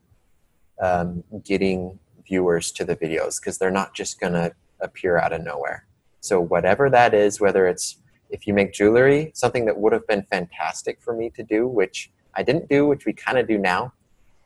um, 0.80 1.24
getting 1.44 1.98
viewers 2.26 2.70
to 2.72 2.84
the 2.84 2.94
videos 2.94 3.40
because 3.40 3.58
they're 3.58 3.70
not 3.70 3.94
just 3.94 4.20
going 4.20 4.34
to 4.34 4.52
appear 4.80 5.18
out 5.18 5.32
of 5.32 5.42
nowhere. 5.42 5.86
So, 6.20 6.40
whatever 6.40 6.90
that 6.90 7.14
is, 7.14 7.40
whether 7.40 7.66
it's 7.66 7.96
if 8.30 8.46
you 8.46 8.54
make 8.54 8.72
jewelry, 8.72 9.32
something 9.34 9.64
that 9.66 9.78
would 9.78 9.92
have 9.92 10.06
been 10.06 10.22
fantastic 10.22 11.00
for 11.00 11.14
me 11.14 11.30
to 11.30 11.42
do, 11.42 11.66
which 11.66 12.10
I 12.34 12.42
didn't 12.42 12.68
do, 12.68 12.86
which 12.86 13.06
we 13.06 13.12
kind 13.12 13.38
of 13.38 13.48
do 13.48 13.58
now. 13.58 13.92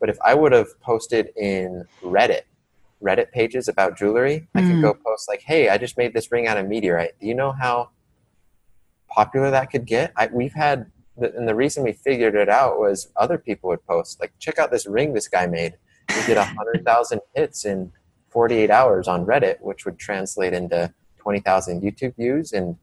But 0.00 0.08
if 0.08 0.18
I 0.24 0.34
would 0.34 0.52
have 0.52 0.80
posted 0.80 1.30
in 1.36 1.86
Reddit, 2.02 2.42
Reddit 3.02 3.32
pages 3.32 3.68
about 3.68 3.96
jewelry, 3.96 4.48
mm. 4.54 4.60
I 4.60 4.68
could 4.68 4.82
go 4.82 4.94
post 4.94 5.28
like, 5.28 5.42
hey, 5.42 5.68
I 5.68 5.78
just 5.78 5.98
made 5.98 6.14
this 6.14 6.30
ring 6.30 6.46
out 6.46 6.56
of 6.56 6.68
meteorite. 6.68 7.12
Do 7.20 7.26
you 7.26 7.34
know 7.34 7.52
how 7.52 7.90
popular 9.12 9.50
that 9.50 9.70
could 9.70 9.86
get. 9.86 10.12
I, 10.16 10.28
we've 10.32 10.54
had, 10.54 10.90
and 11.16 11.46
the 11.46 11.54
reason 11.54 11.84
we 11.84 11.92
figured 11.92 12.34
it 12.34 12.48
out 12.48 12.78
was 12.78 13.10
other 13.16 13.38
people 13.38 13.68
would 13.70 13.86
post, 13.86 14.20
like, 14.20 14.32
check 14.38 14.58
out 14.58 14.70
this 14.70 14.86
ring 14.86 15.12
this 15.12 15.28
guy 15.28 15.46
made. 15.46 15.74
We 16.08 16.26
get 16.26 16.36
a 16.36 16.44
hundred 16.44 16.84
thousand 16.84 17.20
hits 17.34 17.64
in 17.64 17.92
48 18.30 18.70
hours 18.70 19.08
on 19.08 19.26
Reddit, 19.26 19.60
which 19.60 19.84
would 19.84 19.98
translate 19.98 20.52
into 20.52 20.92
20,000 21.18 21.82
YouTube 21.82 22.16
views 22.16 22.52
and 22.52 22.76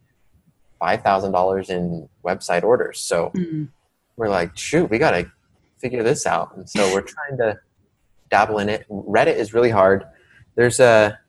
$5,000 0.81 1.69
in 1.69 2.09
website 2.23 2.63
orders. 2.63 2.99
So 3.01 3.31
Mm. 3.35 3.69
we're 4.17 4.29
like, 4.29 4.57
shoot, 4.57 4.89
we 4.89 4.97
got 4.97 5.11
to 5.11 5.31
figure 5.77 6.03
this 6.03 6.25
out. 6.25 6.55
And 6.55 6.69
so 6.69 6.93
we're 6.93 7.01
trying 7.15 7.37
to 7.37 7.59
dabble 8.29 8.59
in 8.59 8.69
it. 8.69 8.85
Reddit 8.89 9.35
is 9.35 9.53
really 9.53 9.69
hard. 9.71 10.05
There's 10.55 10.79
a, 10.79 11.19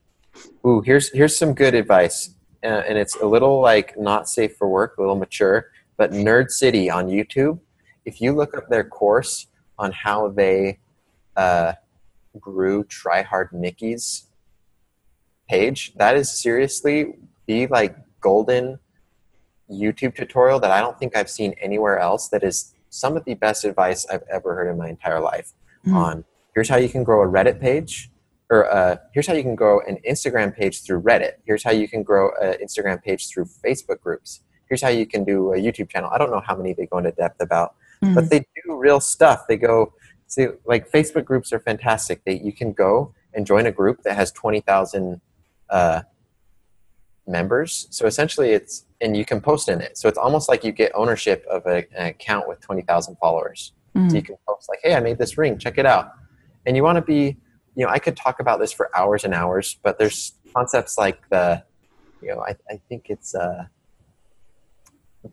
ooh, 0.67 0.81
here's, 0.81 1.11
here's 1.13 1.37
some 1.37 1.55
good 1.55 1.75
advice. 1.75 2.35
Uh, 2.63 2.83
and 2.89 2.99
it's 2.99 3.17
a 3.17 3.27
little 3.27 3.61
like 3.61 3.99
not 3.99 4.29
safe 4.29 4.55
for 4.57 4.69
work, 4.69 4.97
a 4.99 5.01
little 5.01 5.17
mature, 5.17 5.71
but 5.97 6.11
Nerd 6.13 6.51
City 6.51 6.91
on 6.91 7.07
YouTube, 7.09 7.59
if 8.05 8.21
you 8.21 8.33
look 8.33 8.57
up 8.57 8.69
their 8.69 8.85
course 8.85 9.47
on 9.79 9.93
how 9.93 10.29
they 10.29 10.79
uh, 11.37 11.73
grew 12.39 12.85
Try 12.85 13.23
Hard 13.23 13.51
Mickey's 13.53 14.27
page, 15.49 15.95
that 15.97 16.17
is 16.17 16.31
seriously 16.31 17.15
the 17.47 17.67
like 17.69 17.97
golden 18.21 18.79
YouTube 19.71 20.15
tutorial 20.15 20.59
that 20.61 20.71
I 20.71 20.81
don't 20.81 20.99
think 20.99 21.17
I've 21.17 21.31
seen 21.31 21.55
anywhere 21.61 21.99
else 21.99 22.29
that 22.29 22.43
is 22.43 22.75
some 22.91 23.17
of 23.17 23.25
the 23.25 23.35
best 23.35 23.65
advice 23.65 24.07
I've 24.11 24.25
ever 24.31 24.55
heard 24.55 24.69
in 24.71 24.77
my 24.79 24.89
entire 24.89 25.21
life 25.21 25.53
Mm. 25.87 25.95
on 25.95 26.25
here's 26.55 26.69
how 26.69 26.77
you 26.77 26.89
can 26.91 27.05
grow 27.05 27.23
a 27.23 27.27
Reddit 27.27 27.59
page 27.61 28.11
or 28.51 28.71
uh, 28.71 28.97
here's 29.15 29.27
how 29.27 29.33
you 29.35 29.43
can 29.43 29.55
grow 29.55 29.81
an 29.87 29.97
Instagram 30.07 30.55
page 30.55 30.83
through 30.83 31.01
Reddit. 31.03 31.35
Here's 31.47 31.63
how 31.63 31.71
you 31.71 31.89
can 31.89 32.03
grow 32.03 32.31
an 32.43 32.57
Instagram 32.63 33.01
page 33.03 33.29
through 33.29 33.45
Facebook 33.65 34.01
groups. 34.01 34.43
Here's 34.69 34.83
how 34.83 34.89
you 34.89 35.07
can 35.07 35.25
do 35.25 35.53
a 35.53 35.57
YouTube 35.57 35.89
channel. 35.89 36.11
I 36.13 36.19
don't 36.19 36.31
know 36.31 36.43
how 36.45 36.57
many 36.57 36.73
they 36.75 36.87
go 36.87 36.99
into 36.99 37.13
depth 37.13 37.41
about, 37.41 37.77
Mm. 38.03 38.15
but 38.15 38.29
they 38.31 38.41
do 38.41 38.77
real 38.77 38.99
stuff. 39.01 39.47
They 39.49 39.57
go 39.57 39.93
see 40.27 40.49
like 40.67 40.91
Facebook 40.91 41.25
groups 41.25 41.53
are 41.53 41.61
fantastic. 41.61 42.25
They 42.25 42.35
you 42.41 42.53
can 42.53 42.73
go 42.73 43.15
and 43.35 43.47
join 43.47 43.67
a 43.67 43.73
group 43.73 44.03
that 44.03 44.17
has 44.17 44.33
twenty 44.33 44.61
thousand 44.61 45.21
uh, 45.71 46.03
members. 47.31 47.87
So 47.91 48.07
essentially, 48.07 48.51
it's 48.51 48.87
and 49.01 49.17
you 49.17 49.25
can 49.25 49.41
post 49.41 49.69
in 49.69 49.81
it. 49.81 49.97
So 49.97 50.09
it's 50.09 50.19
almost 50.19 50.49
like 50.49 50.63
you 50.65 50.73
get 50.73 50.93
ownership 50.95 51.45
of 51.51 51.65
a, 51.67 51.87
an 51.97 52.07
account 52.09 52.49
with 52.49 52.61
twenty 52.61 52.83
thousand 52.83 53.17
followers. 53.17 53.73
Mm. 53.97 54.11
So 54.11 54.17
you 54.17 54.23
can 54.23 54.37
post 54.49 54.69
like, 54.69 54.81
"Hey, 54.83 54.95
I 54.95 55.01
made 55.01 55.19
this 55.19 55.39
ring. 55.39 55.59
Check 55.59 55.79
it 55.79 55.87
out." 55.87 56.13
And 56.67 56.77
you 56.77 56.83
want 56.83 56.97
to 56.97 57.03
be, 57.03 57.37
you 57.75 57.85
know, 57.87 57.89
I 57.89 57.99
could 57.99 58.17
talk 58.17 58.41
about 58.41 58.61
this 58.61 58.73
for 58.73 58.91
hours 58.97 59.25
and 59.25 59.33
hours, 59.33 59.79
but 59.83 59.99
there's 59.99 60.33
concepts 60.55 60.99
like 60.99 61.19
the, 61.31 61.65
you 62.21 62.29
know, 62.29 62.41
I, 62.43 62.55
I 62.71 62.81
think 62.89 63.07
it's 63.09 63.35
uh, 63.35 63.65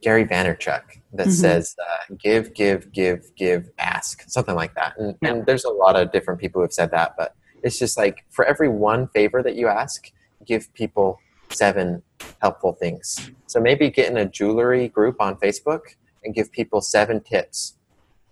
Gary 0.01 0.25
Vaynerchuk 0.25 0.83
that 1.13 1.27
Mhm. 1.27 1.31
says, 1.31 1.75
uh, 1.79 2.15
"Give, 2.17 2.53
give, 2.53 2.91
give, 2.91 3.35
give, 3.35 3.69
ask," 3.77 4.23
something 4.29 4.55
like 4.55 4.73
that. 4.75 4.97
And, 4.97 5.15
Yeah. 5.21 5.29
and 5.31 5.45
there's 5.45 5.65
a 5.65 5.69
lot 5.69 5.95
of 5.95 6.11
different 6.11 6.39
people 6.39 6.59
who 6.59 6.63
have 6.63 6.73
said 6.73 6.91
that, 6.91 7.15
but 7.17 7.35
it's 7.63 7.77
just 7.79 7.97
like 7.97 8.25
for 8.29 8.45
every 8.45 8.69
one 8.69 9.07
favor 9.09 9.41
that 9.43 9.55
you 9.55 9.67
ask, 9.67 10.11
give 10.45 10.71
people 10.73 11.19
seven 11.49 12.01
helpful 12.41 12.73
things. 12.73 13.31
So 13.47 13.59
maybe 13.59 13.89
get 13.89 14.09
in 14.09 14.17
a 14.17 14.25
jewelry 14.25 14.87
group 14.87 15.19
on 15.19 15.35
Facebook 15.35 15.81
and 16.23 16.33
give 16.33 16.51
people 16.51 16.81
seven 16.81 17.21
tips, 17.21 17.75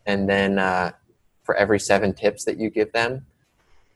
and 0.05 0.29
then 0.29 0.59
uh, 0.59 0.91
for 1.43 1.55
every 1.55 1.79
seven 1.79 2.13
tips 2.13 2.43
that 2.45 2.59
you 2.59 2.69
give 2.69 2.91
them, 2.91 3.25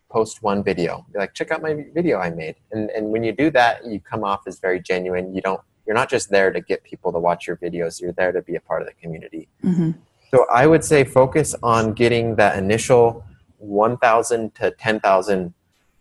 post 0.10 0.42
one 0.42 0.64
video. 0.64 1.06
Be 1.12 1.20
like, 1.20 1.34
check 1.34 1.52
out 1.52 1.62
my 1.62 1.86
video 1.94 2.20
I 2.20 2.30
made. 2.30 2.56
And 2.72 2.90
and 2.92 3.10
when 3.10 3.24
you 3.24 3.32
do 3.32 3.50
that, 3.52 3.86
you 3.86 4.00
come 4.00 4.24
off 4.24 4.42
as 4.48 4.60
very 4.60 4.80
genuine. 4.82 5.34
You 5.34 5.42
don't. 5.42 5.62
You're 5.86 5.96
not 5.96 6.10
just 6.10 6.30
there 6.30 6.52
to 6.52 6.62
get 6.62 6.84
people 6.84 7.12
to 7.12 7.20
watch 7.20 7.48
your 7.48 7.58
videos. 7.58 8.00
You're 8.00 8.14
there 8.14 8.32
to 8.32 8.42
be 8.44 8.56
a 8.56 8.62
part 8.62 8.82
of 8.82 8.88
the 8.88 8.94
community. 8.94 9.48
Mhm. 9.64 9.96
So 10.32 10.46
I 10.52 10.68
would 10.68 10.84
say 10.84 11.04
focus 11.04 11.56
on 11.64 11.94
getting 11.94 12.36
that 12.36 12.58
initial 12.58 13.24
1,000 13.58 14.54
to 14.56 14.70
10,000 14.72 15.54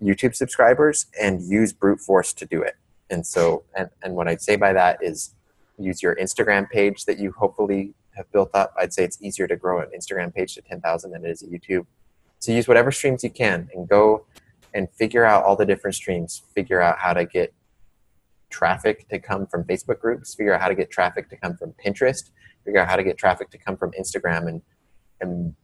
YouTube 0.02 0.34
subscribers 0.34 1.06
and 1.20 1.42
use 1.42 1.72
brute 1.72 2.00
force 2.00 2.34
to 2.34 2.44
do 2.44 2.62
it. 2.62 2.76
And 3.10 3.26
so, 3.26 3.64
and, 3.76 3.88
and 4.02 4.14
what 4.14 4.28
I'd 4.28 4.42
say 4.42 4.56
by 4.56 4.72
that 4.72 4.98
is 5.02 5.34
use 5.78 6.02
your 6.02 6.14
Instagram 6.16 6.68
page 6.68 7.04
that 7.04 7.18
you 7.18 7.32
hopefully 7.32 7.94
have 8.16 8.30
built 8.32 8.50
up. 8.54 8.74
I'd 8.78 8.92
say 8.92 9.04
it's 9.04 9.20
easier 9.22 9.46
to 9.46 9.56
grow 9.56 9.80
an 9.80 9.88
Instagram 9.96 10.34
page 10.34 10.54
to 10.54 10.62
10,000 10.62 11.10
than 11.10 11.24
it 11.24 11.30
is 11.30 11.42
at 11.42 11.50
YouTube. 11.50 11.86
So 12.40 12.52
use 12.52 12.68
whatever 12.68 12.92
streams 12.92 13.24
you 13.24 13.30
can 13.30 13.68
and 13.74 13.88
go 13.88 14.26
and 14.74 14.88
figure 14.90 15.24
out 15.24 15.44
all 15.44 15.56
the 15.56 15.66
different 15.66 15.94
streams. 15.94 16.42
Figure 16.54 16.80
out 16.80 16.98
how 16.98 17.12
to 17.12 17.24
get 17.24 17.54
traffic 18.50 19.08
to 19.08 19.18
come 19.18 19.46
from 19.46 19.64
Facebook 19.64 20.00
groups. 20.00 20.34
Figure 20.34 20.54
out 20.54 20.60
how 20.60 20.68
to 20.68 20.74
get 20.74 20.90
traffic 20.90 21.28
to 21.30 21.36
come 21.36 21.56
from 21.56 21.74
Pinterest. 21.84 22.30
Figure 22.64 22.80
out 22.80 22.88
how 22.88 22.96
to 22.96 23.04
get 23.04 23.16
traffic 23.16 23.50
to 23.50 23.58
come 23.58 23.76
from 23.76 23.92
Instagram, 23.92 24.48
and 24.48 24.62
and 25.20 25.54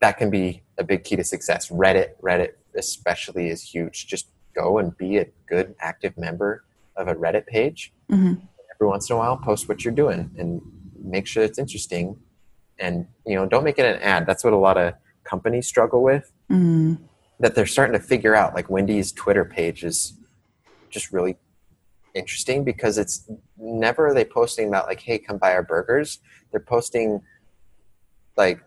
that 0.00 0.16
can 0.18 0.30
be 0.30 0.62
a 0.78 0.84
big 0.84 1.04
key 1.04 1.16
to 1.16 1.24
success. 1.24 1.68
Reddit, 1.68 2.10
Reddit 2.22 2.52
especially 2.76 3.48
is 3.48 3.62
huge. 3.62 4.06
Just 4.06 4.28
go 4.54 4.78
and 4.78 4.96
be 4.96 5.18
a 5.18 5.26
good 5.48 5.74
active 5.80 6.16
member 6.16 6.64
of 6.98 7.08
a 7.08 7.14
Reddit 7.14 7.46
page. 7.46 7.94
Mhm. 8.10 8.42
Every 8.74 8.88
once 8.88 9.08
in 9.08 9.16
a 9.16 9.18
while, 9.18 9.36
post 9.36 9.68
what 9.68 9.84
you're 9.84 9.94
doing 9.94 10.30
and 10.36 10.60
make 11.02 11.26
sure 11.26 11.42
it's 11.42 11.58
interesting. 11.58 12.18
And 12.78 13.06
you 13.26 13.34
know, 13.34 13.46
don't 13.46 13.64
make 13.64 13.78
it 13.78 13.86
an 13.86 14.02
ad. 14.02 14.26
That's 14.26 14.44
what 14.44 14.52
a 14.52 14.58
lot 14.58 14.76
of 14.76 14.94
companies 15.24 15.66
struggle 15.66 16.02
with. 16.02 16.30
Mm. 16.50 16.98
That 17.40 17.54
they're 17.54 17.66
starting 17.66 17.98
to 17.98 18.04
figure 18.04 18.34
out. 18.34 18.54
Like 18.54 18.68
Wendy's 18.68 19.12
Twitter 19.12 19.44
page 19.44 19.84
is 19.84 20.14
just 20.90 21.12
really 21.12 21.36
interesting 22.14 22.64
because 22.64 22.98
it's 22.98 23.30
never 23.56 24.08
are 24.08 24.14
they 24.14 24.24
posting 24.24 24.68
about 24.68 24.86
like, 24.86 25.00
hey, 25.00 25.18
come 25.18 25.38
buy 25.38 25.52
our 25.52 25.62
burgers. 25.62 26.18
They're 26.50 26.60
posting 26.60 27.20
like 28.36 28.60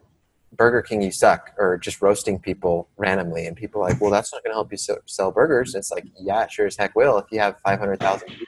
Burger 0.54 0.82
King, 0.82 1.02
you 1.02 1.12
suck, 1.12 1.52
or 1.58 1.78
just 1.78 2.02
roasting 2.02 2.38
people 2.39 2.89
randomly, 2.97 3.45
and 3.47 3.56
people 3.56 3.82
are 3.82 3.89
like, 3.89 4.02
well, 4.02 4.12
that's 4.12 4.34
not 4.34 4.43
going 4.43 4.52
to 4.52 4.56
help 4.56 4.72
you 4.72 4.78
sell, 4.78 4.97
sell 5.06 5.32
burgers. 5.32 5.74
And 5.74 5.80
it's 5.82 5.91
like, 5.91 6.06
yeah, 6.20 6.45
sure 6.47 6.66
as 6.68 6.76
heck 6.78 6.95
will. 6.95 7.18
If 7.18 7.26
you 7.32 7.39
have 7.39 7.60
five 7.62 7.80
hundred 7.80 7.99
thousand 7.99 8.28
people 8.30 8.47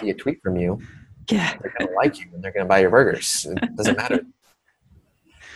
see 0.00 0.10
a 0.10 0.14
tweet 0.14 0.42
from 0.42 0.56
you, 0.56 0.80
Yeah. 1.30 1.56
they're 1.60 1.72
going 1.78 1.88
to 1.90 1.94
like 1.94 2.18
you 2.18 2.26
and 2.34 2.42
they're 2.42 2.52
going 2.52 2.64
to 2.64 2.68
buy 2.68 2.80
your 2.80 2.90
burgers. 2.90 3.46
It 3.48 3.76
doesn't 3.76 3.96
matter. 3.96 4.20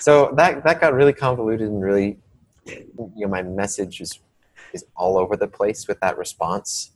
So 0.01 0.33
that 0.37 0.63
that 0.65 0.81
got 0.81 0.95
really 0.95 1.13
convoluted 1.13 1.69
and 1.69 1.83
really, 1.83 2.19
you 2.67 2.87
know, 3.17 3.29
my 3.29 3.43
message 3.43 4.01
is 4.01 4.21
is 4.73 4.85
all 4.95 5.19
over 5.19 5.37
the 5.37 5.49
place 5.49 5.89
with 5.89 5.99
that 6.01 6.17
response, 6.19 6.93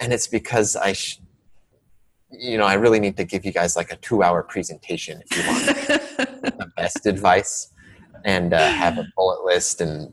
and 0.00 0.12
it's 0.12 0.26
because 0.28 0.74
I, 0.76 0.92
sh- 0.94 1.18
you 2.30 2.56
know, 2.56 2.64
I 2.64 2.74
really 2.74 3.00
need 3.00 3.16
to 3.18 3.24
give 3.24 3.44
you 3.44 3.52
guys 3.52 3.76
like 3.76 3.90
a 3.92 3.96
two 3.96 4.22
hour 4.22 4.42
presentation 4.42 5.22
if 5.28 5.36
you 5.36 5.42
want 5.46 6.54
best 6.76 7.06
advice 7.06 7.72
and 8.24 8.52
uh, 8.52 8.68
have 8.68 8.98
a 8.98 9.06
bullet 9.16 9.44
list 9.44 9.80
and 9.80 10.12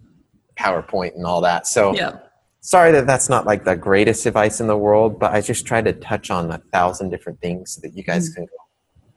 PowerPoint 0.57 1.15
and 1.15 1.25
all 1.25 1.41
that. 1.41 1.67
So 1.67 1.93
yeah. 1.95 2.19
sorry 2.61 2.91
that 2.91 3.07
that's 3.07 3.29
not 3.29 3.45
like 3.45 3.63
the 3.63 3.75
greatest 3.75 4.25
advice 4.25 4.59
in 4.59 4.67
the 4.67 4.77
world, 4.77 5.19
but 5.19 5.33
I 5.33 5.41
just 5.41 5.65
tried 5.65 5.85
to 5.85 5.93
touch 5.93 6.29
on 6.29 6.51
a 6.51 6.59
thousand 6.71 7.09
different 7.09 7.41
things 7.41 7.71
so 7.71 7.81
that 7.81 7.95
you 7.95 8.03
guys 8.03 8.29
can 8.29 8.47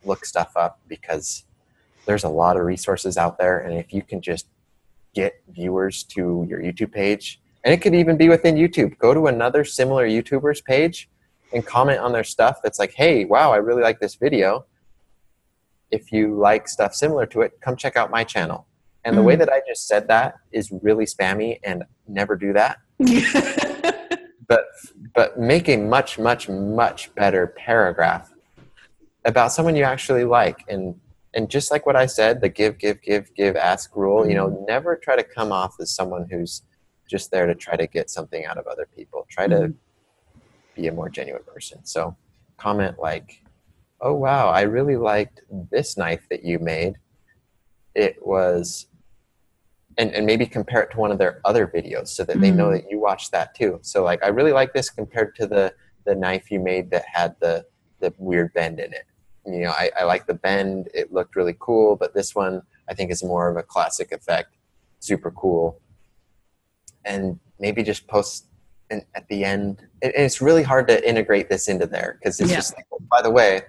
look 0.04 0.24
stuff 0.24 0.52
up 0.56 0.80
because 0.88 1.44
there's 2.06 2.24
a 2.24 2.28
lot 2.28 2.56
of 2.56 2.64
resources 2.64 3.16
out 3.16 3.38
there. 3.38 3.58
And 3.58 3.76
if 3.76 3.92
you 3.92 4.02
can 4.02 4.20
just 4.22 4.46
get 5.14 5.42
viewers 5.48 6.02
to 6.04 6.46
your 6.48 6.60
YouTube 6.60 6.92
page, 6.92 7.40
and 7.64 7.74
it 7.74 7.78
could 7.78 7.94
even 7.94 8.16
be 8.16 8.28
within 8.28 8.54
YouTube, 8.54 8.96
go 8.98 9.12
to 9.12 9.26
another 9.26 9.64
similar 9.64 10.06
YouTuber's 10.06 10.60
page 10.60 11.10
and 11.52 11.66
comment 11.66 11.98
on 11.98 12.12
their 12.12 12.24
stuff 12.24 12.60
that's 12.62 12.78
like, 12.78 12.94
hey, 12.94 13.24
wow, 13.24 13.52
I 13.52 13.56
really 13.56 13.82
like 13.82 13.98
this 13.98 14.14
video. 14.14 14.64
If 15.90 16.12
you 16.12 16.34
like 16.38 16.68
stuff 16.68 16.94
similar 16.94 17.26
to 17.26 17.42
it, 17.42 17.60
come 17.60 17.76
check 17.76 17.96
out 17.96 18.10
my 18.10 18.24
channel. 18.24 18.66
And 19.04 19.16
the 19.16 19.22
way 19.22 19.36
that 19.36 19.48
I 19.48 19.60
just 19.68 19.86
said 19.86 20.08
that 20.08 20.34
is 20.50 20.72
really 20.82 21.04
spammy 21.04 21.60
and 21.62 21.84
never 22.08 22.36
do 22.36 22.52
that. 22.54 22.78
But 24.48 24.66
but 25.14 25.38
make 25.40 25.68
a 25.68 25.76
much 25.76 26.20
much 26.20 26.48
much 26.48 27.12
better 27.16 27.48
paragraph 27.48 28.32
about 29.24 29.50
someone 29.50 29.74
you 29.74 29.82
actually 29.82 30.22
like. 30.22 30.64
And 30.68 30.94
and 31.34 31.50
just 31.50 31.72
like 31.72 31.84
what 31.84 31.96
i 31.96 32.06
said 32.06 32.40
the 32.40 32.48
give 32.48 32.78
give 32.78 33.02
give 33.02 33.34
give 33.34 33.56
ask 33.56 33.94
rule 33.96 34.26
you 34.28 34.36
know 34.36 34.64
never 34.68 34.94
try 34.96 35.16
to 35.16 35.24
come 35.24 35.50
off 35.50 35.74
as 35.80 35.90
someone 35.90 36.28
who's 36.30 36.62
just 37.10 37.32
there 37.32 37.46
to 37.46 37.54
try 37.56 37.76
to 37.76 37.86
get 37.88 38.08
something 38.08 38.46
out 38.46 38.56
of 38.56 38.66
other 38.68 38.86
people. 38.96 39.26
Try 39.28 39.48
to 39.48 39.56
Mhm. 39.56 39.74
be 40.74 40.86
a 40.86 40.92
more 40.92 41.08
genuine 41.08 41.42
person. 41.44 41.84
So 41.84 42.16
comment 42.56 42.98
like 43.00 43.42
oh 44.00 44.14
wow 44.14 44.48
i 44.48 44.62
really 44.62 44.96
liked 44.96 45.40
this 45.70 45.96
knife 45.96 46.26
that 46.30 46.44
you 46.44 46.58
made 46.58 46.94
it 47.94 48.16
was 48.26 48.86
and, 49.98 50.12
and 50.12 50.26
maybe 50.26 50.44
compare 50.44 50.82
it 50.82 50.90
to 50.90 50.98
one 50.98 51.10
of 51.10 51.16
their 51.18 51.40
other 51.46 51.66
videos 51.66 52.08
so 52.08 52.22
that 52.24 52.38
they 52.40 52.50
know 52.50 52.66
Mm. 52.68 52.72
that 52.82 52.90
you 52.90 53.00
watched 53.00 53.32
that 53.32 53.54
too. 53.54 53.78
So 53.80 54.04
like 54.04 54.22
I 54.22 54.28
really 54.28 54.52
like 54.52 54.74
this 54.74 54.90
compared 54.90 55.34
to 55.36 55.46
the 55.46 55.72
the 56.04 56.14
knife 56.14 56.50
you 56.50 56.60
made 56.60 56.90
that 56.90 57.06
had 57.10 57.34
the 57.40 57.64
the 58.00 58.12
weird 58.18 58.52
bend 58.52 58.78
in 58.78 58.92
it. 58.92 59.06
You 59.46 59.60
know, 59.60 59.70
I, 59.70 59.90
I 60.00 60.04
like 60.04 60.26
the 60.26 60.34
bend, 60.34 60.90
it 60.92 61.14
looked 61.14 61.34
really 61.34 61.56
cool, 61.58 61.96
but 61.96 62.12
this 62.12 62.34
one 62.34 62.60
I 62.90 62.92
think 62.92 63.10
is 63.10 63.24
more 63.24 63.48
of 63.48 63.56
a 63.56 63.62
classic 63.62 64.12
effect. 64.12 64.56
Super 65.00 65.30
cool. 65.30 65.80
And 67.06 67.40
maybe 67.58 67.82
just 67.82 68.06
post 68.06 68.46
and 68.90 69.02
at 69.14 69.26
the 69.28 69.44
end 69.44 69.80
and 70.02 70.12
and 70.14 70.24
it's 70.26 70.42
really 70.42 70.62
hard 70.62 70.86
to 70.88 71.08
integrate 71.08 71.48
this 71.48 71.68
into 71.68 71.86
there 71.86 72.18
because 72.18 72.38
it's 72.38 72.50
Yeah. 72.50 72.56
just 72.56 72.76
like, 72.76 72.84
oh, 72.92 72.98
by 73.10 73.22
the 73.22 73.30
way, 73.30 73.62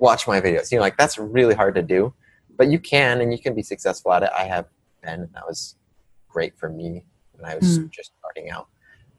watch 0.00 0.26
my 0.26 0.40
videos. 0.40 0.72
You 0.72 0.78
know, 0.78 0.82
like 0.82 0.96
that's 0.96 1.18
really 1.18 1.54
hard 1.54 1.74
to 1.76 1.82
do. 1.82 2.12
But 2.56 2.68
you 2.68 2.78
can 2.78 3.20
and 3.20 3.32
you 3.32 3.38
can 3.38 3.54
be 3.54 3.62
successful 3.62 4.12
at 4.12 4.22
it. 4.22 4.30
I 4.36 4.44
have 4.44 4.66
been 5.02 5.20
and 5.20 5.32
that 5.34 5.46
was 5.46 5.76
great 6.28 6.58
for 6.58 6.68
me 6.68 7.04
when 7.32 7.50
I 7.50 7.54
was 7.54 7.78
Mm. 7.78 7.90
just 7.90 8.12
starting 8.18 8.50
out. 8.50 8.68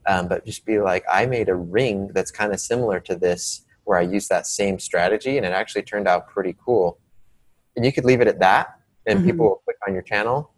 Um, 0.07 0.27
but 0.27 0.45
just 0.45 0.65
be 0.65 0.79
like, 0.79 1.03
I 1.11 1.25
made 1.25 1.49
a 1.49 1.55
ring 1.55 2.09
that's 2.13 2.31
kind 2.31 2.51
of 2.53 2.59
similar 2.59 2.99
to 3.01 3.15
this, 3.15 3.65
where 3.83 3.97
I 3.97 4.01
used 4.01 4.29
that 4.29 4.47
same 4.47 4.79
strategy, 4.79 5.37
and 5.37 5.45
it 5.45 5.53
actually 5.53 5.83
turned 5.83 6.07
out 6.07 6.27
pretty 6.27 6.55
cool. 6.63 6.99
And 7.75 7.85
you 7.85 7.91
could 7.91 8.05
leave 8.05 8.21
it 8.21 8.27
at 8.27 8.39
that, 8.39 8.79
and 9.05 9.19
Mhm. 9.19 9.25
people 9.25 9.45
will 9.45 9.61
click 9.65 9.77
on 9.87 9.93
your 9.93 10.01
channel. 10.01 10.51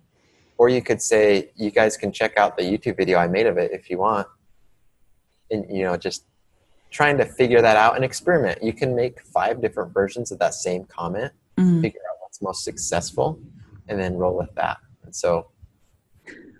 Or 0.57 0.69
you 0.69 0.81
could 0.81 1.01
say, 1.01 1.51
you 1.55 1.71
guys 1.71 1.97
can 1.97 2.11
check 2.11 2.37
out 2.37 2.57
the 2.57 2.63
YouTube 2.63 2.95
video 2.97 3.17
I 3.17 3.27
made 3.27 3.47
of 3.47 3.57
it 3.57 3.71
if 3.71 3.89
you 3.89 3.97
want. 3.97 4.27
And, 5.51 5.65
you 5.69 5.83
know, 5.83 5.97
just 5.97 6.25
trying 6.93 7.17
to 7.17 7.25
figure 7.25 7.61
that 7.61 7.75
out 7.75 7.95
and 7.95 8.05
experiment. 8.05 8.63
You 8.63 8.71
can 8.71 8.95
make 8.95 9.19
five 9.25 9.61
different 9.61 9.93
versions 9.93 10.31
of 10.31 10.39
that 10.39 10.53
same 10.53 10.85
comment, 10.85 11.33
Mm. 11.57 11.81
figure 11.81 11.99
out 12.09 12.17
what's 12.21 12.41
most 12.41 12.63
successful, 12.63 13.39
and 13.87 13.99
then 13.99 14.15
roll 14.15 14.37
with 14.37 14.53
that. 14.55 14.77
And 15.03 15.13
so 15.13 15.47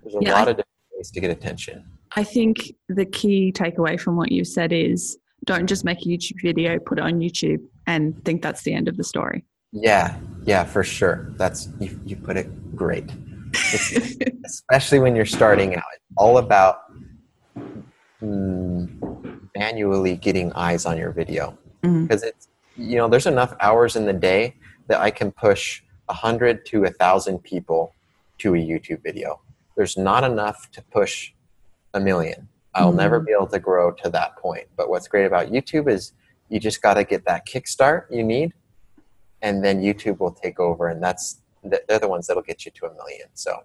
there's 0.03 0.15
a 0.15 0.19
Yeah, 0.21 0.34
lot 0.34 0.47
I- 0.47 0.51
of 0.51 0.57
different 0.57 0.67
ways 0.97 1.11
to 1.11 1.19
get 1.21 1.31
attention. 1.31 1.86
I 2.15 2.23
think 2.23 2.73
the 2.89 3.05
key 3.05 3.51
takeaway 3.51 3.99
from 3.99 4.15
what 4.17 4.31
you 4.31 4.43
said 4.43 4.71
is 4.71 5.17
don't 5.45 5.65
just 5.67 5.84
make 5.84 5.99
a 6.01 6.05
YouTube 6.05 6.41
video, 6.43 6.77
put 6.79 6.99
it 6.99 7.01
on 7.03 7.19
YouTube, 7.19 7.59
and 7.88 8.23
think 8.25 8.41
that's 8.43 8.61
the 8.63 8.73
end 8.73 8.88
of 8.88 8.97
the 8.97 9.03
story. 9.03 9.43
Yeah, 9.71 10.15
yeah, 10.45 10.63
for 10.63 10.84
sure. 10.84 11.31
That's 11.38 11.69
you, 11.79 11.99
you 12.05 12.15
put 12.15 12.38
it 12.38 12.75
great. 12.75 13.09
Especially 14.45 14.99
when 14.99 15.15
you're 15.15 15.25
starting 15.25 15.75
out. 15.75 15.84
It's 15.95 16.03
all 16.17 16.38
about 16.38 16.81
mm, 18.21 19.03
manually 19.58 20.16
getting 20.18 20.51
eyes 20.54 20.86
on 20.86 20.97
your 20.97 21.12
video 21.12 21.58
because 21.82 22.24
it's 22.24 22.47
you 22.78 22.95
know 22.97 23.08
there's 23.08 23.26
enough 23.28 23.54
hours 23.60 23.95
in 23.95 24.06
the 24.06 24.14
day 24.14 24.56
that 24.88 24.99
I 25.01 25.12
can 25.12 25.32
push 25.32 25.84
a 26.10 26.14
hundred 26.14 26.66
to 26.68 26.86
a 26.86 26.89
thousand 26.89 27.39
people 27.43 27.93
to 28.39 28.56
a 28.56 28.58
YouTube 28.58 29.04
video. 29.04 29.41
There's 29.76 29.97
not 29.97 30.24
enough 30.24 30.70
to 30.72 30.82
push 30.82 31.34
a 31.93 31.99
million. 31.99 32.47
I'll 32.74 32.91
Mhm. 32.91 32.97
never 32.97 33.20
be 33.20 33.32
able 33.32 33.47
to 33.47 33.60
grow 33.60 33.91
to 33.91 34.10
that 34.10 34.36
point. 34.38 34.68
But 34.76 34.89
what's 34.89 35.08
great 35.08 35.26
about 35.26 35.49
YouTube 35.51 35.88
is 35.89 36.14
you 36.49 36.60
just 36.60 36.82
got 36.82 36.95
to 36.95 37.04
get 37.04 37.26
that 37.26 37.45
kickstart 37.45 38.06
you 38.10 38.24
need, 38.24 38.54
and 39.41 39.64
then 39.64 39.82
YouTube 39.82 40.20
will 40.20 40.32
take 40.32 40.60
over, 40.60 40.88
and 40.88 41.01
that's 41.04 41.41
they're 41.64 41.99
the 41.99 42.08
ones 42.10 42.28
that'll 42.28 42.43
get 42.43 42.66
you 42.66 42.72
to 42.72 42.88
a 42.88 42.93
million. 42.93 43.28
So, 43.34 43.64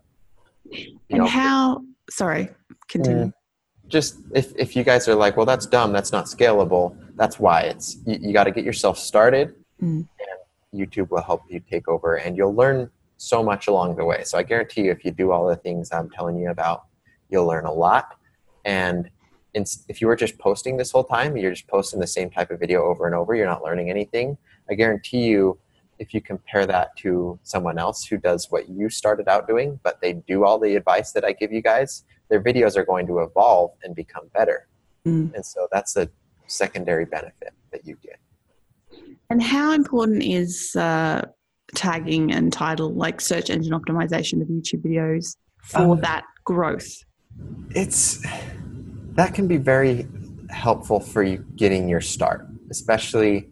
And 1.10 1.18
know, 1.18 1.26
how, 1.26 1.82
sorry, 2.10 2.50
continue. 2.88 3.32
Just 3.88 4.18
if, 4.34 4.52
if 4.56 4.76
you 4.76 4.84
guys 4.84 5.08
are 5.08 5.14
like, 5.14 5.36
well, 5.36 5.46
that's 5.46 5.66
dumb, 5.66 5.92
that's 5.92 6.12
not 6.12 6.26
scalable, 6.26 6.96
that's 7.16 7.38
why 7.40 7.62
it's 7.62 7.96
you, 8.06 8.18
you 8.20 8.32
got 8.32 8.44
to 8.44 8.50
get 8.50 8.64
yourself 8.64 8.98
started, 8.98 9.54
Mm. 9.82 10.08
and 10.18 10.80
YouTube 10.80 11.08
will 11.10 11.22
help 11.22 11.42
you 11.48 11.60
take 11.60 11.86
over, 11.86 12.16
and 12.16 12.36
you'll 12.36 12.54
learn 12.54 12.90
so 13.16 13.44
much 13.44 13.68
along 13.68 13.94
the 13.94 14.04
way. 14.04 14.24
So 14.24 14.36
I 14.36 14.42
guarantee 14.42 14.82
you, 14.82 14.90
if 14.90 15.04
you 15.04 15.12
do 15.12 15.30
all 15.30 15.46
the 15.46 15.54
things 15.56 15.92
I'm 15.92 16.10
telling 16.10 16.36
you 16.36 16.50
about, 16.50 16.86
you'll 17.30 17.46
learn 17.46 17.64
a 17.64 17.72
lot. 17.72 18.16
And 18.64 19.08
in, 19.54 19.64
if 19.88 20.00
you 20.00 20.08
were 20.08 20.16
just 20.16 20.36
posting 20.38 20.76
this 20.76 20.90
whole 20.90 21.04
time, 21.04 21.36
you're 21.36 21.52
just 21.52 21.68
posting 21.68 22.00
the 22.00 22.08
same 22.08 22.28
type 22.28 22.50
of 22.50 22.58
video 22.58 22.82
over 22.84 23.06
and 23.06 23.14
over, 23.14 23.34
you're 23.36 23.46
not 23.46 23.62
learning 23.62 23.88
anything. 23.88 24.36
I 24.68 24.74
guarantee 24.74 25.22
you, 25.24 25.58
if 26.00 26.12
you 26.12 26.20
compare 26.20 26.66
that 26.66 26.96
to 26.98 27.38
someone 27.44 27.78
else 27.78 28.04
who 28.04 28.18
does 28.18 28.50
what 28.50 28.68
you 28.68 28.88
started 28.88 29.28
out 29.28 29.46
doing, 29.46 29.78
but 29.82 30.00
they 30.00 30.12
do 30.12 30.44
all 30.44 30.58
the 30.58 30.74
advice 30.76 31.12
that 31.12 31.24
I 31.24 31.32
give 31.32 31.52
you 31.52 31.62
guys, 31.62 32.04
their 32.28 32.42
videos 32.42 32.76
are 32.76 32.84
going 32.84 33.06
to 33.06 33.20
evolve 33.20 33.72
and 33.82 33.94
become 33.94 34.28
better. 34.34 34.66
Mm. 35.06 35.34
And 35.34 35.44
so 35.44 35.68
that's 35.72 35.96
a 35.96 36.08
secondary 36.46 37.04
benefit 37.04 37.52
that 37.72 37.86
you 37.86 37.96
get. 38.02 38.18
And 39.30 39.42
how 39.42 39.72
important 39.72 40.22
is 40.22 40.74
uh, 40.76 41.26
tagging 41.74 42.32
and 42.32 42.52
title, 42.52 42.92
like 42.94 43.20
search 43.20 43.50
engine 43.50 43.72
optimization 43.72 44.40
of 44.42 44.48
YouTube 44.48 44.82
videos, 44.82 45.36
for 45.62 45.92
Um, 45.92 46.00
that 46.00 46.24
growth? 46.44 47.04
it's 47.74 48.24
that 49.12 49.34
can 49.34 49.46
be 49.46 49.56
very 49.56 50.06
helpful 50.50 50.98
for 50.98 51.22
you 51.22 51.44
getting 51.56 51.88
your 51.88 52.00
start 52.00 52.46
especially 52.70 53.48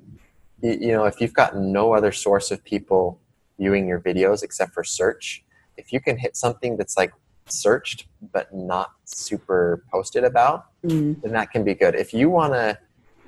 you 0.63 0.89
know 0.89 1.05
if 1.05 1.21
you've 1.21 1.35
got 1.35 1.57
no 1.57 1.95
other 1.95 2.11
source 2.11 2.51
of 2.51 2.65
people 2.65 3.21
viewing 3.59 3.87
your 3.87 4.01
videos 4.01 4.43
except 4.43 4.73
for 4.73 4.83
search 4.83 5.45
if 5.77 5.93
you 5.93 6.01
can 6.01 6.17
hit 6.17 6.37
something 6.37 6.77
that's 6.77 6.97
like 6.97 7.13
searched 7.51 8.07
but 8.33 8.53
not 8.55 8.93
super 9.05 9.85
posted 9.91 10.25
about 10.25 10.67
Mm. 10.85 11.21
then 11.23 11.33
that 11.33 11.51
can 11.51 11.65
be 11.65 11.75
good 11.75 11.95
if 11.95 12.13
you 12.13 12.29
want 12.31 12.53
to 12.53 12.79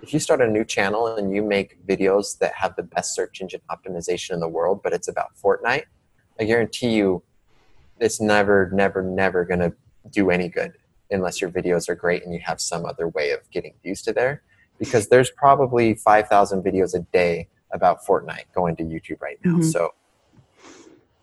if 0.03 0.13
you 0.13 0.21
start 0.21 0.41
a 0.41 0.47
new 0.47 0.65
channel 0.65 1.09
and 1.17 1.35
you 1.35 1.43
make 1.43 1.85
videos 1.87 2.39
that 2.39 2.53
have 2.55 2.77
the 2.77 2.85
best 2.85 3.15
search 3.17 3.41
engine 3.41 3.61
optimization 3.71 4.33
in 4.33 4.41
the 4.41 4.49
world 4.49 4.81
but 4.83 4.93
it's 4.93 5.09
about 5.09 5.31
fortnite 5.43 5.85
i 6.39 6.45
guarantee 6.45 6.91
you 6.91 7.23
it's 7.99 8.21
never 8.21 8.71
never 8.73 9.03
never 9.03 9.45
going 9.45 9.59
to 9.61 9.73
do 10.11 10.31
any 10.31 10.49
good 10.49 10.75
unless 11.11 11.41
your 11.41 11.51
videos 11.51 11.89
are 11.89 11.95
great 11.97 12.23
and 12.25 12.33
you 12.33 12.41
have 12.45 12.61
some 12.61 12.85
other 12.85 13.09
way 13.09 13.31
of 13.33 13.41
getting 13.51 13.75
views 13.83 14.03
to 14.03 14.13
there 14.13 14.43
because 14.79 15.09
there's 15.09 15.31
probably 15.31 15.95
5000 15.95 16.63
videos 16.63 16.95
a 16.95 17.01
day 17.13 17.49
about 17.73 18.05
fortnite 18.07 18.45
going 18.55 18.77
to 18.77 18.85
youtube 18.85 19.21
right 19.21 19.39
now 19.45 19.57
Mhm. 19.57 19.65
so 19.65 19.95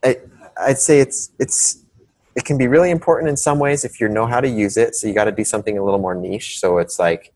I, 0.03 0.19
i'd 0.61 0.79
say 0.79 0.99
it's 0.99 1.31
it's 1.39 1.84
it 2.35 2.43
can 2.45 2.57
be 2.57 2.67
really 2.67 2.91
important 2.91 3.29
in 3.29 3.37
some 3.37 3.59
ways 3.59 3.85
if 3.85 3.99
you 3.99 4.09
know 4.09 4.25
how 4.25 4.41
to 4.41 4.47
use 4.49 4.75
it 4.77 4.93
so 4.95 5.07
you 5.07 5.13
got 5.13 5.23
to 5.25 5.31
do 5.31 5.43
something 5.43 5.77
a 5.77 5.83
little 5.83 5.99
more 5.99 6.15
niche. 6.15 6.59
So 6.59 6.77
it's 6.79 6.99
like 6.99 7.33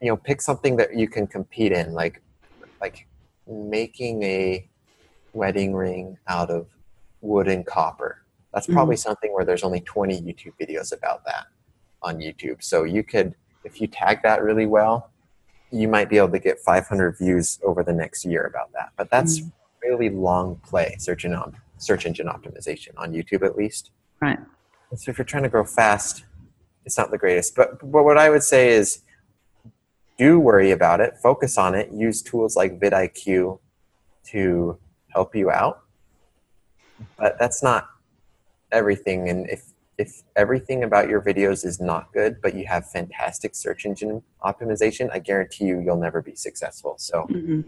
you 0.00 0.08
know 0.08 0.16
pick 0.16 0.40
something 0.40 0.76
that 0.76 0.96
you 0.96 1.08
can 1.08 1.26
compete 1.26 1.72
in 1.72 1.92
like 1.92 2.22
like 2.80 3.06
making 3.46 4.22
a 4.22 4.68
wedding 5.32 5.74
ring 5.74 6.16
out 6.28 6.50
of 6.50 6.66
wood 7.20 7.48
and 7.48 7.66
copper. 7.66 8.22
That's 8.52 8.66
probably 8.66 8.96
something 8.96 9.32
where 9.32 9.44
there's 9.44 9.64
only 9.64 9.80
20 9.80 10.20
youtube 10.22 10.52
videos 10.60 10.92
about 10.96 11.24
that 11.24 11.46
on 12.02 12.18
youtube. 12.18 12.62
So 12.62 12.84
you 12.84 13.02
could 13.02 13.34
if 13.64 13.80
you 13.80 13.86
tag 13.86 14.20
that 14.22 14.42
really 14.42 14.66
well 14.66 15.10
you 15.70 15.88
might 15.88 16.08
be 16.08 16.18
able 16.18 16.28
to 16.30 16.38
get 16.38 16.60
500 16.60 17.18
views 17.18 17.58
over 17.64 17.82
the 17.82 17.92
next 17.92 18.24
year 18.24 18.44
about 18.44 18.70
that. 18.74 18.90
But 18.96 19.10
that's 19.10 19.40
Mm. 19.40 19.52
really 19.82 20.08
long 20.08 20.56
play 20.64 20.94
search 21.00 21.24
engine, 21.24 21.36
op- 21.40 21.54
search 21.84 22.06
engine 22.06 22.26
optimization 22.26 22.90
on 22.96 23.12
youtube 23.12 23.44
at 23.44 23.56
least 23.56 23.90
Right. 24.20 24.38
and 24.90 24.98
so 24.98 25.10
if 25.10 25.18
you're 25.18 25.24
trying 25.24 25.42
to 25.42 25.48
grow 25.48 25.64
fast, 25.64 26.24
it's 26.86 26.96
not 26.96 27.10
the 27.10 27.18
greatest. 27.18 27.54
But, 27.56 27.78
but 27.80 28.04
what 28.04 28.16
I 28.16 28.30
would 28.30 28.42
say 28.42 28.68
is 28.70 29.02
do 30.16 30.38
worry 30.38 30.70
about 30.70 31.00
it, 31.00 31.14
focus 31.22 31.58
on 31.58 31.74
it, 31.74 31.90
use 31.92 32.22
tools 32.22 32.56
like 32.56 32.78
vidIQ 32.80 33.58
to 34.30 34.78
help 35.08 35.34
you 35.34 35.50
out. 35.50 35.82
But 37.18 37.38
that's 37.38 37.62
not 37.62 37.88
everything. 38.70 39.28
And 39.28 39.48
if, 39.50 39.64
if 39.98 40.22
everything 40.36 40.84
about 40.84 41.08
your 41.08 41.20
videos 41.20 41.64
is 41.64 41.80
not 41.80 42.12
good, 42.12 42.40
but 42.40 42.54
you 42.54 42.66
have 42.66 42.88
fantastic 42.88 43.54
search 43.54 43.84
engine 43.86 44.22
optimization, 44.44 45.10
I 45.12 45.18
guarantee 45.18 45.64
you, 45.64 45.80
you'll 45.80 46.00
never 46.00 46.22
be 46.22 46.34
successful. 46.36 46.94
So 46.98 47.26
Mhm. 47.30 47.64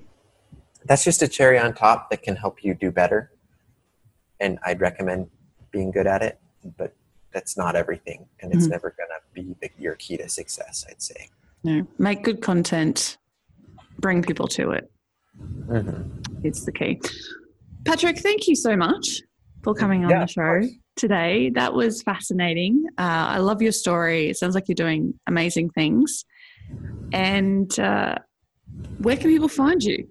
that's 0.84 1.04
just 1.04 1.22
a 1.22 1.28
cherry 1.28 1.58
on 1.58 1.74
top 1.74 2.10
that 2.10 2.22
can 2.22 2.36
help 2.36 2.62
you 2.62 2.74
do 2.74 2.90
better. 2.92 3.32
And 4.40 4.58
I'd 4.64 4.80
recommend 4.80 5.28
being 5.70 5.90
good 5.90 6.06
at 6.06 6.22
it, 6.22 6.38
but 6.76 6.94
that's 7.32 7.56
not 7.56 7.76
everything. 7.76 8.26
And 8.40 8.52
it's 8.52 8.66
Mhm. 8.66 8.70
never 8.70 8.94
going 8.96 9.08
to 9.10 9.20
be 9.34 9.56
the, 9.60 9.70
your 9.78 9.94
key 9.96 10.16
to 10.18 10.28
success, 10.28 10.84
I'd 10.88 11.02
say. 11.02 11.28
No, 11.64 11.86
make 11.98 12.22
good 12.22 12.40
content, 12.42 13.18
bring 13.98 14.22
people 14.22 14.46
to 14.48 14.70
it. 14.70 14.90
Mm-hmm. 15.66 16.20
It's 16.44 16.64
the 16.64 16.72
key. 16.72 17.00
Patrick, 17.84 18.18
thank 18.18 18.46
you 18.48 18.54
so 18.56 18.76
much 18.76 19.20
for 19.62 19.74
coming 19.74 20.04
on 20.04 20.10
Yeah, 20.10 20.20
the 20.20 20.26
show 20.28 20.62
today. 20.96 21.50
That 21.50 21.74
was 21.74 22.02
fascinating. 22.02 22.84
Uh, 22.98 23.02
I 23.36 23.38
love 23.38 23.60
your 23.62 23.72
story. 23.72 24.28
It 24.30 24.36
sounds 24.36 24.54
like 24.54 24.68
you're 24.68 24.74
doing 24.74 25.14
amazing 25.26 25.70
things. 25.70 26.24
And 27.12 27.76
uh, 27.78 28.16
where 28.98 29.16
can 29.16 29.30
people 29.30 29.48
find 29.48 29.82
you? 29.82 30.08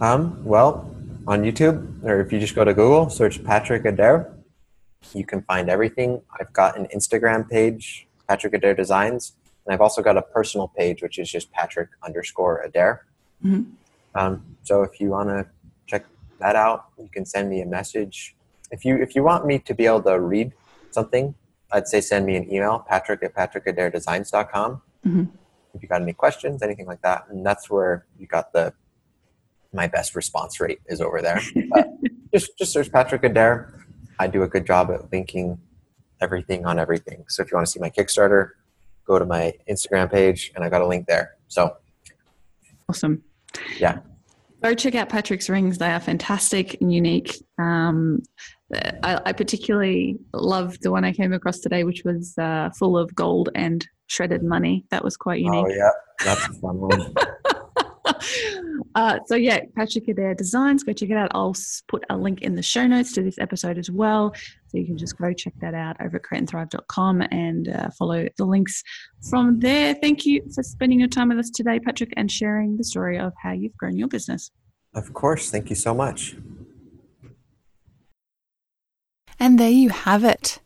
Um, 0.00 0.42
well, 0.44 0.90
on 1.26 1.42
YouTube, 1.42 2.02
or 2.04 2.20
if 2.20 2.32
you 2.32 2.38
just 2.40 2.54
go 2.54 2.64
to 2.64 2.74
Google, 2.74 3.10
search 3.10 3.42
Patrick 3.44 3.84
Adair, 3.84 4.32
you 5.14 5.24
can 5.24 5.42
find 5.42 5.68
everything. 5.70 6.20
I've 6.38 6.52
got 6.52 6.78
an 6.78 6.86
Instagram 6.94 7.48
page, 7.48 8.06
Patrick 8.28 8.54
Adair 8.54 8.74
Designs, 8.74 9.32
and 9.64 9.74
I've 9.74 9.80
also 9.80 10.02
got 10.02 10.16
a 10.16 10.22
personal 10.22 10.68
page, 10.68 11.02
which 11.02 11.18
is 11.18 11.30
just 11.30 11.50
Patrick 11.52 11.88
underscore 12.04 12.60
Adair. 12.62 13.06
Mhm. 13.44 13.72
Um, 14.14 14.56
so 14.62 14.82
if 14.82 15.00
you 15.00 15.10
want 15.10 15.28
to 15.28 15.46
check 15.86 16.04
that 16.38 16.56
out, 16.56 16.86
you 16.98 17.08
can 17.12 17.24
send 17.24 17.48
me 17.48 17.60
a 17.62 17.66
message. 17.66 18.36
If 18.70 18.84
you 18.84 18.96
if 18.96 19.14
you 19.14 19.22
want 19.22 19.46
me 19.46 19.58
to 19.60 19.74
be 19.74 19.86
able 19.86 20.02
to 20.02 20.18
read 20.20 20.52
something, 20.90 21.34
I'd 21.72 21.86
say 21.88 22.00
send 22.00 22.26
me 22.26 22.36
an 22.36 22.52
email, 22.52 22.80
patrick 22.80 23.22
at 23.22 23.34
patrickadairdesigns.com. 23.34 24.82
Mhm. 25.06 25.28
If 25.74 25.82
you 25.82 25.88
got 25.88 26.02
any 26.02 26.12
questions, 26.12 26.62
anything 26.62 26.86
like 26.86 27.00
that, 27.02 27.26
and 27.30 27.46
that's 27.46 27.70
where 27.70 28.04
you 28.18 28.26
got 28.26 28.52
the 28.52 28.72
my 29.72 29.86
best 29.86 30.14
response 30.14 30.60
rate 30.60 30.80
is 30.86 31.00
over 31.00 31.22
there. 31.22 31.40
But 31.70 31.88
just 32.32 32.56
just 32.58 32.72
search 32.72 32.90
Patrick 32.90 33.24
Adair. 33.24 33.74
I 34.18 34.26
do 34.26 34.42
a 34.42 34.48
good 34.48 34.66
job 34.66 34.90
at 34.90 35.10
linking 35.12 35.58
everything 36.20 36.66
on 36.66 36.78
everything. 36.78 37.24
So 37.28 37.42
if 37.42 37.50
you 37.50 37.56
want 37.56 37.66
to 37.66 37.72
see 37.72 37.80
my 37.80 37.90
Kickstarter, 37.90 38.50
go 39.06 39.18
to 39.18 39.24
my 39.24 39.54
Instagram 39.68 40.10
page, 40.10 40.52
and 40.54 40.64
I 40.64 40.68
got 40.68 40.82
a 40.82 40.86
link 40.86 41.06
there. 41.06 41.36
So 41.48 41.76
Awesome. 42.90 43.22
Yeah. 43.78 44.00
Go 44.64 44.74
check 44.74 44.96
out 44.96 45.08
Patrick's 45.08 45.48
rings. 45.48 45.78
They 45.78 45.92
are 45.92 46.00
fantastic 46.00 46.80
and 46.80 46.92
unique. 46.92 47.36
Um, 47.56 48.22
I, 48.74 49.20
I, 49.26 49.32
particularly 49.32 50.18
loved 50.34 50.82
the 50.82 50.90
one 50.90 51.04
I 51.04 51.12
came 51.12 51.32
across 51.32 51.60
today, 51.60 51.84
which 51.84 52.02
was 52.04 52.36
uh, 52.36 52.70
full 52.76 52.98
of 52.98 53.14
gold 53.14 53.48
and 53.54 53.86
shredded 54.08 54.42
money. 54.42 54.84
That 54.90 55.04
was 55.04 55.16
quite 55.16 55.40
unique. 55.40 55.66
Oh 55.66 55.72
yeah, 55.72 55.90
that's 56.24 56.48
a 56.48 56.52
fun 56.54 56.80
one. 56.80 57.14
uh, 58.94 59.18
so 59.26 59.34
yeah, 59.34 59.60
Patrick 59.76 60.08
Adair 60.08 60.34
Designs. 60.34 60.82
Go 60.82 60.92
check 60.92 61.10
it 61.10 61.16
out. 61.16 61.30
I'll 61.34 61.54
put 61.88 62.04
a 62.10 62.16
link 62.16 62.42
in 62.42 62.54
the 62.54 62.62
show 62.62 62.86
notes 62.86 63.12
to 63.14 63.22
this 63.22 63.38
episode 63.38 63.78
as 63.78 63.90
well, 63.90 64.34
so 64.68 64.78
you 64.78 64.86
can 64.86 64.96
just 64.96 65.18
go 65.18 65.32
check 65.32 65.54
that 65.60 65.74
out 65.74 65.96
over 66.00 66.16
at 66.16 66.22
createandthrive.com 66.22 67.22
and 67.30 67.68
uh, 67.68 67.90
follow 67.90 68.26
the 68.36 68.44
links 68.44 68.82
from 69.28 69.60
there. 69.60 69.94
Thank 69.94 70.26
you 70.26 70.42
for 70.54 70.62
spending 70.62 70.98
your 70.98 71.08
time 71.08 71.28
with 71.28 71.38
us 71.38 71.50
today, 71.50 71.78
Patrick, 71.78 72.12
and 72.16 72.30
sharing 72.30 72.76
the 72.76 72.84
story 72.84 73.18
of 73.18 73.32
how 73.42 73.52
you've 73.52 73.76
grown 73.76 73.96
your 73.96 74.08
business. 74.08 74.50
Of 74.94 75.12
course. 75.12 75.50
Thank 75.50 75.70
you 75.70 75.76
so 75.76 75.94
much. 75.94 76.36
And 79.38 79.58
there 79.58 79.70
you 79.70 79.88
have 79.88 80.24
it. 80.24 80.58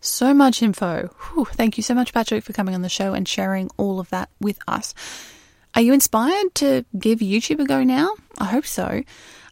So 0.00 0.34
much 0.34 0.62
info. 0.62 1.14
Whew, 1.32 1.44
thank 1.44 1.76
you 1.76 1.82
so 1.82 1.94
much, 1.94 2.12
Patrick, 2.12 2.42
for 2.42 2.52
coming 2.52 2.74
on 2.74 2.82
the 2.82 2.88
show 2.88 3.12
and 3.12 3.28
sharing 3.28 3.70
all 3.76 4.00
of 4.00 4.10
that 4.10 4.30
with 4.40 4.58
us. 4.66 4.94
Are 5.74 5.80
you 5.80 5.94
inspired 5.94 6.54
to 6.56 6.84
give 6.98 7.20
YouTube 7.20 7.60
a 7.60 7.64
go 7.64 7.82
now? 7.82 8.14
I 8.38 8.44
hope 8.44 8.66
so. 8.66 9.02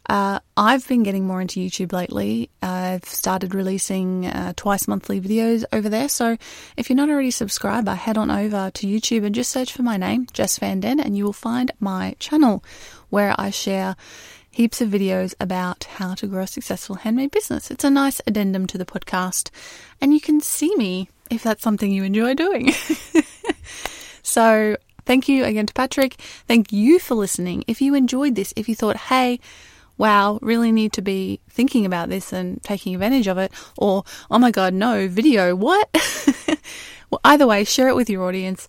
Uh, 0.06 0.40
I've 0.56 0.86
been 0.88 1.02
getting 1.02 1.26
more 1.26 1.40
into 1.40 1.60
YouTube 1.60 1.92
lately. 1.92 2.50
I've 2.60 3.04
started 3.04 3.54
releasing 3.54 4.26
uh, 4.26 4.52
twice 4.56 4.88
monthly 4.88 5.20
videos 5.20 5.64
over 5.72 5.88
there. 5.88 6.08
So 6.08 6.36
if 6.76 6.90
you're 6.90 6.96
not 6.96 7.08
already 7.08 7.28
a 7.28 7.32
subscriber, 7.32 7.94
head 7.94 8.18
on 8.18 8.30
over 8.30 8.70
to 8.70 8.86
YouTube 8.86 9.24
and 9.24 9.34
just 9.34 9.50
search 9.50 9.72
for 9.72 9.82
my 9.82 9.96
name, 9.96 10.26
Jess 10.32 10.58
Van 10.58 10.80
Den, 10.80 11.00
and 11.00 11.16
you 11.16 11.24
will 11.24 11.32
find 11.32 11.70
my 11.80 12.16
channel 12.18 12.64
where 13.08 13.34
I 13.38 13.50
share 13.50 13.96
heaps 14.50 14.80
of 14.80 14.88
videos 14.88 15.34
about 15.40 15.84
how 15.84 16.14
to 16.14 16.26
grow 16.26 16.42
a 16.42 16.46
successful 16.46 16.96
handmade 16.96 17.30
business. 17.30 17.70
It's 17.70 17.84
a 17.84 17.90
nice 17.90 18.20
addendum 18.26 18.66
to 18.66 18.78
the 18.78 18.84
podcast, 18.84 19.50
and 20.00 20.12
you 20.12 20.20
can 20.20 20.40
see 20.40 20.74
me 20.76 21.08
if 21.30 21.42
that's 21.44 21.62
something 21.62 21.90
you 21.90 22.02
enjoy 22.02 22.34
doing. 22.34 22.72
so, 24.22 24.76
thank 25.04 25.28
you 25.28 25.44
again 25.44 25.66
to 25.66 25.74
Patrick. 25.74 26.14
Thank 26.46 26.72
you 26.72 26.98
for 26.98 27.14
listening. 27.14 27.64
If 27.66 27.80
you 27.80 27.94
enjoyed 27.94 28.34
this, 28.34 28.52
if 28.56 28.68
you 28.68 28.74
thought, 28.74 28.96
hey, 28.96 29.40
wow, 30.00 30.38
really 30.40 30.72
need 30.72 30.94
to 30.94 31.02
be 31.02 31.40
thinking 31.50 31.84
about 31.84 32.08
this 32.08 32.32
and 32.32 32.62
taking 32.62 32.94
advantage 32.94 33.28
of 33.28 33.36
it, 33.36 33.52
or 33.76 34.02
oh 34.30 34.38
my 34.38 34.50
god, 34.50 34.72
no, 34.72 35.06
video, 35.08 35.54
what? 35.54 35.88
well, 37.10 37.20
either 37.24 37.46
way, 37.46 37.64
share 37.64 37.88
it 37.88 37.94
with 37.96 38.08
your 38.08 38.26
audience. 38.26 38.66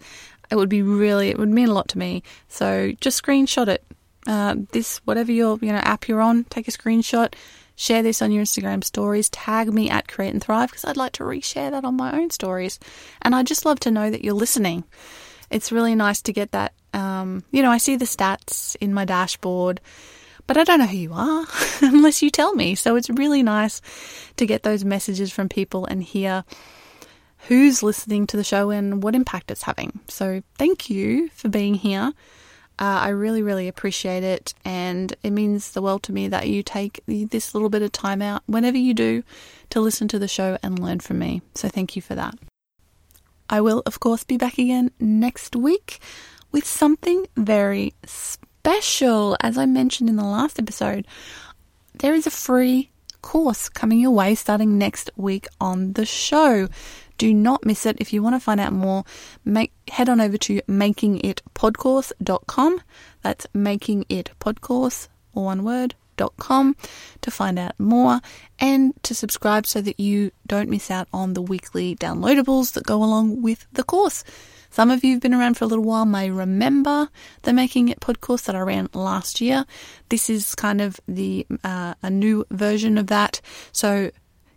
It 0.49 0.57
would 0.57 0.67
be 0.67 0.81
really, 0.81 1.29
it 1.29 1.39
would 1.39 1.49
mean 1.49 1.69
a 1.69 1.73
lot 1.73 1.87
to 1.89 1.97
me. 1.97 2.21
So 2.49 2.91
just 2.99 3.23
screenshot 3.23 3.69
it, 3.69 3.85
uh, 4.27 4.55
this 4.73 4.97
whatever 5.05 5.31
your 5.31 5.57
you 5.61 5.71
know 5.71 5.79
app 5.79 6.09
you're 6.09 6.19
on, 6.19 6.43
take 6.45 6.67
a 6.67 6.71
screenshot, 6.71 7.33
share 7.77 8.03
this 8.03 8.21
on 8.21 8.33
your 8.33 8.43
Instagram 8.43 8.83
stories, 8.83 9.29
tag 9.29 9.73
me 9.73 9.89
at 9.89 10.09
Create 10.09 10.33
and 10.33 10.43
Thrive 10.43 10.69
because 10.69 10.83
I'd 10.83 10.97
like 10.97 11.13
to 11.13 11.23
reshare 11.23 11.71
that 11.71 11.85
on 11.85 11.95
my 11.95 12.11
own 12.11 12.29
stories, 12.29 12.77
and 13.21 13.33
I'd 13.33 13.47
just 13.47 13.65
love 13.65 13.79
to 13.81 13.91
know 13.91 14.11
that 14.11 14.23
you're 14.23 14.33
listening. 14.33 14.83
It's 15.51 15.71
really 15.71 15.95
nice 15.95 16.21
to 16.23 16.33
get 16.33 16.51
that. 16.51 16.73
Um, 16.93 17.43
you 17.51 17.61
know, 17.61 17.69
I 17.69 17.77
see 17.77 17.95
the 17.95 18.05
stats 18.05 18.75
in 18.81 18.93
my 18.93 19.05
dashboard, 19.05 19.81
but 20.47 20.57
I 20.57 20.63
don't 20.63 20.79
know 20.79 20.87
who 20.87 20.97
you 20.97 21.13
are 21.13 21.45
unless 21.81 22.21
you 22.21 22.29
tell 22.29 22.55
me. 22.55 22.75
So 22.75 22.95
it's 22.95 23.09
really 23.09 23.43
nice 23.43 23.81
to 24.37 24.45
get 24.45 24.63
those 24.63 24.83
messages 24.83 25.31
from 25.31 25.49
people 25.49 25.85
and 25.85 26.01
hear 26.01 26.43
who's 27.47 27.83
listening 27.83 28.27
to 28.27 28.37
the 28.37 28.43
show 28.43 28.69
and 28.69 29.03
what 29.03 29.15
impact 29.15 29.51
it's 29.51 29.63
having. 29.63 29.99
So 30.07 30.41
thank 30.57 30.89
you 30.89 31.29
for 31.29 31.49
being 31.49 31.75
here. 31.75 32.13
Uh, 32.79 32.99
I 33.03 33.09
really, 33.09 33.43
really 33.43 33.67
appreciate 33.67 34.23
it, 34.23 34.55
and 34.65 35.15
it 35.21 35.29
means 35.29 35.71
the 35.71 35.83
world 35.83 36.01
to 36.03 36.13
me 36.13 36.27
that 36.29 36.47
you 36.47 36.63
take 36.63 36.99
this 37.05 37.53
little 37.53 37.69
bit 37.69 37.83
of 37.83 37.91
time 37.91 38.23
out 38.23 38.41
whenever 38.47 38.77
you 38.77 38.95
do 38.95 39.23
to 39.69 39.79
listen 39.79 40.07
to 40.07 40.17
the 40.17 40.27
show 40.27 40.57
and 40.63 40.79
learn 40.79 40.99
from 40.99 41.19
me. 41.19 41.43
So, 41.53 41.69
thank 41.69 41.95
you 41.95 42.01
for 42.01 42.15
that. 42.15 42.39
I 43.51 43.59
will, 43.59 43.83
of 43.85 43.99
course, 43.99 44.23
be 44.23 44.37
back 44.37 44.57
again 44.57 44.91
next 44.97 45.57
week 45.57 45.99
with 46.53 46.65
something 46.65 47.27
very 47.35 47.93
special. 48.05 49.35
As 49.41 49.57
I 49.57 49.65
mentioned 49.65 50.09
in 50.09 50.15
the 50.15 50.23
last 50.23 50.57
episode, 50.57 51.05
there 51.93 52.13
is 52.13 52.25
a 52.25 52.31
free 52.31 52.91
course 53.21 53.67
coming 53.67 53.99
your 53.99 54.11
way 54.11 54.35
starting 54.35 54.77
next 54.77 55.11
week 55.17 55.47
on 55.59 55.91
the 55.93 56.05
show. 56.05 56.69
Do 57.17 57.33
not 57.33 57.65
miss 57.65 57.85
it. 57.85 57.97
If 57.99 58.13
you 58.13 58.23
want 58.23 58.35
to 58.35 58.39
find 58.39 58.61
out 58.61 58.71
more, 58.71 59.03
make, 59.43 59.73
head 59.89 60.07
on 60.07 60.21
over 60.21 60.37
to 60.37 60.61
makingitpodcourse.com. 60.61 62.81
That's 63.21 63.47
makingitpodcourse, 63.53 65.09
all 65.33 65.43
one 65.43 65.65
word, 65.65 65.95
com 66.29 66.75
to 67.21 67.31
find 67.31 67.57
out 67.59 67.79
more 67.79 68.21
and 68.59 68.93
to 69.03 69.13
subscribe 69.13 69.65
so 69.65 69.81
that 69.81 69.99
you 69.99 70.31
don't 70.47 70.69
miss 70.69 70.91
out 70.91 71.07
on 71.13 71.33
the 71.33 71.41
weekly 71.41 71.95
downloadables 71.95 72.73
that 72.73 72.85
go 72.85 73.03
along 73.03 73.41
with 73.41 73.67
the 73.73 73.83
course. 73.83 74.23
Some 74.71 74.89
of 74.89 75.03
you 75.03 75.13
who've 75.13 75.21
been 75.21 75.33
around 75.33 75.57
for 75.57 75.65
a 75.65 75.67
little 75.67 75.83
while 75.83 76.05
may 76.05 76.31
remember 76.31 77.09
the 77.41 77.51
Making 77.51 77.89
It 77.89 77.99
pod 77.99 78.21
course 78.21 78.43
that 78.43 78.55
I 78.55 78.61
ran 78.61 78.89
last 78.93 79.41
year. 79.41 79.65
This 80.07 80.29
is 80.29 80.55
kind 80.55 80.79
of 80.79 80.97
the 81.09 81.45
uh, 81.63 81.95
a 82.01 82.09
new 82.09 82.45
version 82.49 82.97
of 82.97 83.07
that. 83.07 83.41
So 83.73 84.11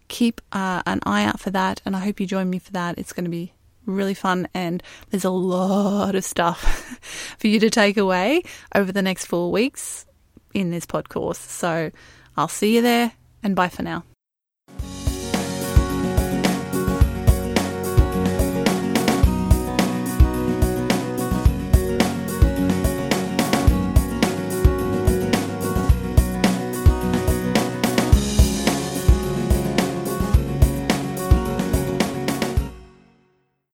keep 0.06 0.40
uh, 0.52 0.82
an 0.86 1.00
eye 1.04 1.24
out 1.24 1.40
for 1.40 1.50
that, 1.50 1.82
and 1.84 1.96
I 1.96 2.00
hope 2.00 2.20
you 2.20 2.26
join 2.26 2.48
me 2.48 2.60
for 2.60 2.70
that. 2.72 2.96
It's 2.96 3.12
going 3.12 3.24
to 3.24 3.30
be 3.30 3.54
really 3.86 4.14
fun, 4.14 4.46
and 4.54 4.84
there's 5.10 5.24
a 5.24 5.30
lot 5.30 6.14
of 6.14 6.24
stuff 6.24 6.60
for 7.38 7.48
you 7.48 7.58
to 7.58 7.68
take 7.68 7.96
away 7.96 8.44
over 8.72 8.92
the 8.92 9.02
next 9.02 9.26
four 9.26 9.50
weeks 9.50 10.06
in 10.54 10.70
this 10.70 10.86
pod 10.86 11.08
course. 11.08 11.38
So 11.38 11.90
I'll 12.36 12.48
see 12.48 12.74
you 12.74 12.82
there, 12.82 13.12
and 13.42 13.54
bye 13.54 13.68
for 13.68 13.82
now. 13.82 14.04